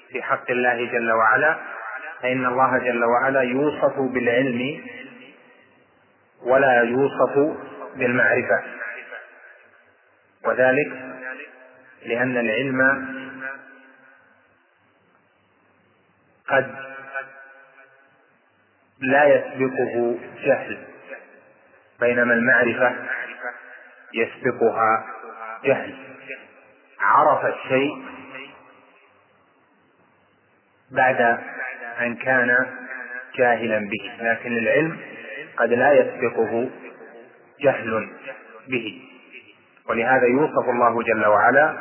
في 0.10 0.22
حق 0.24 0.52
الله 0.52 0.86
جل 0.92 1.12
وعلا 1.12 1.58
فإن 2.22 2.46
الله 2.46 2.78
جل 2.78 3.04
وعلا 3.04 3.42
يوصف 3.42 4.00
بالعلم 4.00 4.82
ولا 6.44 6.82
يوصف 6.82 7.58
بالمعرفة. 7.96 8.64
وذلك 10.46 10.92
لأن 12.06 12.38
العلم 12.38 12.82
قد 16.50 16.76
لا 19.00 19.24
يسبقه 19.26 20.18
جهل 20.46 20.78
بينما 22.00 22.34
المعرفة 22.34 22.96
يسبقها 24.14 25.06
جهل. 25.64 25.96
عرف 27.00 27.46
الشيء 27.46 28.06
بعد 30.96 31.40
أن 32.02 32.16
كان 32.16 32.68
جاهلا 33.36 33.80
به 33.80 34.12
لكن 34.22 34.58
العلم 34.58 34.98
قد 35.58 35.74
لا 35.74 35.92
يسبقه 35.94 36.70
جهل 37.62 38.10
به. 38.68 39.02
ولهذا 39.90 40.26
يوصف 40.28 40.70
الله 40.70 41.04
جل 41.04 41.26
وعلا 41.26 41.78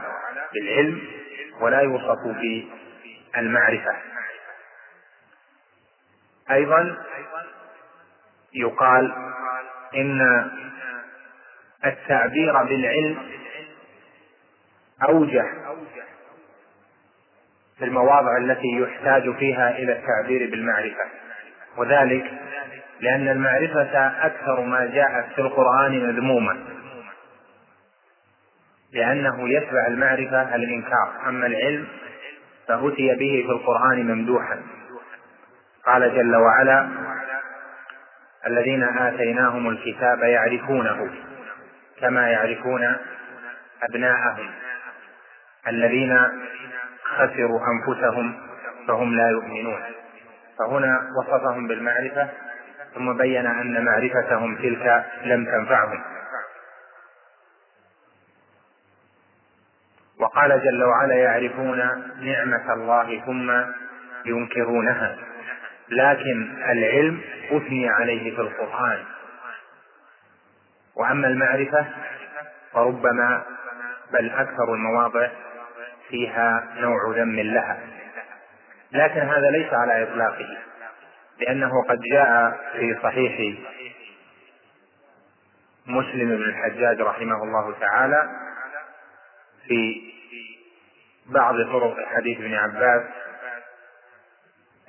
بالعلم 0.55 1.03
ولا 1.61 1.81
يوصف 1.81 2.19
بالمعرفة 3.35 3.97
أيضا 6.51 6.97
يقال 8.55 9.13
إن 9.95 10.21
التعبير 11.85 12.63
بالعلم 12.63 13.19
أوجه 15.09 15.45
في 17.79 17.85
المواضع 17.85 18.37
التي 18.37 18.69
يحتاج 18.79 19.35
فيها 19.35 19.71
إلى 19.71 19.93
التعبير 19.93 20.51
بالمعرفة. 20.51 21.05
وذلك 21.77 22.33
لأن 23.01 23.29
المعرفة 23.29 24.07
أكثر 24.27 24.61
ما 24.61 24.87
جاءت 24.87 25.33
في 25.35 25.41
القرآن 25.41 26.07
مذمومة 26.07 26.57
لأنه 28.93 29.49
يتبع 29.49 29.87
المعرفة 29.87 30.55
الإنكار. 30.55 31.13
أما 31.29 31.47
العلم 31.47 31.87
فأتي 32.69 33.09
به 33.15 33.45
في 33.47 33.51
القرآن 33.53 34.07
ممدوحا. 34.07 34.63
قال 35.87 36.15
جل 36.15 36.37
وعلا 36.37 36.89
الذين 38.47 38.83
آتيناهم 38.83 39.69
الكتاب 39.69 40.23
يعرفونه 40.23 41.11
كما 42.01 42.29
يعرفون 42.29 42.97
أبناءهم. 43.83 44.51
الذين 45.69 46.19
خسروا 47.05 47.61
أنفسهم 47.67 48.41
فهم 48.89 49.15
لا 49.15 49.29
يؤمنون. 49.31 49.83
فهنا 50.59 51.11
وصفهم 51.19 51.69
بالمعرفة 51.69 52.29
ثم 52.95 53.17
بين 53.17 53.47
أن 53.47 53.85
معرفتهم 53.85 54.57
تلك 54.57 55.05
لم 55.25 55.45
تنفعهم. 55.45 56.03
وقال 60.21 60.63
جل 60.65 60.85
وعلا 60.85 61.15
يعرفون 61.15 61.79
نعمة 62.21 62.73
الله 62.73 63.23
ثم 63.27 63.51
ينكرونها. 64.27 65.17
لكن 65.89 66.63
العلم 66.71 67.21
أثني 67.51 67.89
عليه 67.89 68.37
في 68.37 68.41
القرآن. 68.41 69.05
وأما 70.97 71.27
المعرفة 71.27 71.87
فربما 72.73 73.43
بل 74.13 74.31
أكثر 74.31 74.75
المواضع 74.75 75.29
فيها 76.09 76.75
نوع 76.77 77.17
ذم 77.17 77.41
لها. 77.41 77.81
لكن 78.93 79.21
هذا 79.21 79.51
ليس 79.59 79.73
على 79.73 80.03
إطلاقه 80.03 80.59
لأنه 81.41 81.83
قد 81.89 82.01
جاء 82.13 82.61
في 82.73 82.99
صحيح 83.03 83.59
مسلم 85.87 86.29
بن 86.29 86.43
الحجاج 86.43 87.01
رحمه 87.01 87.43
الله 87.43 87.75
تعالى 87.81 88.29
في 89.69 90.03
بعض 91.27 91.55
طرق 91.55 91.97
حديث 92.17 92.39
ابن 92.39 92.55
عباس 92.55 93.03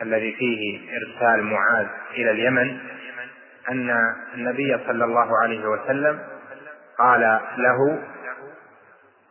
الذي 0.02 0.34
فيه 0.34 0.80
إرسال 0.98 1.44
معاذ 1.44 1.88
إلى 2.12 2.32
اليمن 2.32 2.80
أن 3.70 4.16
النبي 4.34 4.78
صلى 4.88 5.06
الله 5.06 5.42
عليه 5.44 5.66
وسلم 5.66 6.20
قال 6.98 7.40
له 7.58 8.04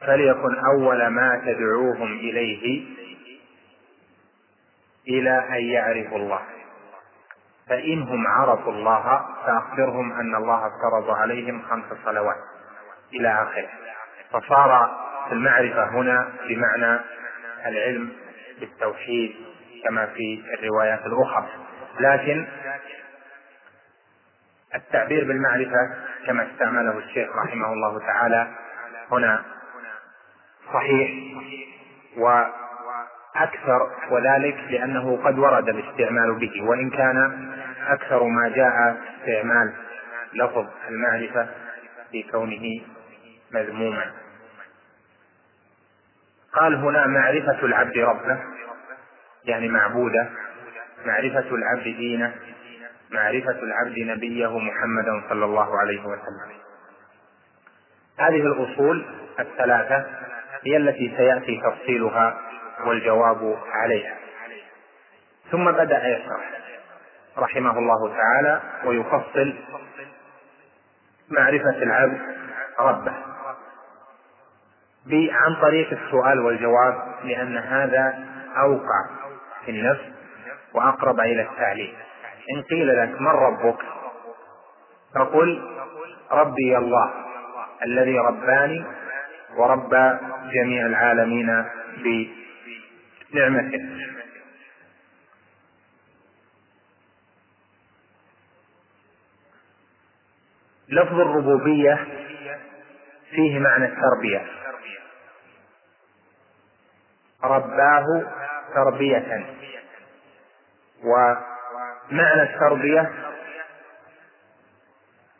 فليكن 0.06 0.58
أول 0.74 1.06
ما 1.06 1.42
تدعوهم 1.46 2.12
إليه 2.12 2.84
إلى 5.08 5.38
أن 5.48 5.64
يعرفوا 5.64 6.18
الله. 6.18 6.40
فانهم 7.68 8.26
عرفوا 8.26 8.72
الله 8.72 9.26
فأخبرهم 9.46 10.12
أن 10.12 10.34
الله 10.34 10.66
افترض 10.66 11.10
عليهم 11.10 11.62
خمس 11.62 11.84
صلوات 12.04 12.36
إلى 13.14 13.42
آخره. 13.42 13.68
فصار 14.32 14.90
المعرفة 15.32 15.88
هنا 15.88 16.28
بمعنى 16.48 17.00
العلم 17.66 18.12
بالتوحيد 18.60 19.34
كما 19.84 20.06
في 20.06 20.42
الروايات 20.58 21.06
الأخرى. 21.06 21.48
لكن 22.00 22.46
التعبير 24.74 25.24
بالمعرفة 25.24 25.94
كما 26.26 26.48
استعمله 26.52 26.98
الشيخ 26.98 27.28
رحمه 27.36 27.72
الله 27.72 27.98
تعالى 27.98 28.48
هنا 29.12 29.44
صحيح. 30.72 31.10
وأكثر 32.16 33.90
وذلك 34.10 34.56
لأنه 34.70 35.16
قد 35.24 35.38
ورد 35.38 35.68
الاستعمال 35.68 36.34
به 36.34 36.62
وإن 36.62 36.90
كان 36.90 37.48
أكثر 37.86 38.24
ما 38.24 38.48
جاء 38.48 38.96
استعمال 39.20 39.72
لفظ 40.34 40.66
المعرفة 40.88 41.48
في 42.12 42.22
كونه 42.22 42.80
مذموما. 43.52 44.12
قال 46.52 46.74
هنا 46.74 47.06
معرفة 47.06 47.66
العبد 47.66 47.98
ربه 47.98 48.38
يعني 49.44 49.68
معبوده 49.68 50.28
معرفة 51.06 51.54
العبد 51.54 51.82
دينه 51.82 52.34
معرفة 53.10 53.62
العبد 53.62 53.98
نبيه 53.98 54.58
محمدا 54.58 55.22
صلى 55.28 55.44
الله 55.44 55.78
عليه 55.78 56.00
وسلم. 56.00 56.54
هذه 58.18 58.46
الأصول 58.46 59.06
الثلاثة 59.40 60.06
هي 60.66 60.76
التي 60.76 61.14
سيأتي 61.16 61.60
تفصيلها 61.64 62.40
والجواب 62.86 63.58
عليها. 63.72 64.16
ثم 65.50 65.70
بدأ 65.72 66.08
يشرح 66.08 66.50
رحمه 67.38 67.78
الله 67.78 68.16
تعالى 68.16 68.60
ويفصل 68.84 69.54
معرفة 71.30 71.82
العبد 71.82 72.20
ربه. 72.80 73.14
عن 75.32 75.54
طريق 75.62 75.92
السؤال 75.92 76.40
والجواب 76.40 77.14
لأن 77.24 77.56
هذا 77.56 78.24
أوقع 78.56 79.06
في 79.64 79.70
النفس 79.70 80.04
وأقرب 80.74 81.20
إلى 81.20 81.42
التعليم. 81.42 81.94
إن 82.56 82.62
قيل 82.62 83.02
لك 83.02 83.20
من 83.20 83.26
ربك؟ 83.26 83.78
فقل 85.14 85.62
ربي 86.32 86.76
الله 86.76 87.10
الذي 87.82 88.18
رباني 88.18 88.84
ورب 89.56 89.90
جميع 90.54 90.86
العالمين 90.86 91.64
بنعمته 93.32 94.04
لفظ 100.88 101.20
الربوبية 101.20 102.06
فيه 103.30 103.58
معنى 103.58 103.84
التربية. 103.84 104.46
رباه 107.44 108.32
تربية. 108.74 109.46
ومعنى 111.04 112.42
التربية 112.42 113.12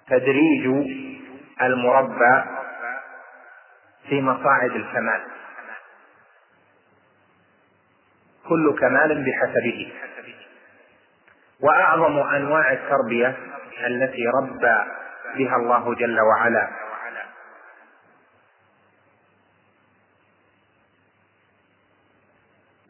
تدريج 0.09 0.67
المربى 1.63 2.45
في 4.09 4.21
مصاعد 4.21 4.71
الكمال. 4.71 5.23
كل 8.49 8.77
كمال 8.81 9.25
بحسبه. 9.25 9.93
وأعظم 11.61 12.19
أنواع 12.19 12.73
التربية 12.73 13.37
التي 13.87 14.23
ربى 14.41 14.85
بها 15.37 15.57
الله 15.57 15.95
جل 15.95 16.21
وعلا. 16.21 16.69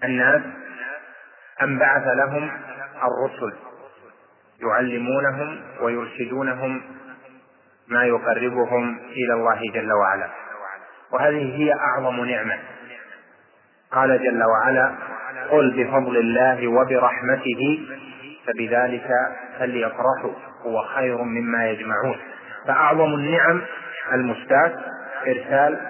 الناس 0.05 0.43
أن 1.63 1.79
بعث 1.79 2.07
لهم 2.07 2.61
الرسل 3.03 3.57
يعلمونهم 4.61 5.63
ويرشدونهم 5.81 6.83
ما 7.89 8.05
يقربهم 8.05 8.99
إلى 8.99 9.35
الله 9.35 9.61
جل 9.75 9.93
وعلا. 9.93 10.44
وهذه 11.15 11.57
هي 11.57 11.73
أعظم 11.73 12.25
نعمة. 12.25 12.59
قال 13.93 14.23
جل 14.23 14.43
وعلا 14.45 14.95
قل 15.51 15.71
بفضل 15.71 16.17
الله 16.17 16.69
وبرحمته 16.69 17.81
فبذلك 18.47 19.09
فليفرحوا 19.59 20.33
هو 20.63 20.83
خير 20.83 21.23
مما 21.23 21.69
يجمعون. 21.71 22.19
فأعظم 22.67 23.15
النعم 23.15 23.63
المستاة 24.13 24.73
إرسال 25.27 25.81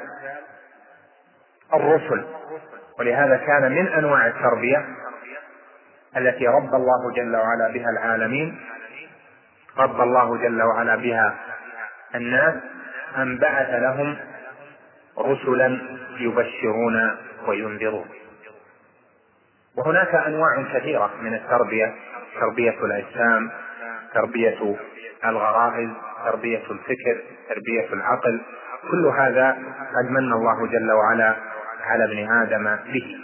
الرسل. 1.74 2.24
ولهذا 2.98 3.36
كان 3.36 3.72
من 3.72 3.86
أنواع 3.86 4.26
التربية 4.26 4.84
التي 6.16 6.46
رب 6.46 6.74
الله 6.74 7.12
جل 7.16 7.36
وعلا 7.36 7.72
بها 7.72 7.90
العالمين 7.90 8.60
رب 9.78 10.00
الله 10.00 10.36
جل 10.36 10.62
وعلا 10.62 10.96
بها 10.96 11.34
الناس 12.14 12.54
أن 13.16 13.38
بعث 13.38 13.70
لهم 13.70 14.16
رسلا 15.18 15.78
يبشرون 16.18 17.16
وينذرون. 17.46 18.08
وهناك 19.76 20.14
أنواع 20.14 20.62
كثيرة 20.74 21.10
من 21.20 21.34
التربية 21.34 21.94
تربية 22.40 22.84
الأجسام 22.84 23.50
تربية 24.14 24.76
الغرائز 25.24 25.90
تربية 26.24 26.62
الفكر 26.70 27.22
تربية 27.48 27.92
العقل. 27.92 28.40
كل 28.90 29.06
هذا 29.06 29.50
قد 29.96 30.10
من 30.10 30.32
الله 30.32 30.66
جل 30.66 30.92
وعلا 30.92 31.36
على 31.80 32.04
ابن 32.04 32.32
آدم 32.32 32.76
به. 32.92 33.16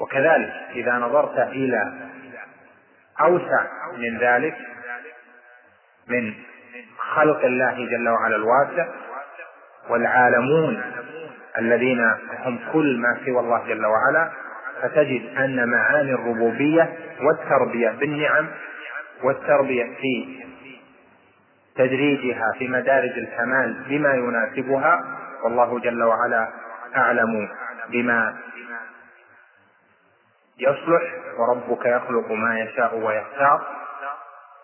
وكذلك 0.00 0.52
إذا 0.74 0.92
نظرت 0.92 1.38
إلى 1.38 1.92
أوسع 3.20 3.66
من 3.96 4.18
ذلك 4.18 4.56
من 6.08 6.34
خلق 6.98 7.44
الله 7.44 7.74
جل 7.74 8.08
وعلا 8.08 8.36
الواسع 8.36 8.86
والعالمون 9.88 10.82
الذين 11.58 12.00
هم 12.44 12.58
كل 12.72 12.98
ما 12.98 13.18
سوى 13.26 13.40
الله 13.40 13.64
جل 13.68 13.86
وعلا 13.86 14.30
فتجد 14.82 15.36
أن 15.36 15.68
معاني 15.68 16.12
الربوبية 16.12 16.92
والتربية 17.20 17.90
بالنعم 17.90 18.46
والتربية 19.22 19.84
في 19.84 20.42
تدريجها 21.76 22.52
في 22.58 22.68
مدارج 22.68 23.18
الكمال 23.18 23.84
بما 23.88 24.14
يناسبها 24.14 25.04
والله 25.44 25.78
جل 25.80 26.02
وعلا 26.02 26.48
أعلم 26.96 27.48
بما 27.88 28.36
يصلح 30.58 31.02
وربك 31.38 31.86
يخلق 31.86 32.32
ما 32.32 32.58
يشاء 32.60 32.96
ويختار. 32.98 33.66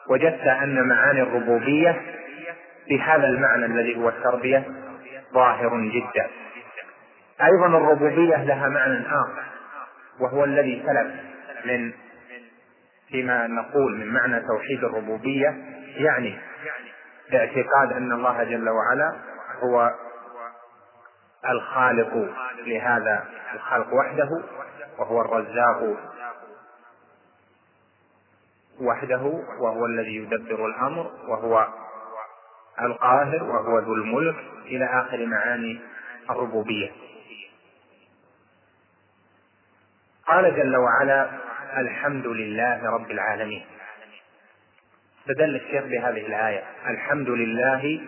وجدت 0.08 0.46
أن 0.46 0.88
معاني 0.88 1.22
الربوبية 1.22 2.02
بهذا 2.88 3.26
المعنى 3.26 3.66
الذي 3.66 3.96
هو 3.96 4.08
التربية 4.08 4.64
ظاهر 5.34 5.80
جدا. 5.80 6.30
أيضا 7.42 7.66
الربوبية 7.66 8.44
لها 8.44 8.68
معنى 8.68 9.06
آخر 9.06 9.42
وهو 10.20 10.44
الذي 10.44 10.82
سلف 10.86 11.12
من 11.64 11.92
فيما 13.08 13.46
نقول 13.46 13.96
من 13.96 14.06
معنى 14.06 14.40
توحيد 14.40 14.84
الربوبية 14.84 15.56
يعني 15.96 16.38
اعتقاد 17.34 17.92
أن 17.92 18.12
الله 18.12 18.44
جل 18.44 18.68
وعلا 18.68 19.16
هو 19.62 19.90
الخالق 21.50 22.30
لهذا 22.66 23.24
الخلق 23.54 23.94
وحده 23.94 24.28
وهو 24.98 25.20
الرزاق 25.20 25.96
وحده 28.80 29.42
وهو 29.60 29.86
الذي 29.86 30.16
يدبر 30.16 30.66
الأمر 30.66 31.10
وهو 31.28 31.68
القاهر 32.82 33.42
وهو 33.42 33.78
ذو 33.78 33.94
الملك 33.94 34.36
إلى 34.66 34.84
آخر 34.84 35.26
معاني 35.26 35.80
الربوبية. 36.30 36.90
قال 40.32 40.56
جل 40.56 40.76
وعلا 40.76 41.30
الحمد 41.76 42.26
لله 42.26 42.90
رب 42.90 43.10
العالمين. 43.10 43.64
استدل 45.20 45.56
الشيخ 45.56 45.84
بهذه 45.84 46.26
الآية 46.26 46.64
الحمد 46.86 47.28
لله 47.28 48.00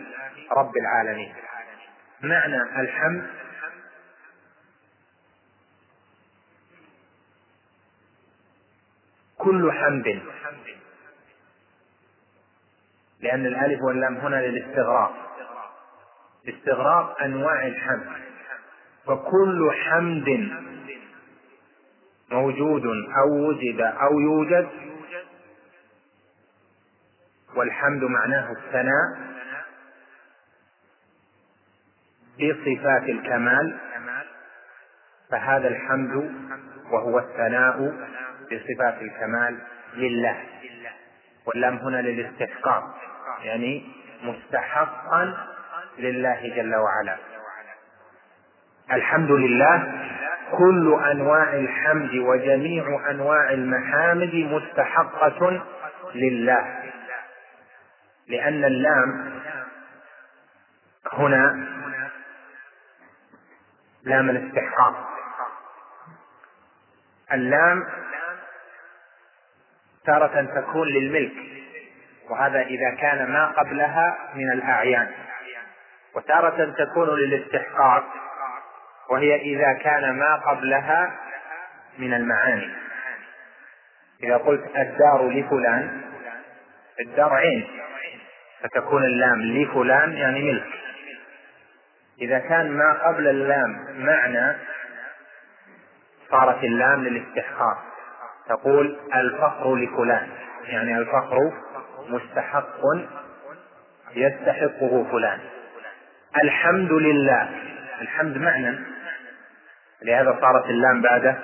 رب 0.52 0.72
العالمين. 0.76 1.34
معنى 2.22 2.62
الحمد؟ 2.80 3.26
كل 9.38 9.72
حمد. 9.72 10.22
لأن 13.20 13.46
الألف 13.46 13.82
واللام 13.82 14.16
هنا 14.16 14.36
للاستغراق. 14.36 15.14
استغراق 16.48 17.22
أنواع 17.22 17.66
الحمد. 17.66 18.06
فكل 19.06 19.70
حمد 19.72 20.28
موجود 22.32 22.82
أو 23.16 23.48
وجد 23.48 23.80
أو 23.80 24.20
يوجد. 24.20 24.68
والحمد 27.56 28.02
معناه 28.04 28.52
الثناء 28.52 29.34
بصفات 32.40 33.02
الكمال. 33.02 33.78
فهذا 35.30 35.68
الحمد 35.68 36.34
وهو 36.90 37.18
الثناء 37.18 37.92
بصفات 38.44 39.02
الكمال 39.02 39.58
لله. 39.94 40.44
واللام 41.46 41.76
هنا 41.76 41.96
للاستحقاق 42.02 42.94
يعني 43.42 43.86
مستحقا 44.22 45.48
لله 45.98 46.54
جل 46.56 46.74
وعلا. 46.74 47.16
الحمد 48.92 49.30
لله 49.30 50.03
كل 50.52 51.00
أنواع 51.10 51.52
الحمد 51.54 52.14
وجميع 52.14 53.10
أنواع 53.10 53.50
المحامد 53.50 54.34
مستحقة 54.34 55.62
لله. 56.14 56.82
لأن 58.28 58.64
اللام 58.64 59.40
هنا 61.12 61.68
لام 64.02 64.30
الاستحقاق. 64.30 65.08
اللام 67.32 67.86
تارة 70.06 70.60
تكون 70.60 70.88
للملك 70.88 71.32
وهذا 72.30 72.60
إذا 72.60 72.94
كان 73.00 73.32
ما 73.32 73.46
قبلها 73.46 74.18
من 74.34 74.52
الأعيان. 74.52 75.10
وتارة 76.14 76.74
تكون 76.78 77.08
للاستحقاق. 77.08 78.04
وهي 79.10 79.36
إذا 79.36 79.72
كان 79.72 80.18
ما 80.18 80.36
قبلها 80.36 81.14
من 81.98 82.14
المعاني. 82.14 82.70
إذا 84.22 84.36
قلت 84.36 84.64
الدار 84.76 85.28
لفلان 85.28 86.00
الدار 87.00 87.34
عين 87.34 87.66
فتكون 88.62 89.04
اللام 89.04 89.42
لفلان 89.42 90.12
يعني 90.12 90.42
ملك. 90.52 90.66
إذا 92.20 92.38
كان 92.38 92.70
ما 92.70 92.92
قبل 92.92 93.28
اللام 93.28 93.86
معنى 93.98 94.56
صارت 96.30 96.64
اللام 96.64 97.04
للاستحقاق. 97.04 97.78
تقول 98.48 98.98
الفخر 99.14 99.76
لفلان 99.76 100.28
يعني 100.64 100.98
الفخر 100.98 101.52
مستحق 102.08 102.80
يستحقه 104.16 105.06
فلان. 105.12 105.40
الحمد 106.44 106.92
لله. 106.92 107.48
الحمد 108.00 108.38
معنى. 108.38 108.93
لهذا 110.02 110.38
صارت 110.40 110.64
اللام 110.64 111.02
بعده 111.02 111.38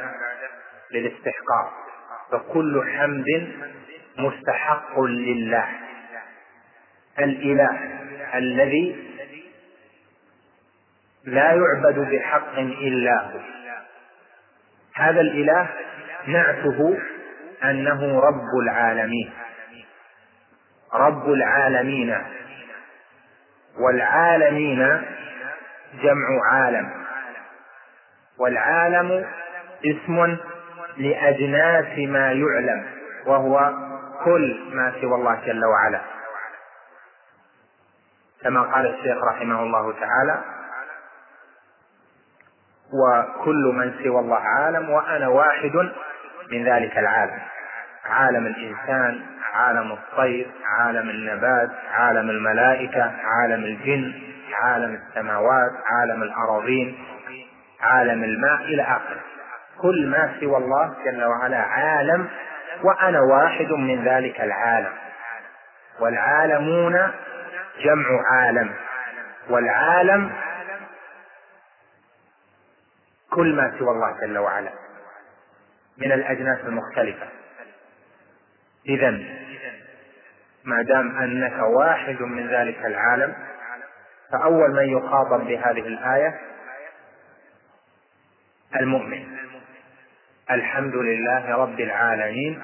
للاستحقاق. 0.90 1.72
فكل 2.32 2.82
حمد 2.96 3.52
مستحق 4.18 5.00
لله. 5.00 5.68
الإله 7.18 7.78
الذي 8.34 9.10
لا 11.24 11.52
يعبد 11.52 11.98
بحق 11.98 12.58
إلا 12.58 13.20
هو. 13.20 13.40
هذا 14.94 15.20
الإله 15.20 15.68
نعته 16.26 16.98
أنه 17.64 18.20
رب 18.20 18.58
العالمين. 18.62 19.32
رب 20.94 21.28
العالمين. 21.28 22.18
والعالمين 23.78 25.02
جمع 26.02 26.52
عالم. 26.52 26.99
والعالم 28.40 29.26
اسم 29.84 30.36
لأجناس 30.96 31.98
ما 31.98 32.32
يعلم 32.32 32.84
وهو 33.26 33.72
كل 34.24 34.70
ما 34.72 34.92
سوى 35.00 35.14
الله 35.14 35.40
جل 35.46 35.64
وعلا. 35.64 36.00
كما 38.42 38.62
قال 38.62 38.86
الشيخ 38.86 39.24
رحمه 39.24 39.62
الله 39.62 39.92
تعالى 39.92 40.38
وكل 42.92 43.72
من 43.74 43.94
سوى 44.04 44.20
الله 44.20 44.38
عالم 44.38 44.90
وأنا 44.90 45.28
واحد 45.28 45.90
من 46.52 46.64
ذلك 46.64 46.98
العالم. 46.98 47.38
عالم 48.04 48.46
الإنسان 48.46 49.20
عالم 49.52 49.92
الطير 49.92 50.50
عالم 50.78 51.10
النبات 51.10 51.70
عالم 51.92 52.30
الملائكة 52.30 53.12
عالم 53.24 53.64
الجن 53.64 54.12
عالم 54.62 54.94
السماوات 54.94 55.72
عالم 55.86 56.22
الأراضين. 56.22 56.98
عالم 57.80 58.24
الماء 58.24 58.60
إلى 58.60 58.82
آخره. 58.82 59.20
كل 59.78 60.06
ما 60.06 60.34
سوى 60.40 60.56
الله 60.56 60.94
جل 61.04 61.24
وعلا 61.24 61.58
عالم 61.58 62.28
وأنا 62.82 63.20
واحد 63.20 63.72
من 63.72 64.04
ذلك 64.04 64.40
العالم. 64.40 64.92
والعالمون 66.00 67.12
جمع 67.84 68.22
عالم. 68.30 68.74
والعالم 69.48 70.32
كل 73.30 73.54
ما 73.56 73.78
سوى 73.78 73.90
الله 73.90 74.16
جل 74.20 74.38
وعلا. 74.38 74.70
من 75.98 76.12
الأجناس 76.12 76.58
المختلفة. 76.58 77.26
إذا 78.88 79.10
ما 80.64 80.82
دام 80.82 81.18
أنك 81.18 81.62
واحد 81.62 82.22
من 82.22 82.48
ذلك 82.48 82.86
العالم 82.86 83.34
فأول 84.32 84.70
من 84.70 84.98
يخاطب 84.98 85.46
بهذه 85.46 85.86
الآية 85.86 86.40
المؤمن. 88.76 89.38
الحمد 90.50 90.94
لله 90.94 91.56
رب 91.56 91.80
العالمين. 91.80 92.62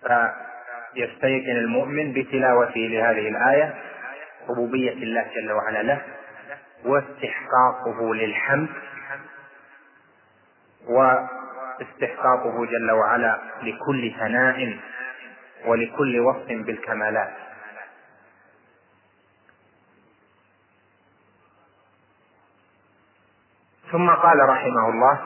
فيستيقن 0.00 1.56
المؤمن 1.56 2.12
بتلاوته 2.12 2.80
لهذه 2.80 3.28
الآية 3.28 3.74
ربوبية 4.48 4.92
الله 4.92 5.26
جل 5.34 5.52
وعلا 5.52 5.82
له 5.82 6.02
واستحقاقه 6.84 8.14
للحمد 8.14 8.68
واستحقاقه 10.88 12.66
جل 12.66 12.90
وعلا 12.90 13.38
لكل 13.62 14.12
ثناء 14.18 14.78
ولكل 15.66 16.20
وصف 16.20 16.46
بالكمالات. 16.48 17.32
ثم 23.92 24.10
قال 24.10 24.48
رحمه 24.48 24.88
الله 24.88 25.20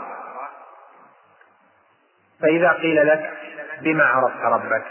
فإذا 2.41 2.73
قيل 2.73 3.07
لك 3.07 3.33
بما 3.81 4.05
عرفت 4.05 4.41
ربك. 4.41 4.85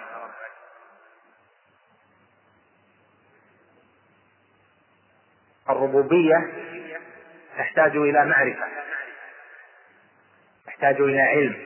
الربوبية 5.69 6.37
تحتاج 7.57 7.95
إلى 7.95 8.25
معرفة 8.25 8.67
تحتاج 10.65 11.01
إلى 11.01 11.21
علم. 11.21 11.63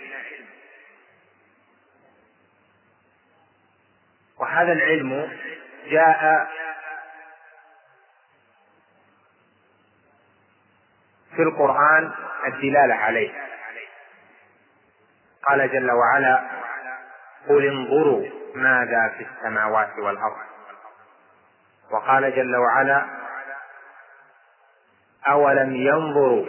وهذا 4.37 4.71
العلم 4.71 5.37
جاء 5.87 6.47
في 11.37 11.43
القرآن 11.43 12.11
الدلالة 12.47 12.95
عليه. 12.95 13.31
قال 15.43 15.71
جل 15.71 15.91
وعلا 15.91 16.41
قل 17.49 17.67
انظروا 17.67 18.25
ماذا 18.55 19.13
في 19.17 19.25
السماوات 19.31 19.89
والأرض. 19.99 20.37
وقال 21.91 22.35
جل 22.35 22.55
وعلا 22.55 23.05
أولم 25.27 25.75
ينظروا 25.75 26.45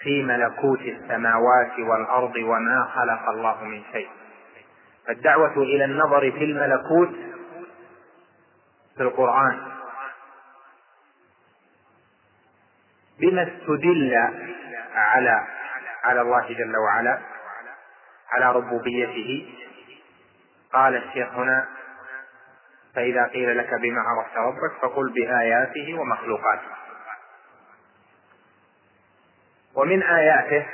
في 0.00 0.22
ملكوت 0.22 0.80
السماوات 0.80 1.78
والأرض 1.78 2.36
وما 2.36 2.88
خلق 2.94 3.28
الله 3.28 3.64
من 3.64 3.82
شيء؟ 3.92 4.08
فالدعوة 5.06 5.56
إلى 5.56 5.84
النظر 5.84 6.20
في 6.20 6.44
الملكوت 6.44 7.14
في 8.96 9.02
القرآن. 9.02 9.73
بما 13.20 13.42
استدل 13.42 14.14
على 14.94 15.46
على 16.04 16.20
الله 16.20 16.48
جل 16.48 16.76
وعلا 16.76 17.18
على 18.30 18.52
ربوبيته. 18.52 19.54
قال 20.72 20.96
الشيخ 20.96 21.28
هنا 21.28 21.68
فإذا 22.94 23.26
قيل 23.26 23.58
لك 23.58 23.74
بما 23.74 24.00
عرفت 24.00 24.36
ربك 24.36 24.72
فقل 24.82 25.12
بآياته 25.12 25.94
ومخلوقاته. 25.94 26.70
ومن 29.74 30.02
آياته 30.02 30.66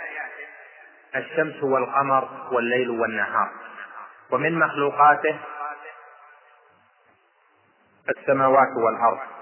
الشمس 1.17 1.63
والقمر 1.63 2.49
والليل 2.53 2.91
والنهار. 2.91 3.51
ومن 4.31 4.59
مخلوقاته 4.59 5.39
السماوات 8.09 8.69
والأرض. 8.77 9.40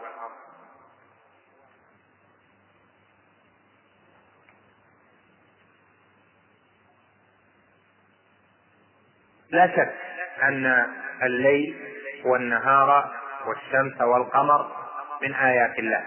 لا 9.50 9.66
شك 9.66 9.94
أن 10.42 10.86
الليل 11.22 11.76
والنهار 12.24 13.10
والشمس 13.46 14.00
والقمر 14.00 14.72
من 15.22 15.34
آيات 15.34 15.78
الله. 15.78 16.04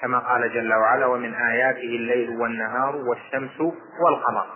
كما 0.00 0.18
قال 0.18 0.54
جل 0.54 0.74
وعلا 0.74 1.06
ومن 1.06 1.34
آياته 1.34 1.78
الليل 1.78 2.30
والنهار 2.30 2.96
والشمس 2.96 3.60
والقمر 4.04 4.46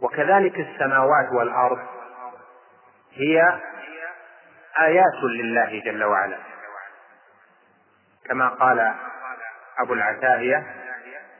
وكذلك 0.00 0.60
السماوات 0.60 1.32
والأرض 1.32 1.78
هي 3.12 3.60
آيات 4.80 5.22
لله 5.22 5.82
جل 5.84 6.04
وعلا. 6.04 6.38
كما 8.28 8.48
قال 8.48 8.94
أبو 9.78 9.94
العتاهية 9.94 10.66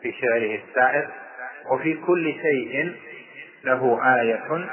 في 0.02 0.12
شعره 0.12 0.62
السائر 0.64 1.10
وفي 1.70 1.94
كل 2.06 2.32
شيء 2.32 2.96
له 3.64 4.00
آية 4.20 4.68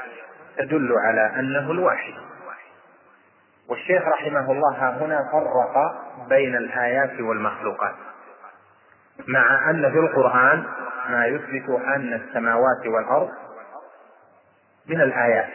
تدل 0.58 0.92
على 0.98 1.40
أنه 1.40 1.70
الواحد. 1.70 2.14
والشيخ 3.68 4.02
رحمه 4.02 4.52
الله 4.52 4.90
هنا 4.90 5.28
فرق 5.32 5.74
بين 6.28 6.56
الآيات 6.56 7.20
والمخلوقات 7.20 7.94
مع 9.28 9.70
أن 9.70 9.92
في 9.92 9.98
القرآن 9.98 10.64
ما 11.08 11.26
يثبت 11.26 11.68
أن 11.68 12.12
السماوات 12.14 12.86
والأرض 12.86 13.30
من 14.86 15.00
الآيات. 15.00 15.50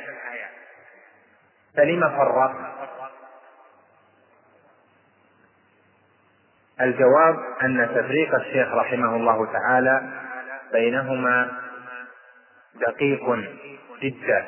فلم 1.77 2.09
فرق؟ 2.09 2.55
الجواب 6.81 7.39
أن 7.63 7.89
تفريق 7.95 8.35
الشيخ 8.35 8.67
رحمه 8.73 9.15
الله 9.15 9.45
تعالى 9.53 10.01
بينهما 10.71 11.51
دقيق 12.75 13.23
جدا. 14.01 14.47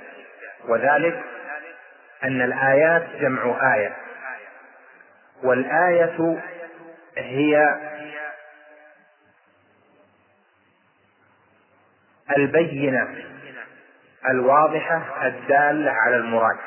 وذلك 0.68 1.24
أن 2.24 2.42
الآيات 2.42 3.10
جمع 3.22 3.74
آية. 3.76 3.96
والآية 5.44 6.40
هي 7.18 7.78
البينة 12.38 13.08
الواضحة 14.30 15.28
الدالة 15.28 15.92
على 15.92 16.16
المراد. 16.16 16.58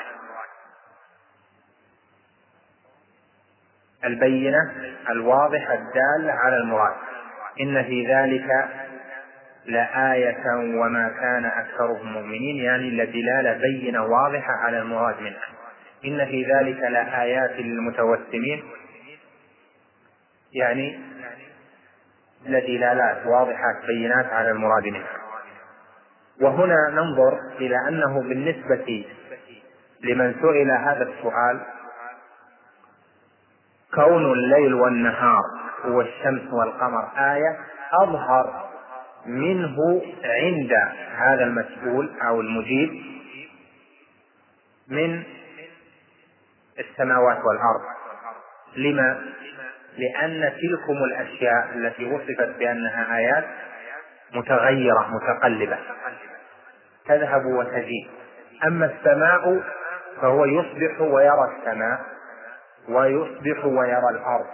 البينة 4.04 4.72
الواضحة 5.10 5.74
الدالة 5.74 6.32
على 6.32 6.56
المراد. 6.56 6.94
إن 7.60 7.84
في 7.84 8.06
ذلك 8.06 8.68
لآية 9.66 10.44
وما 10.56 11.08
كان 11.08 11.44
أكثرهم 11.44 12.12
مؤمنين 12.12 12.56
يعني 12.56 13.02
الدلالة 13.02 13.52
بينة 13.52 14.04
واضحة 14.04 14.52
على 14.52 14.78
المراد 14.78 15.20
منها. 15.20 15.48
إن 16.04 16.26
في 16.26 16.44
ذلك 16.44 16.78
لآيات 16.80 17.50
للمتوسمين. 17.50 18.62
يعني 20.52 21.00
لدلالات 22.46 23.26
واضحات 23.26 23.86
بينات 23.86 24.26
على 24.26 24.50
المراد 24.50 24.84
منها. 24.84 25.22
وهنا 26.40 26.90
ننظر 26.90 27.38
إلى 27.60 27.76
أنه 27.88 28.22
بالنسبة 28.22 29.04
لمن 30.04 30.34
سئل 30.42 30.70
هذا 30.70 31.02
السؤال 31.02 31.60
كون 33.94 34.32
الليل 34.32 34.74
والنهار 34.74 35.44
والشمس 35.84 36.52
والقمر 36.52 37.08
آية 37.18 37.58
أظهر 38.02 38.71
منه 39.26 40.02
عند 40.24 40.72
هذا 41.16 41.44
المسؤول 41.44 42.10
أو 42.22 42.40
المجيب 42.40 42.90
من 44.88 45.22
السماوات 46.78 47.38
والأرض. 47.44 47.80
لما؟ 48.76 49.22
لأن 49.98 50.52
تلكم 50.52 51.04
الأشياء 51.04 51.70
التي 51.74 52.04
وصفت 52.04 52.58
بأنها 52.58 53.18
آيات 53.18 53.44
متغيرة 54.34 55.10
متقلبة. 55.10 55.78
تذهب 57.06 57.46
وتجيء. 57.46 58.10
أما 58.66 58.86
السماء 58.86 59.62
فهو 60.20 60.44
يصبح 60.44 61.00
ويرى 61.00 61.56
السماء 61.58 62.00
ويصبح 62.88 63.64
ويرى 63.64 64.08
الأرض. 64.10 64.46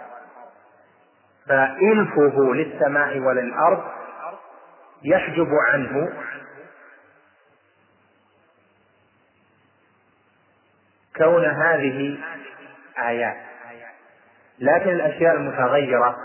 فإلفه 1.47 2.53
للسماء 2.53 3.19
وللأرض 3.19 3.83
يحجب 5.03 5.49
عنه. 5.67 6.13
كون 11.17 11.45
هذه 11.45 12.17
آيات. 12.99 13.37
لكن 14.59 14.89
الأشياء 14.89 15.35
المتغيرة 15.35 16.17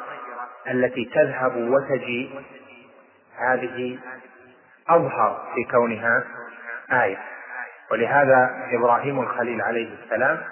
التي 0.71 1.05
تذهب 1.05 1.57
وتجيء 1.57 2.45
هذه 3.37 3.99
أظهر 4.89 5.53
في 5.55 5.65
كونها 5.71 6.25
آية. 6.93 7.19
ولهذا 7.91 8.69
إبراهيم 8.73 9.21
الخليل 9.21 9.63
عليه 9.63 9.95
السلام 10.05 10.43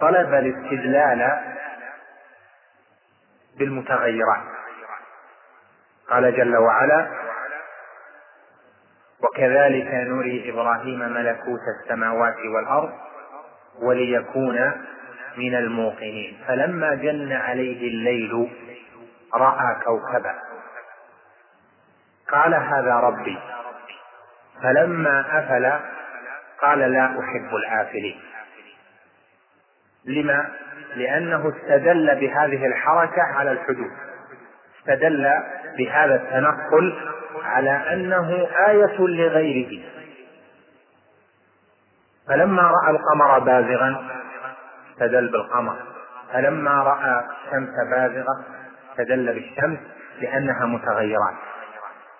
طلب 0.00 0.34
الاستدلال 0.34 1.40
بالمتغيرات. 3.58 4.59
قال 6.10 6.36
جل 6.36 6.56
وعلا 6.56 7.10
وكذلك 9.22 9.88
نري 9.94 10.50
إبراهيم 10.50 10.98
ملكوت 10.98 11.60
السماوات 11.80 12.36
والأرض 12.54 12.92
وليكون 13.82 14.72
من 15.36 15.54
الموقنين. 15.54 16.38
فلما 16.48 16.94
جن 16.94 17.32
عليه 17.32 17.88
الليل 17.88 18.50
رأى 19.34 19.76
كوكبا. 19.84 20.34
قال 22.28 22.54
هذا 22.54 22.94
ربي. 22.94 23.38
فلما 24.62 25.38
أفل 25.38 25.72
قال 26.62 26.78
لا 26.78 27.04
أحب 27.04 27.54
الآفلين. 27.54 28.20
لما؟ 30.04 30.48
لأنه 30.96 31.52
استدل 31.56 32.14
بهذه 32.20 32.66
الحركة 32.66 33.22
على 33.22 33.52
الحدود. 33.52 34.09
استدل 34.90 35.32
بهذا 35.78 36.14
التنقل 36.14 36.94
على 37.44 37.70
أنه 37.70 38.48
آية 38.68 39.00
لغيره. 39.00 39.82
فلما 42.28 42.62
رأى 42.62 42.90
القمر 42.90 43.38
بازغا 43.38 44.10
استدل 44.92 45.28
بالقمر. 45.32 45.76
فلما 46.32 46.82
رأى 46.82 47.24
الشمس 47.24 47.70
بازغه 47.90 48.44
استدل 48.90 49.34
بالشمس 49.34 49.78
لأنها 50.20 50.66
متغيرات. 50.66 51.34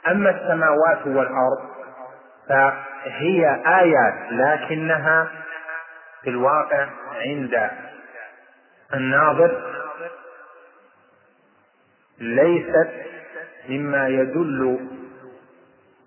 أما 0.06 0.30
السماوات 0.30 1.06
والأرض 1.06 1.70
فهي 2.48 3.60
آيات 3.66 4.32
لكنها 4.32 5.28
في 6.22 6.30
الواقع 6.30 6.86
عند 7.26 7.70
الناظر 8.94 9.69
ليست 12.20 12.90
مما 13.68 14.08
يدل 14.08 14.78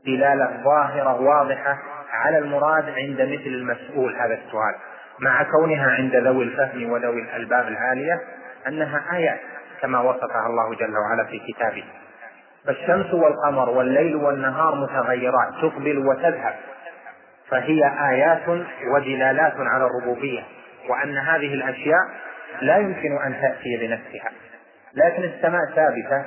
دلالة 0.05 0.63
ظاهرة 0.63 1.21
واضحة 1.21 1.77
على 2.11 2.37
المراد 2.37 2.89
عند 2.89 3.21
مثل 3.21 3.47
المسؤول 3.47 4.15
هذا 4.15 4.33
السؤال 4.33 4.75
مع 5.19 5.43
كونها 5.43 5.91
عند 5.91 6.15
ذوي 6.15 6.43
الفهم 6.43 6.91
وذوي 6.91 7.21
الألباب 7.21 7.67
العالية 7.67 8.21
أنها 8.67 9.03
آيات 9.13 9.39
كما 9.81 9.99
وصفها 9.99 10.47
الله 10.47 10.75
جل 10.75 10.97
وعلا 10.97 11.23
في 11.23 11.39
كتابه. 11.39 11.83
فالشمس 12.65 13.13
والقمر 13.13 13.69
والليل 13.69 14.15
والنهار 14.15 14.75
متغيرات 14.75 15.53
تقبل 15.61 15.97
وتذهب. 15.97 16.55
فهي 17.49 17.81
آيات 18.09 18.49
ودلالات 18.93 19.53
على 19.57 19.85
الربوبية 19.85 20.43
وأن 20.89 21.17
هذه 21.17 21.53
الأشياء 21.53 22.01
لا 22.61 22.77
يمكن 22.77 23.17
أن 23.25 23.41
تأتي 23.41 23.77
بنفسها. 23.77 24.31
لكن 24.95 25.23
السماء 25.23 25.61
ثابتة 25.75 26.25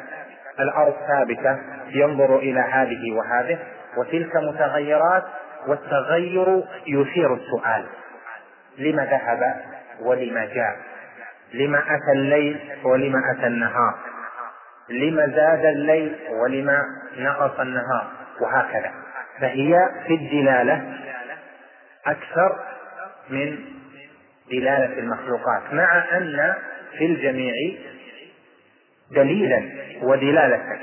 الأرض 0.61 0.95
ثابتة 1.09 1.59
ينظر 1.89 2.39
إلى 2.39 2.61
هذه 2.61 3.13
وهذه 3.13 3.59
وتلك 3.97 4.37
متغيرات 4.37 5.25
والتغير 5.67 6.65
يثير 6.87 7.35
السؤال. 7.35 7.87
لما 8.79 9.05
ذهب 9.05 9.57
ولما 10.01 10.45
جاء؟ 10.45 10.77
لما 11.55 11.79
أتى 11.79 12.13
الليل 12.13 12.61
ولما 12.85 13.19
أتى 13.31 13.47
النهار؟ 13.47 13.95
لما 14.91 15.27
زاد 15.27 15.65
الليل 15.65 16.17
ولما 16.31 16.83
نقص 17.19 17.61
النهار؟ 17.61 18.07
وهكذا. 18.41 18.93
فهي 19.41 19.91
في 20.07 20.15
الدلالة 20.15 20.97
أكثر 22.07 22.59
من 23.31 23.59
دلالة 24.51 24.99
المخلوقات 24.99 25.63
مع 25.73 26.05
أن 26.17 26.55
في 26.99 27.07
الجميع 27.07 27.53
دليلا 29.11 29.63
ودلالة. 30.03 30.79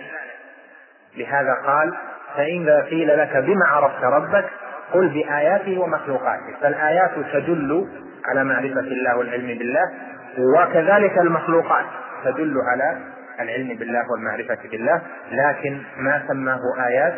لهذا 1.18 1.54
قال 1.66 1.94
فإذا 2.36 2.82
قيل 2.82 3.18
لك 3.18 3.38
بما 3.38 3.66
عرفت 3.66 4.04
ربك 4.04 4.46
قل 4.94 5.10
بآياته 5.10 5.80
ومخلوقاته 5.80 6.56
فالآيات 6.62 7.12
تدل 7.34 7.88
على 8.26 8.44
معرفة 8.44 8.80
الله 8.80 9.18
والعلم 9.18 9.48
بالله 9.48 9.92
وكذلك 10.38 11.18
المخلوقات 11.18 11.86
تدل 12.24 12.56
على 12.72 12.98
العلم 13.40 13.78
بالله 13.78 14.12
والمعرفة 14.12 14.70
بالله. 14.72 15.02
لكن 15.32 15.82
ما 15.98 16.24
سماه 16.28 16.60
آيات 16.88 17.16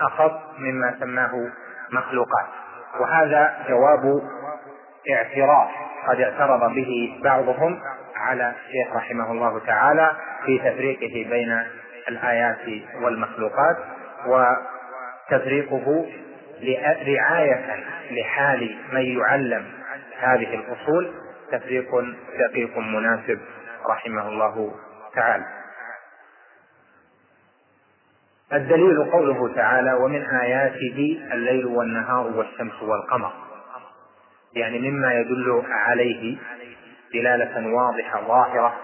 أخص 0.00 0.32
مما 0.58 0.94
سماه 1.00 1.48
مخلوقات. 1.92 2.46
وهذا 3.00 3.54
جواب 3.68 4.22
اعتراف 5.10 5.68
قد 6.08 6.20
اعترض 6.20 6.74
به 6.74 7.20
بعضهم 7.24 7.80
على 8.18 8.54
الشيخ 8.56 8.96
رحمه 8.96 9.32
الله 9.32 9.58
تعالى 9.66 10.16
في 10.46 10.58
تفريقه 10.58 11.30
بين 11.30 11.62
الآيات 12.08 12.82
والمخلوقات 13.02 13.76
وتفريقه 14.26 16.06
رعاية 17.06 17.84
لحال 18.10 18.76
من 18.92 19.18
يعلم 19.18 19.66
هذه 20.18 20.54
الأصول 20.54 21.12
تفريق 21.52 21.86
دقيق 22.48 22.78
مناسب 22.78 23.38
رحمه 23.90 24.28
الله 24.28 24.74
تعالى. 25.14 25.44
الدليل 28.52 29.10
قوله 29.12 29.54
تعالى 29.54 29.92
ومن 29.92 30.22
آياته 30.26 31.20
الليل 31.32 31.66
والنهار 31.66 32.26
والشمس 32.26 32.82
والقمر 32.82 33.32
يعني 34.54 34.90
مما 34.90 35.14
يدل 35.14 35.62
عليه 35.70 36.38
دلالة 37.14 37.74
واضحة 37.74 38.20
ظاهرة 38.26 38.74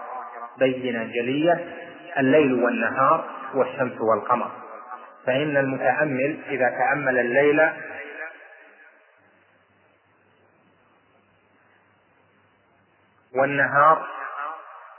بينة 0.57 1.03
جلية 1.03 1.65
الليل 2.17 2.63
والنهار 2.63 3.29
والشمس 3.55 4.01
والقمر. 4.01 4.51
فإن 5.25 5.57
المتأمل 5.57 6.39
إذا 6.49 6.69
تأمل 6.69 7.19
الليل 7.19 7.69
والنهار 13.35 14.07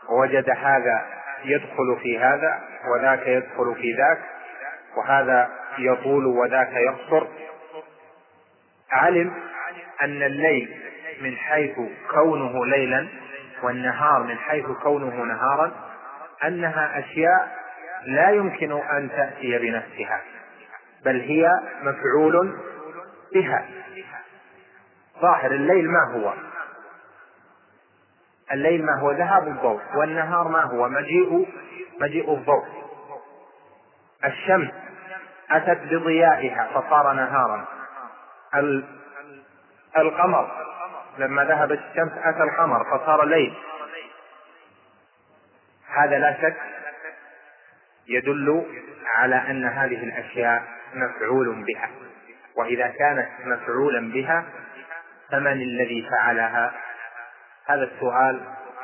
وجد 0.08 0.50
هذا 0.50 1.06
يدخل 1.44 1.98
في 2.02 2.18
هذا 2.18 2.60
وذاك 2.94 3.26
يدخل 3.26 3.74
في 3.74 3.92
ذاك 3.92 4.18
وهذا 4.96 5.50
يطول 5.78 6.26
وذاك 6.26 6.72
يقصر. 6.72 7.26
علم 8.90 9.34
أن 10.02 10.22
الليل 10.22 10.85
من 11.20 11.36
حيث 11.36 11.74
كونه 12.10 12.66
ليلا 12.66 13.08
والنهار 13.62 14.22
من 14.22 14.38
حيث 14.38 14.66
كونه 14.82 15.24
نهارا 15.24 15.72
أنها 16.44 16.98
أشياء 16.98 17.66
لا 18.06 18.30
يمكن 18.30 18.72
أن 18.72 19.10
تأتي 19.10 19.58
بنفسها 19.58 20.20
بل 21.04 21.20
هي 21.20 21.50
مفعول 21.82 22.58
بها. 23.34 23.64
ظاهر 25.20 25.50
الليل 25.50 25.90
ما 25.90 26.12
هو؟ 26.14 26.34
الليل 28.52 28.84
ما 28.84 29.00
هو 29.00 29.12
ذهاب 29.12 29.48
الضوء 29.48 29.80
والنهار 29.94 30.48
ما 30.48 30.62
هو؟ 30.62 30.88
مجيء 30.88 31.48
مجيء 32.00 32.34
الضوء. 32.34 32.64
الشمس 34.24 34.70
أتت 35.50 35.80
بضيائها 35.82 36.68
فصار 36.74 37.12
نهارا. 37.12 37.64
القمر 39.98 40.65
لما 41.18 41.44
ذهبت 41.44 41.78
الشمس 41.90 42.12
أتى 42.24 42.42
القمر 42.42 42.84
فصار 42.84 43.24
ليل. 43.24 43.54
هذا 45.88 46.18
لا 46.18 46.36
شك 46.42 46.56
يدل 48.08 48.66
على 49.06 49.36
أن 49.36 49.64
هذه 49.64 50.04
الأشياء 50.04 50.62
مفعول 50.94 51.64
بها. 51.64 51.90
وإذا 52.56 52.86
كانت 52.88 53.28
مفعولا 53.44 54.12
بها 54.12 54.44
فمن 55.30 55.52
الذي 55.52 56.08
فعلها؟ 56.10 56.72
هذا 57.66 57.84
السؤال 57.84 58.40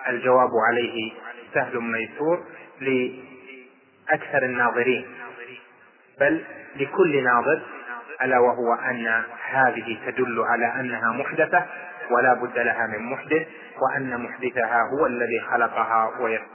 الجواب 0.08 0.50
عليه 0.68 1.12
سهل 1.54 1.80
ميسور 1.80 2.44
لأكثر 2.80 4.42
الناظرين. 4.42 5.14
بل 6.20 6.44
لكل 6.76 7.24
ناظر 7.24 7.62
ألا 8.22 8.38
وهو 8.38 8.74
أن 8.74 9.24
هذه 9.50 9.98
تدل 10.06 10.40
على 10.40 10.80
أنها 10.80 11.12
محدثة 11.12 11.66
ولا 12.10 12.34
بد 12.34 12.58
لها 12.58 12.86
من 12.86 13.12
محدث 13.12 13.46
وأن 13.82 14.20
محدثها 14.20 14.82
هو 14.82 15.06
الذي 15.06 15.40
خلقها 15.50 16.10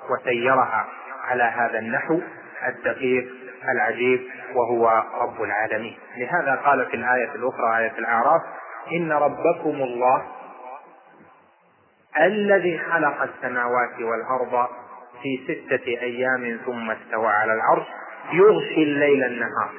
وسيرها 0.09 0.85
على 1.27 1.43
هذا 1.43 1.79
النحو 1.79 2.19
الدقيق 2.67 3.27
العجيب 3.73 4.21
وهو 4.55 5.03
رب 5.21 5.41
العالمين. 5.41 5.97
لهذا 6.17 6.55
قال 6.55 6.85
في 6.85 6.95
الآية 6.95 7.35
الأخرى 7.35 7.77
آية 7.77 7.93
الأعراف 7.99 8.41
إن 8.91 9.11
ربكم 9.11 9.75
الله 9.75 10.23
الذي 12.21 12.79
خلق 12.79 13.21
السماوات 13.21 13.99
والأرض 13.99 14.67
في 15.23 15.39
ستة 15.43 15.87
أيام 15.87 16.59
ثم 16.65 16.91
استوى 16.91 17.27
على 17.27 17.53
العرش 17.53 17.85
يغشي 18.33 18.83
الليل 18.83 19.23
النهار. 19.23 19.69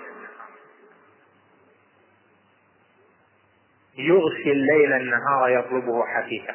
يغشي 3.98 4.52
الليل 4.52 4.92
النهار 4.92 5.48
يطلبه 5.48 6.04
حثيثا 6.06 6.54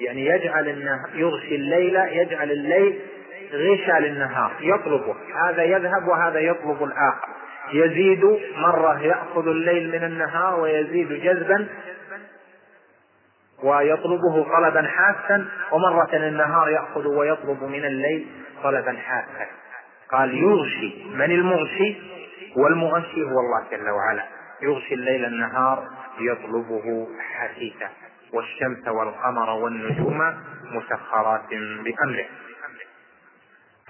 يعني 0.00 0.26
يجعل 0.26 0.68
يغشي 1.14 1.54
الليل 1.54 1.96
يجعل 1.96 2.50
الليل 2.50 3.00
غشا 3.52 4.00
للنهار 4.00 4.52
يطلبه. 4.60 5.14
هذا 5.44 5.62
يذهب 5.62 6.08
وهذا 6.08 6.40
يطلب 6.40 6.84
الآخر. 6.84 7.28
يزيد 7.72 8.24
مرة 8.56 9.02
يأخذ 9.02 9.48
الليل 9.48 9.88
من 9.88 10.04
النهار 10.04 10.60
ويزيد 10.60 11.12
جذبا 11.12 11.68
ويطلبه 13.62 14.44
طلبا 14.44 14.82
حاسا 14.82 15.48
ومرة 15.72 16.16
النهار 16.16 16.68
يأخذ 16.68 17.06
ويطلب 17.06 17.62
من 17.62 17.84
الليل 17.84 18.26
طلبا 18.62 18.92
حاسا 18.92 19.46
قال 20.12 20.34
يغشي 20.34 21.04
من 21.14 21.30
المغشي 21.30 21.96
والمغشي 22.56 23.22
هو 23.22 23.40
الله 23.40 23.70
جل 23.70 23.90
وعلا. 23.90 24.24
يغشي 24.62 24.94
الليل 24.94 25.24
النهار 25.24 25.88
يطلبه 26.20 27.08
حثيثا 27.20 27.90
والشمس 28.32 28.88
والقمر 28.88 29.50
والنجوم 29.50 30.42
مسخرات 30.64 31.48
بأمره. 31.84 32.26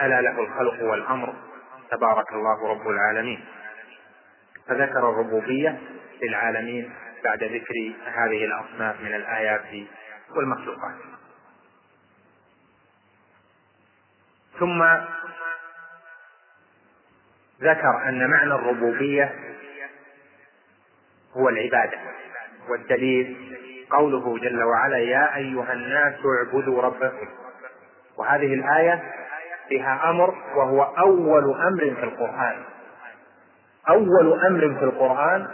ألا 0.01 0.20
له 0.20 0.40
الخلق 0.40 0.82
والأمر. 0.82 1.35
تبارك 1.90 2.32
الله 2.32 2.69
رب 2.69 2.89
العالمين. 2.89 3.44
فذكر 4.69 5.11
الربوبية 5.11 5.78
للعالمين 6.23 6.93
بعد 7.24 7.44
ذكر 7.44 7.93
هذه 8.07 8.44
الأصناف 8.44 9.01
من 9.01 9.15
الآيات 9.15 9.89
والمخلوقات. 10.36 10.97
ثم 14.59 14.82
ذكر 17.61 18.09
أن 18.09 18.31
معنى 18.31 18.55
الربوبية 18.55 19.35
هو 21.36 21.48
العبادة. 21.48 22.19
والدليل 22.70 23.36
قوله 23.90 24.38
جل 24.38 24.62
وعلا 24.62 24.98
يا 24.98 25.36
أيها 25.36 25.72
الناس 25.72 26.14
اعبدوا 26.26 26.82
ربكم. 26.82 27.28
وهذه 28.16 28.55
الآية 28.55 29.02
فيها 29.68 30.10
أمر 30.10 30.34
وهو 30.56 30.82
أول 30.82 31.60
أمر 31.60 31.94
في 31.94 32.05
القرآن. 32.05 32.64
أول 33.88 34.40
أمر 34.47 34.60
في 34.78 34.84
القرآن 34.84 35.48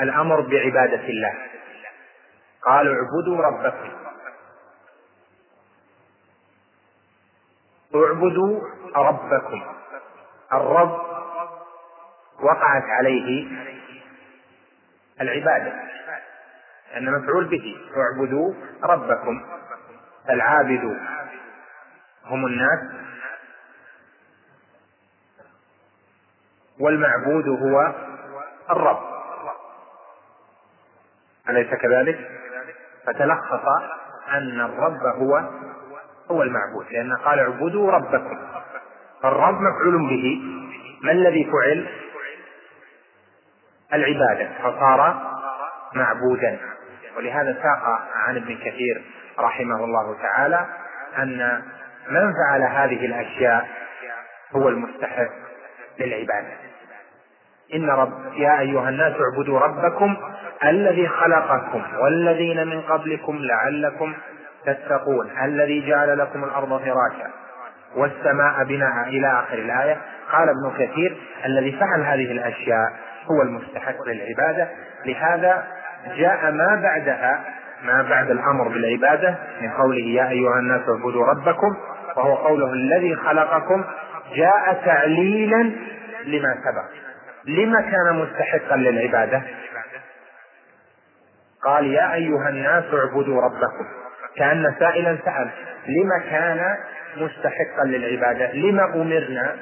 الأمر 0.00 0.40
بعبادة 0.40 1.08
الله. 1.08 1.34
قال 2.62 2.88
اعبدوا 2.88 3.46
ربكم. 3.46 3.90
اعبدوا 7.94 8.60
ربكم. 8.96 9.62
الرب 10.52 11.00
وقعت 12.42 12.84
عليه 12.84 13.46
العبادة. 15.20 15.72
أن 16.96 17.12
مفعول 17.12 17.44
به 17.44 17.76
اعبدوا 17.96 18.54
ربكم 18.82 19.42
العابد 20.30 20.96
هم 22.24 22.46
الناس. 22.46 22.80
والمعبود 26.80 27.48
هو 27.48 27.94
الرب. 28.70 29.02
أليس 31.48 31.74
كذلك؟ 31.74 32.30
فتلخص 33.06 33.66
أن 34.28 34.60
الرب 34.60 35.06
هو 35.06 35.50
هو 36.30 36.42
المعبود. 36.42 36.86
لأن 36.90 37.16
قال 37.16 37.38
اعبدوا 37.38 37.90
ربكم. 37.90 38.38
الرب 39.24 39.54
مفعول 39.60 40.08
به. 40.08 40.42
ما 41.02 41.12
الذي 41.12 41.44
فعل؟ 41.44 41.88
العبادة 43.94 44.48
فصار 44.62 45.22
معبودا. 45.94 46.58
ولهذا 47.16 47.52
ساق 47.62 47.98
عن 48.14 48.36
ابن 48.36 48.56
كثير 48.56 49.02
رحمه 49.38 49.84
الله 49.84 50.16
تعالى 50.22 50.66
أن 51.18 51.62
من 52.10 52.32
فعل 52.32 52.62
هذه 52.62 53.06
الأشياء 53.06 53.68
هو 54.56 54.68
المستحق 54.68 55.30
للعبادة. 55.98 56.52
إن 57.74 57.90
رب 57.90 58.32
يا 58.34 58.60
أيها 58.60 58.88
الناس 58.88 59.12
اعبدوا 59.12 59.60
ربكم 59.60 60.16
الذي 60.64 61.08
خلقكم 61.08 61.82
والذين 62.02 62.66
من 62.66 62.82
قبلكم 62.82 63.38
لعلكم 63.40 64.14
تتقون 64.66 65.30
الذي 65.42 65.88
جعل 65.88 66.18
لكم 66.18 66.44
الأرض 66.44 66.68
فراشا 66.68 67.30
والسماء 67.96 68.64
بناء 68.64 69.08
إلى 69.08 69.40
آخر 69.40 69.58
الآية. 69.58 69.98
قال 70.32 70.48
ابن 70.48 70.72
كثير 70.78 71.16
الذي 71.44 71.72
فعل 71.72 72.00
هذه 72.00 72.32
الأشياء 72.32 72.92
هو 73.30 73.42
المستحق 73.42 73.96
للعبادة. 74.06 74.68
لهذا 75.06 75.66
جاء 76.16 76.50
ما 76.50 76.80
بعدها 76.82 77.44
ما 77.82 78.02
بعد 78.02 78.30
الأمر 78.30 78.68
بالعبادة 78.68 79.34
من 79.60 79.70
قوله 79.70 80.04
يا 80.04 80.28
أيها 80.28 80.58
الناس 80.58 80.80
اعبدوا 80.88 81.26
ربكم 81.26 81.76
وهو 82.16 82.34
قوله 82.34 82.72
الذي 82.72 83.16
خلقكم 83.16 83.84
جاء 84.34 84.82
تعليلا 84.84 85.72
لما 86.24 86.54
سبق. 86.64 86.84
لما 87.44 87.80
كان 87.80 88.16
مستحقا 88.16 88.76
للعبادة؟ 88.76 89.42
قال 91.64 91.86
يا 91.86 92.14
أيها 92.14 92.48
الناس 92.48 92.84
اعبدوا 92.94 93.42
ربكم. 93.42 93.84
كأن 94.36 94.74
سائلا 94.78 95.18
سأل 95.24 95.50
لما 95.88 96.18
كان 96.30 96.76
مستحقا 97.16 97.84
للعبادة؟ 97.84 98.52
لما 98.52 98.84
أمرنا 98.84 99.56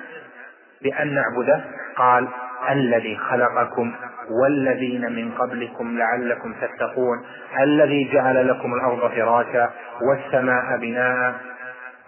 بأن 0.82 1.14
نعبده؟ 1.14 1.64
قال 1.96 2.28
الذي 2.70 3.16
خلقكم 3.16 3.94
والذين 4.30 5.12
من 5.12 5.32
قبلكم 5.38 5.98
لعلكم 5.98 6.54
تتقون 6.60 7.26
الذي 7.60 8.10
جعل 8.12 8.48
لكم 8.48 8.74
الأرض 8.74 9.10
فراشا 9.10 9.70
والسماء 10.02 10.76
بناء 10.76 11.34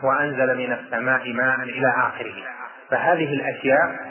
وأنزل 0.02 0.56
من 0.56 0.72
السماء 0.72 1.32
ماء 1.32 1.62
إلى 1.62 1.92
آخره. 1.96 2.34
فهذه 2.90 3.34
الأشياء 3.34 4.10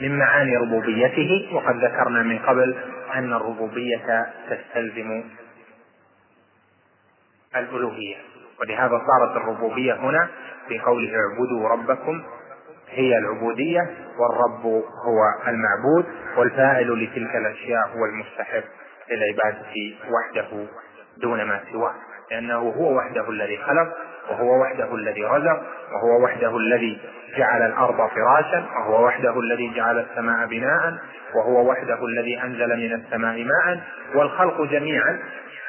من 0.00 0.18
معاني 0.18 0.56
ربوبيته 0.56 1.48
وقد 1.52 1.84
ذكرنا 1.84 2.22
من 2.22 2.38
قبل 2.38 2.74
أن 3.14 3.32
الربوبية 3.32 4.26
تستلزم 4.50 5.24
الألوهية. 7.56 8.16
ولهذا 8.60 9.00
صارت 9.06 9.36
الربوبية 9.36 9.94
هنا 9.94 10.28
في 10.68 10.78
قوله 10.78 11.12
اعبدوا 11.16 11.68
ربكم 11.68 12.22
هي 12.90 13.18
العبودية 13.18 13.90
والرب 14.18 14.82
هو 15.06 15.48
المعبود 15.48 16.04
والفاعل 16.36 17.04
لتلك 17.04 17.36
الأشياء 17.36 17.88
هو 17.88 18.04
المستحق 18.04 18.64
للعبادة 19.10 19.66
وحده 20.10 20.66
دون 21.22 21.42
ما 21.42 21.60
سواه. 21.72 21.94
لأنه 22.30 22.58
هو 22.58 22.96
وحده 22.96 23.30
الذي 23.30 23.56
خلق 23.56 23.88
وهو 24.30 24.62
وحده 24.62 24.94
الذي 24.94 25.24
رزق 25.24 25.62
وهو 25.92 26.24
وحده 26.24 26.56
الذي 26.56 26.98
جعل 27.36 27.62
الأرض 27.62 27.96
فراشا 27.96 28.66
وهو 28.78 29.06
وحده 29.06 29.40
الذي 29.40 29.74
جعل 29.74 29.98
السماء 29.98 30.46
بناء 30.46 30.98
وهو 31.34 31.70
وحده 31.70 32.06
الذي 32.06 32.42
أنزل 32.42 32.68
من 32.68 32.92
السماء 32.92 33.44
ماء. 33.44 33.80
والخلق 34.14 34.62
جميعا 34.62 35.18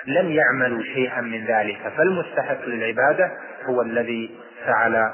لم 0.08 0.32
يعملوا 0.32 0.84
شيئا 0.84 1.22
من 1.22 1.46
ذلك. 1.46 1.78
فالمستحق 1.98 2.66
للعبادة 2.66 3.32
هو 3.66 3.82
الذي 3.82 4.40
فعل 4.66 5.12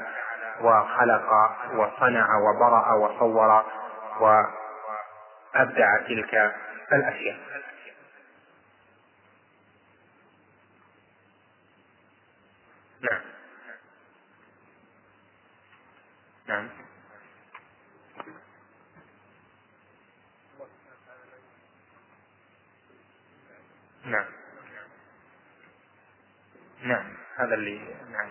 وخلق 0.60 1.28
وصنع 1.74 2.26
وبرأ 2.38 2.92
وصور 2.94 3.64
وأبدع 4.20 5.96
تلك 6.08 6.54
الأشياء. 6.92 7.38
نعم. 16.48 16.68
نعم. 24.06 24.24
نعم. 26.82 27.16
هذا 27.36 27.54
اللي 27.54 27.78
نعم 28.12 28.30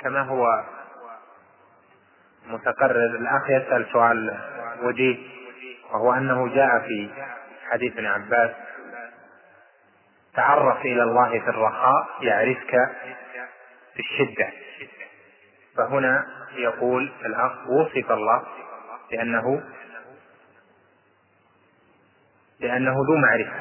كما 0.00 0.22
هو 0.22 0.64
متقرر. 2.46 3.16
الأخ 3.16 3.50
يسأل 3.50 3.86
سؤال 3.92 4.38
وجيه 4.82 5.18
وهو 5.92 6.12
أنه 6.12 6.48
جاء 6.54 6.78
في 6.78 7.10
حديث 7.70 7.92
ابن 7.92 8.06
عباس 8.06 8.50
تعرف 10.34 10.80
إلى 10.80 11.02
الله 11.02 11.30
في 11.30 11.50
الرخاء 11.50 12.08
يعرفك 12.20 12.90
في 13.94 14.00
الشدة. 14.00 14.48
فهنا 15.76 16.26
يقول 16.54 17.12
الأخ 17.24 17.52
وصف 17.68 18.10
الله 18.12 18.42
بأنه 19.10 19.62
بأنه 22.60 22.92
ذو 22.92 23.16
معرفة 23.16 23.60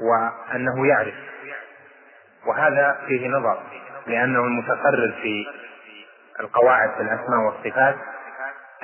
وأنه 0.00 0.86
يعرف. 0.86 1.14
وهذا 2.46 3.02
فيه 3.06 3.28
نظر 3.28 3.62
لأنه 4.06 4.40
المتقرر 4.40 5.12
في 5.22 5.46
القواعد 6.40 6.90
في 6.90 7.00
الأسماء 7.02 7.40
والصفات 7.40 7.96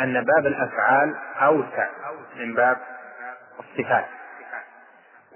أن 0.01 0.25
باب 0.25 0.47
الأفعال 0.47 1.17
أوسع 1.41 1.89
من 2.37 2.55
باب 2.55 2.77
الصفات. 3.61 4.07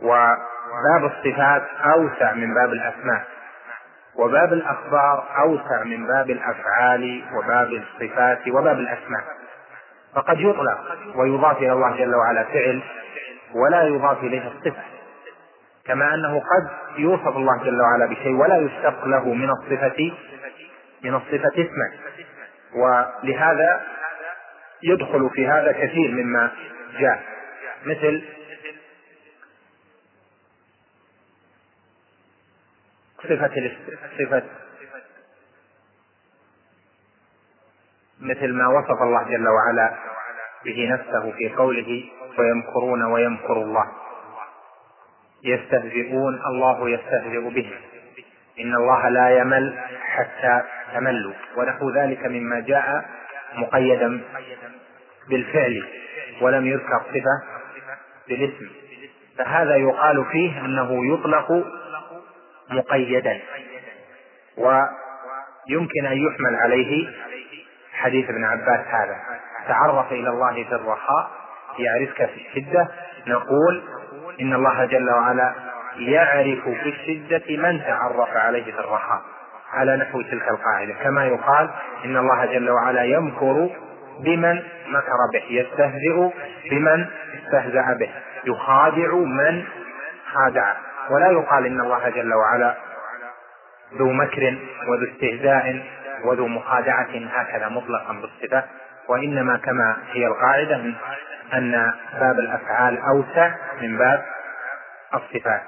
وباب 0.02 1.04
الصفات 1.04 1.62
أوسع 1.84 2.32
من 2.32 2.54
باب 2.54 2.72
الأسماء 2.72 3.24
وباب 4.16 4.52
الأخبار 4.52 5.24
أوسع 5.38 5.84
من 5.84 6.06
باب 6.06 6.30
الأفعال 6.30 7.22
وباب 7.34 7.68
الصفات 7.72 8.48
وباب 8.48 8.78
الأسماء. 8.78 9.24
فقد 10.14 10.40
يطلق 10.40 10.78
ويضاف 11.16 11.56
إلى 11.58 11.72
الله 11.72 11.96
جل 11.96 12.14
وعلا 12.14 12.44
فعل 12.44 12.82
ولا 13.54 13.82
يضاف 13.82 14.18
إليه 14.18 14.48
الصفة 14.48 14.82
كما 15.86 16.14
أنه 16.14 16.38
قد 16.40 16.68
يوصف 16.98 17.36
الله 17.36 17.56
جل 17.64 17.80
وعلا 17.82 18.06
بشيء 18.06 18.32
ولا 18.34 18.56
يشتق 18.56 19.04
له 19.04 19.34
من 19.34 19.50
الصفة 19.50 20.12
من 21.04 21.14
الصفة 21.14 21.52
اسما 21.54 21.90
ولهذا 22.74 23.80
يدخل 24.82 25.30
في 25.34 25.46
هذا 25.48 25.72
كثير 25.72 26.10
مما 26.10 26.50
جاء 26.98 27.22
مثل 27.86 28.22
صفة 33.22 33.70
صفة 34.18 34.42
مثل 38.20 38.52
ما 38.52 38.66
وصف 38.68 39.02
الله 39.02 39.22
جل 39.22 39.48
وعلا 39.48 39.94
به 40.64 40.88
نفسه 40.92 41.32
في 41.32 41.48
قوله 41.48 42.04
ويمكرون 42.38 43.02
ويمكر 43.02 43.52
الله. 43.52 43.86
يستهزئون 45.44 46.40
الله 46.46 46.90
يستهزئ 46.90 47.40
بهم 47.40 47.80
إن 48.60 48.74
الله 48.74 49.08
لا 49.08 49.38
يمل 49.38 49.78
حتى 50.00 50.62
تملوا. 50.94 51.34
ونحو 51.56 51.90
ذلك 51.90 52.26
مما 52.26 52.60
جاء 52.60 53.10
مقيدا 53.54 54.20
بالفعل 55.28 55.88
ولم 56.40 56.66
يذكر 56.66 57.00
صفة 57.00 57.60
بالاسم. 58.28 58.70
فهذا 59.38 59.76
يقال 59.76 60.24
فيه 60.32 60.60
أنه 60.64 61.14
يطلق 61.14 61.66
مقيدا. 62.70 63.40
ويمكن 64.56 66.06
أن 66.06 66.16
يحمل 66.16 66.56
عليه 66.56 67.08
حديث 67.92 68.30
ابن 68.30 68.44
عباس 68.44 68.86
هذا. 68.86 69.16
تعرف 69.68 70.12
إلى 70.12 70.28
الله 70.28 70.64
في 70.64 70.74
الرخاء 70.74 71.30
يعرفك 71.78 72.26
في 72.26 72.46
الشدة. 72.46 72.88
نقول 73.26 73.82
إن 74.40 74.54
الله 74.54 74.84
جل 74.84 75.10
وعلا 75.10 75.54
يعرف 75.96 76.64
في 76.64 76.88
الشدة 76.88 77.56
من 77.56 77.80
تعرف 77.84 78.36
عليه 78.36 78.64
في 78.64 78.80
الرخاء. 78.80 79.22
على 79.72 79.96
نحو 79.96 80.22
تلك 80.22 80.48
القاعدة. 80.48 80.94
كما 81.02 81.26
يقال 81.26 81.70
إن 82.04 82.16
الله 82.16 82.44
جل 82.44 82.70
وعلا 82.70 83.04
يمكر 83.04 83.70
بمن 84.24 84.62
مكر 84.88 85.18
به 85.32 85.44
يستهزئ 85.50 86.30
بمن 86.70 87.06
استهزأ 87.38 87.96
به 87.98 88.10
يخادع 88.44 89.14
من 89.14 89.64
خادع. 90.32 90.74
ولا 91.10 91.30
يقال 91.30 91.66
إن 91.66 91.80
الله 91.80 92.08
جل 92.08 92.34
وعلا 92.34 92.76
ذو 93.98 94.12
مكر 94.12 94.58
وذو 94.88 95.12
استهزاء 95.12 95.86
وذو 96.24 96.46
مخادعة 96.46 97.10
هكذا 97.26 97.68
مطلقا 97.68 98.12
بالصفة 98.12 98.64
وإنما 99.08 99.56
كما 99.56 99.96
هي 100.12 100.26
القاعدة 100.26 100.76
أن 101.52 101.94
باب 102.20 102.38
الأفعال 102.38 102.98
أوسع 102.98 103.54
من 103.80 103.98
باب 103.98 104.26
الصفات. 105.14 105.62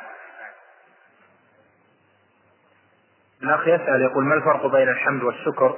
الأخ 3.42 3.68
يسأل 3.68 4.02
يقول 4.02 4.24
ما 4.24 4.34
الفرق 4.34 4.66
بين 4.66 4.88
الحمد 4.88 5.22
والشكر؟ 5.22 5.76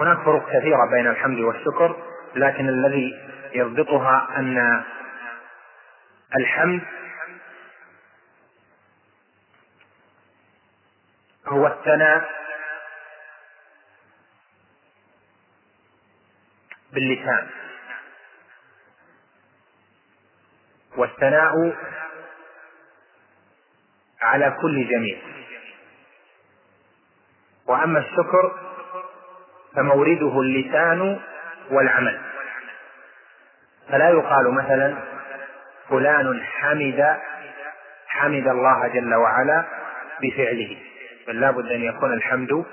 هناك 0.00 0.18
فروق 0.18 0.50
كثيرة 0.50 0.90
بين 0.90 1.06
الحمد 1.06 1.38
والشكر 1.38 1.96
لكن 2.34 2.68
الذي 2.68 3.12
يربطها 3.52 4.28
أن 4.36 4.82
الحمد 6.36 6.80
هو 11.48 11.66
الثناء 11.66 12.30
باللسان. 16.92 17.48
والثناء 20.96 21.76
على 24.20 24.56
كل 24.62 24.88
جميل 24.88 25.22
وأما 27.66 27.98
الشكر 27.98 28.58
فمورده 29.76 30.40
اللسان 30.40 31.20
والعمل. 31.70 32.20
فلا 33.88 34.10
يقال 34.10 34.54
مثلا 34.54 34.96
فلان 35.88 36.44
حمد 36.44 37.20
حمد 38.06 38.48
الله 38.48 38.88
جل 38.88 39.14
وعلا 39.14 39.64
بفعله. 40.22 40.87
بل 41.28 41.40
لابد 41.40 41.66
أن 41.66 41.82
يكون 41.82 42.12
الحمد 42.12 42.64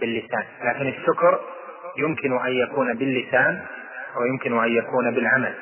باللسان. 0.00 0.44
لكن 0.64 0.86
الشكر 0.86 1.40
يمكن 1.98 2.38
أن 2.46 2.52
يكون 2.52 2.94
باللسان 2.94 3.60
ويمكن 4.16 4.58
أن 4.64 4.68
يكون 4.68 5.14
بالعمل. 5.14 5.54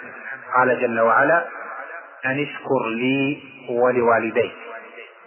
قال 0.57 0.81
جل 0.81 1.01
وعلا 1.01 1.45
أن 2.27 2.43
اشكر 2.43 2.89
لي 2.89 3.43
ولوالديك 3.69 4.53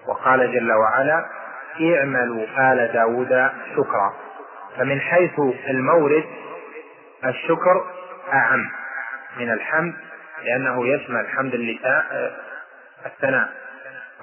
وقال 0.07 0.51
جل 0.53 0.71
وعلا 0.71 1.25
اعملوا 1.81 2.45
آل 2.57 2.93
داود 2.93 3.49
شكرا. 3.75 4.13
فمن 4.77 4.99
حيث 5.01 5.39
المورد 5.69 6.23
الشكر 7.25 7.85
أعم 8.33 8.69
من 9.39 9.51
الحمد 9.51 9.93
لأنه 10.43 10.87
يشمل 10.87 11.27
حمد 11.27 11.53
اللسان 11.53 12.03
الثناء 13.05 13.49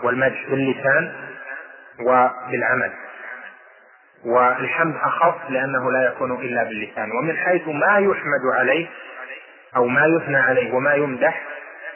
والمدح 0.03 0.47
باللسان 0.51 1.13
وبالعمل. 2.01 2.93
والحمد 4.25 4.97
أخف 4.97 5.51
لأنه 5.51 5.91
لا 5.93 6.07
يكون 6.07 6.33
إلا 6.33 6.63
باللسان. 6.63 7.11
ومن 7.13 7.37
حيث 7.37 7.69
ما 7.69 7.99
يحمد 7.99 8.55
عليه 8.55 8.89
أو 9.77 9.87
ما 9.87 10.07
يثنى 10.07 10.37
عليه 10.37 10.75
وما 10.75 10.95
يمدح 10.95 11.43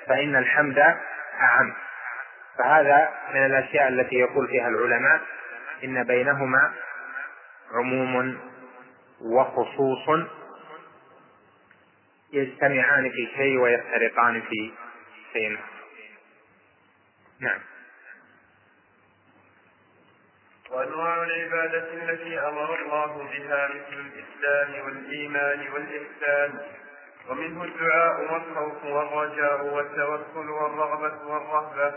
فإن 0.06 0.36
الحمد 0.36 0.78
أعم. 1.40 1.74
فهذا 2.58 3.10
من 3.34 3.46
الأشياء 3.46 3.88
التي 3.88 4.16
يقول 4.16 4.48
فيها 4.48 4.68
العلماء 4.68 5.20
إن 5.84 6.04
بينهما 6.04 6.72
عموم 7.74 8.38
وخصوص 9.20 10.26
يجتمعان 12.32 13.10
في 13.10 13.28
شيء 13.36 13.58
ويفترقان 13.58 14.40
في 14.40 14.72
شيء. 15.32 15.58
نعم. 17.40 17.60
وأنواع 20.70 21.22
العبادة 21.22 21.92
التي 21.92 22.38
أمر 22.38 22.74
الله 22.74 23.06
بها 23.16 23.68
مثل 23.68 24.00
الإسلام 24.00 24.84
والإيمان 24.86 25.66
والإحسان 25.72 26.60
ومنه 27.30 27.64
الدعاء 27.64 28.20
والخوف 28.32 28.84
والرجاء 28.84 29.64
والتوكل 29.64 30.50
والرغبة 30.50 31.26
والرهبة 31.26 31.94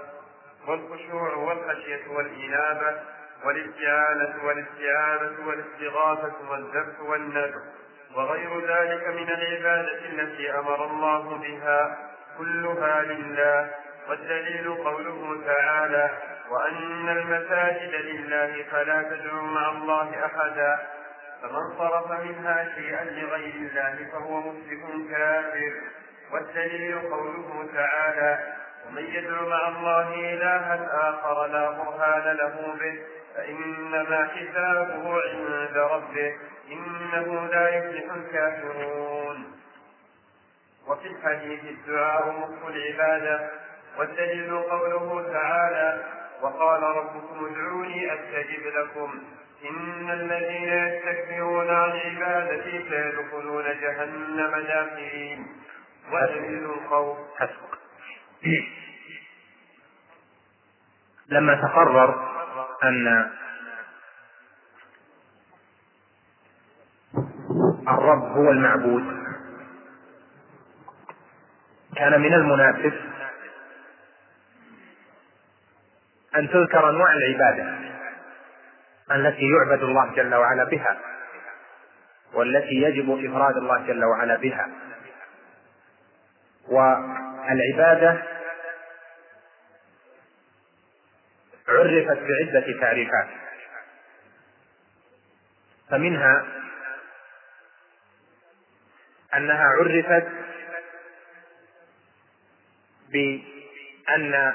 والخشوع 0.68 1.34
والخشية 1.34 2.08
والإنابة 2.08 3.00
والاستعانة 3.46 4.36
والاستعانة 4.46 5.48
والاستغاثة 5.48 6.34
والذبح 6.52 7.00
والنذر. 7.02 7.62
وغير 8.16 8.60
ذلك 8.60 9.08
من 9.08 9.30
العبادة 9.30 10.06
التي 10.06 10.52
أمر 10.52 10.86
الله 10.86 11.38
بها 11.38 11.98
كلها 12.38 13.02
لله 13.04 13.72
والدليل 14.10 14.74
قوله 14.74 15.42
تعالى 15.46 16.10
وأن 16.52 17.10
المساجد 17.10 17.96
لله 17.96 18.64
فلا 18.72 19.02
تدعوا 19.02 19.42
مع 19.42 19.72
الله 19.72 20.26
أحدا. 20.26 20.88
فمن 21.42 21.78
صرف 21.78 22.12
منها 22.12 22.76
شيئا 22.76 23.04
لغير 23.04 23.54
الله 23.56 24.08
فهو 24.12 24.40
مشرك 24.40 25.10
كافر. 25.12 25.74
والدليل 26.32 27.00
قوله 27.00 27.70
تعالى 27.74 28.54
ومن 28.88 29.04
يدعو 29.04 29.50
مع 29.50 29.68
الله 29.68 30.34
إلها 30.34 31.10
آخر 31.10 31.48
لا 31.48 31.70
برهان 31.70 32.36
له 32.36 32.76
به 32.80 33.00
فإنما 33.36 34.28
حسابه 34.28 35.22
عند 35.22 35.78
ربه 35.78 36.36
إنه 36.72 37.48
لا 37.52 37.70
يفلح 37.70 38.14
الكافرون. 38.14 39.60
وفي 40.88 41.08
الحديث 41.08 41.64
الدعاء 41.64 42.30
مخ 42.32 42.68
العبادة. 42.68 43.50
والدليل 43.98 44.60
قوله 44.60 45.32
تعالى 45.34 46.19
وقال 46.42 46.84
ربكم 46.84 47.46
ادعوني 47.46 48.14
أستجب 48.14 48.68
لكم. 48.68 49.24
إن 49.70 50.10
الذين 50.12 50.70
يستكبرون 50.70 51.70
عن 51.70 51.90
عبادتي 51.90 52.86
سيدخلون 52.90 53.64
جهنم 53.64 54.52
داخلين 54.68 55.48
ودليل 56.12 56.66
الخوف 56.66 57.18
لما 61.30 61.56
تقرر 61.56 62.30
أن 62.84 63.32
الرب 67.88 68.38
هو 68.38 68.52
المعبود 68.52 69.04
كان 71.96 72.22
من 72.22 72.34
المناسب 72.34 72.94
أن 76.40 76.50
تذكر 76.50 76.90
أنواع 76.90 77.14
العبادة 77.14 77.78
التي 79.12 79.50
يعبد 79.50 79.84
الله 79.84 80.12
جل 80.16 80.36
وعلا 80.36 80.64
بها 80.64 80.98
والتي 82.34 82.76
يجب 82.76 83.12
إفراد 83.26 83.58
الله 83.58 83.88
جل 83.88 84.06
وعلا 84.06 84.36
بها. 84.36 84.68
والعبادة 86.68 88.24
عرفت 91.68 92.20
بعدة 92.20 92.80
تعريفات 92.82 93.28
فمنها 95.90 96.46
أنها 99.36 99.64
عرفت 99.66 100.28
بأن 103.10 104.54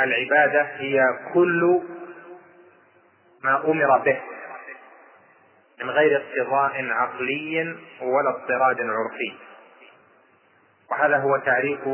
العبادة 0.00 0.62
هي 0.62 1.00
كل 1.34 1.82
ما 3.44 3.64
أمر 3.64 3.98
به 3.98 4.20
من 5.80 5.90
غير 5.90 6.16
اقتضاء 6.16 6.90
عقلي 6.90 7.76
ولا 8.00 8.30
اضطراد 8.30 8.80
عرفي. 8.80 9.34
وهذا 10.90 11.16
هو 11.16 11.36
تعريف 11.36 11.88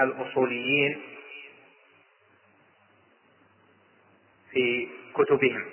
الأصوليين 0.00 1.02
في 4.50 4.88
كتبهم. 5.14 5.64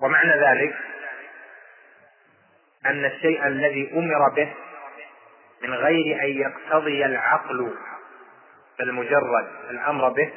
ومعنى 0.00 0.32
ذلك 0.32 0.76
أن 2.86 3.04
الشيء 3.04 3.46
الذي 3.46 3.92
أمر 3.92 4.28
به 4.28 4.54
من 5.62 5.74
غير 5.74 6.24
أن 6.24 6.28
يقتضي 6.28 7.04
العقل 7.04 7.74
المجرد 8.80 9.48
الأمر 9.70 10.08
به 10.08 10.32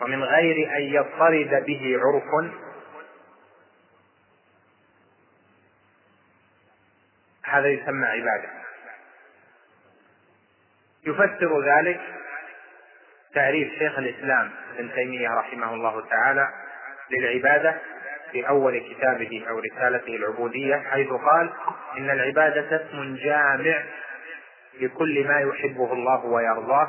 ومن 0.00 0.24
غير 0.24 0.76
أن 0.76 0.82
يضطرد 0.82 1.64
به 1.66 1.98
عرف. 1.98 2.52
هذا 7.44 7.68
يسمى 7.68 8.06
عبادة. 8.06 8.48
يفسر 11.06 11.60
ذلك 11.64 12.00
تعريف 13.34 13.78
شيخ 13.78 13.98
الإسلام 13.98 14.50
ابن 14.78 14.92
تيمية 14.94 15.28
رحمه 15.28 15.74
الله 15.74 16.06
تعالى 16.08 16.48
للعبادة. 17.10 17.80
في 18.32 18.48
أول 18.48 18.78
كتابه 18.78 19.44
أو 19.48 19.58
رسالته 19.58 20.16
العبودية 20.16 20.76
حيث 20.76 21.08
قال 21.08 21.50
إن 21.98 22.10
العبادة 22.10 22.76
اسم 22.76 23.14
جامع 23.14 23.82
لكل 24.80 25.28
ما 25.28 25.40
يحبه 25.40 25.92
الله 25.92 26.24
ويرضاه 26.24 26.88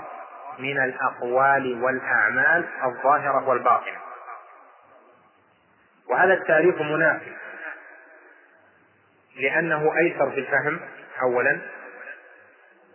من 0.59 0.83
الأقوال 0.83 1.83
والأعمال 1.83 2.65
الظاهرة 2.83 3.49
والباطنة. 3.49 3.97
وهذا 6.09 6.33
التعريف 6.33 6.81
منافي 6.81 7.31
لأنه 9.39 9.97
أيسر 9.97 10.31
في 10.31 10.39
الفهم 10.39 10.79
أولا. 11.21 11.59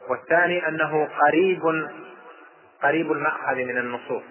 والثاني 0.08 0.68
أنه 0.68 1.08
قريب 1.26 1.88
قريب 2.82 3.12
المأخذ 3.12 3.54
من 3.54 3.78
النصوص. 3.78 4.22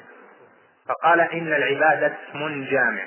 فقال 0.88 1.20
إن 1.20 1.54
العبادة 1.54 2.08
اسم 2.30 2.64
جامع. 2.64 3.04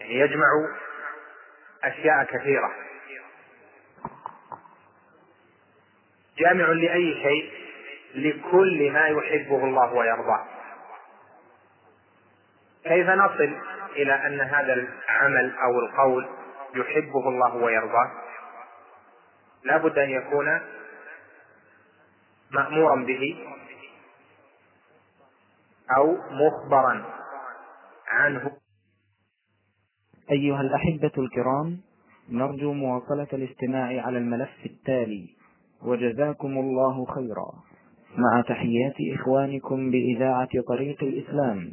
يعني 0.00 0.14
يجمع 0.14 0.46
أشياء 1.84 2.24
كثيرة. 2.24 2.70
جامع 6.38 6.64
لأي 6.64 7.22
شيء 7.22 7.52
لكل 8.14 8.90
ما 8.92 9.06
يحبه 9.06 9.64
الله 9.64 9.92
ويرضاه. 9.92 10.46
كيف 12.84 13.08
نصل 13.08 13.56
إلى 13.96 14.26
أن 14.26 14.40
هذا 14.40 14.72
العمل 14.72 15.56
أو 15.58 15.80
القول 15.80 16.28
يحبه 16.74 17.28
الله 17.28 17.54
ويرضاه؟ 17.54 18.10
لا 19.64 19.76
بد 19.76 19.98
أن 19.98 20.10
يكون 20.10 20.60
مأمورا 22.50 22.96
به 22.96 23.46
أو 25.96 26.18
مخبرا 26.30 27.04
عنه. 28.08 28.56
أيها 30.30 30.60
الأحبة 30.60 31.10
الكرام 31.18 31.78
نرجو 32.30 32.72
مواصلة 32.72 33.26
الاستماع 33.32 34.02
على 34.06 34.18
الملف 34.18 34.66
التالي 34.66 35.26
وجزاكم 35.82 36.58
الله 36.58 37.04
خيرا. 37.04 37.52
مع 38.18 38.40
تحيات 38.40 38.94
إخوانكم 39.14 39.90
بإذاعة 39.90 40.48
طريق 40.68 41.02
الإسلام 41.02 41.72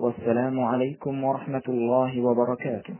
والسلام 0.00 0.60
عليكم 0.60 1.24
ورحمة 1.24 1.62
الله 1.68 2.20
وبركاته. 2.20 2.94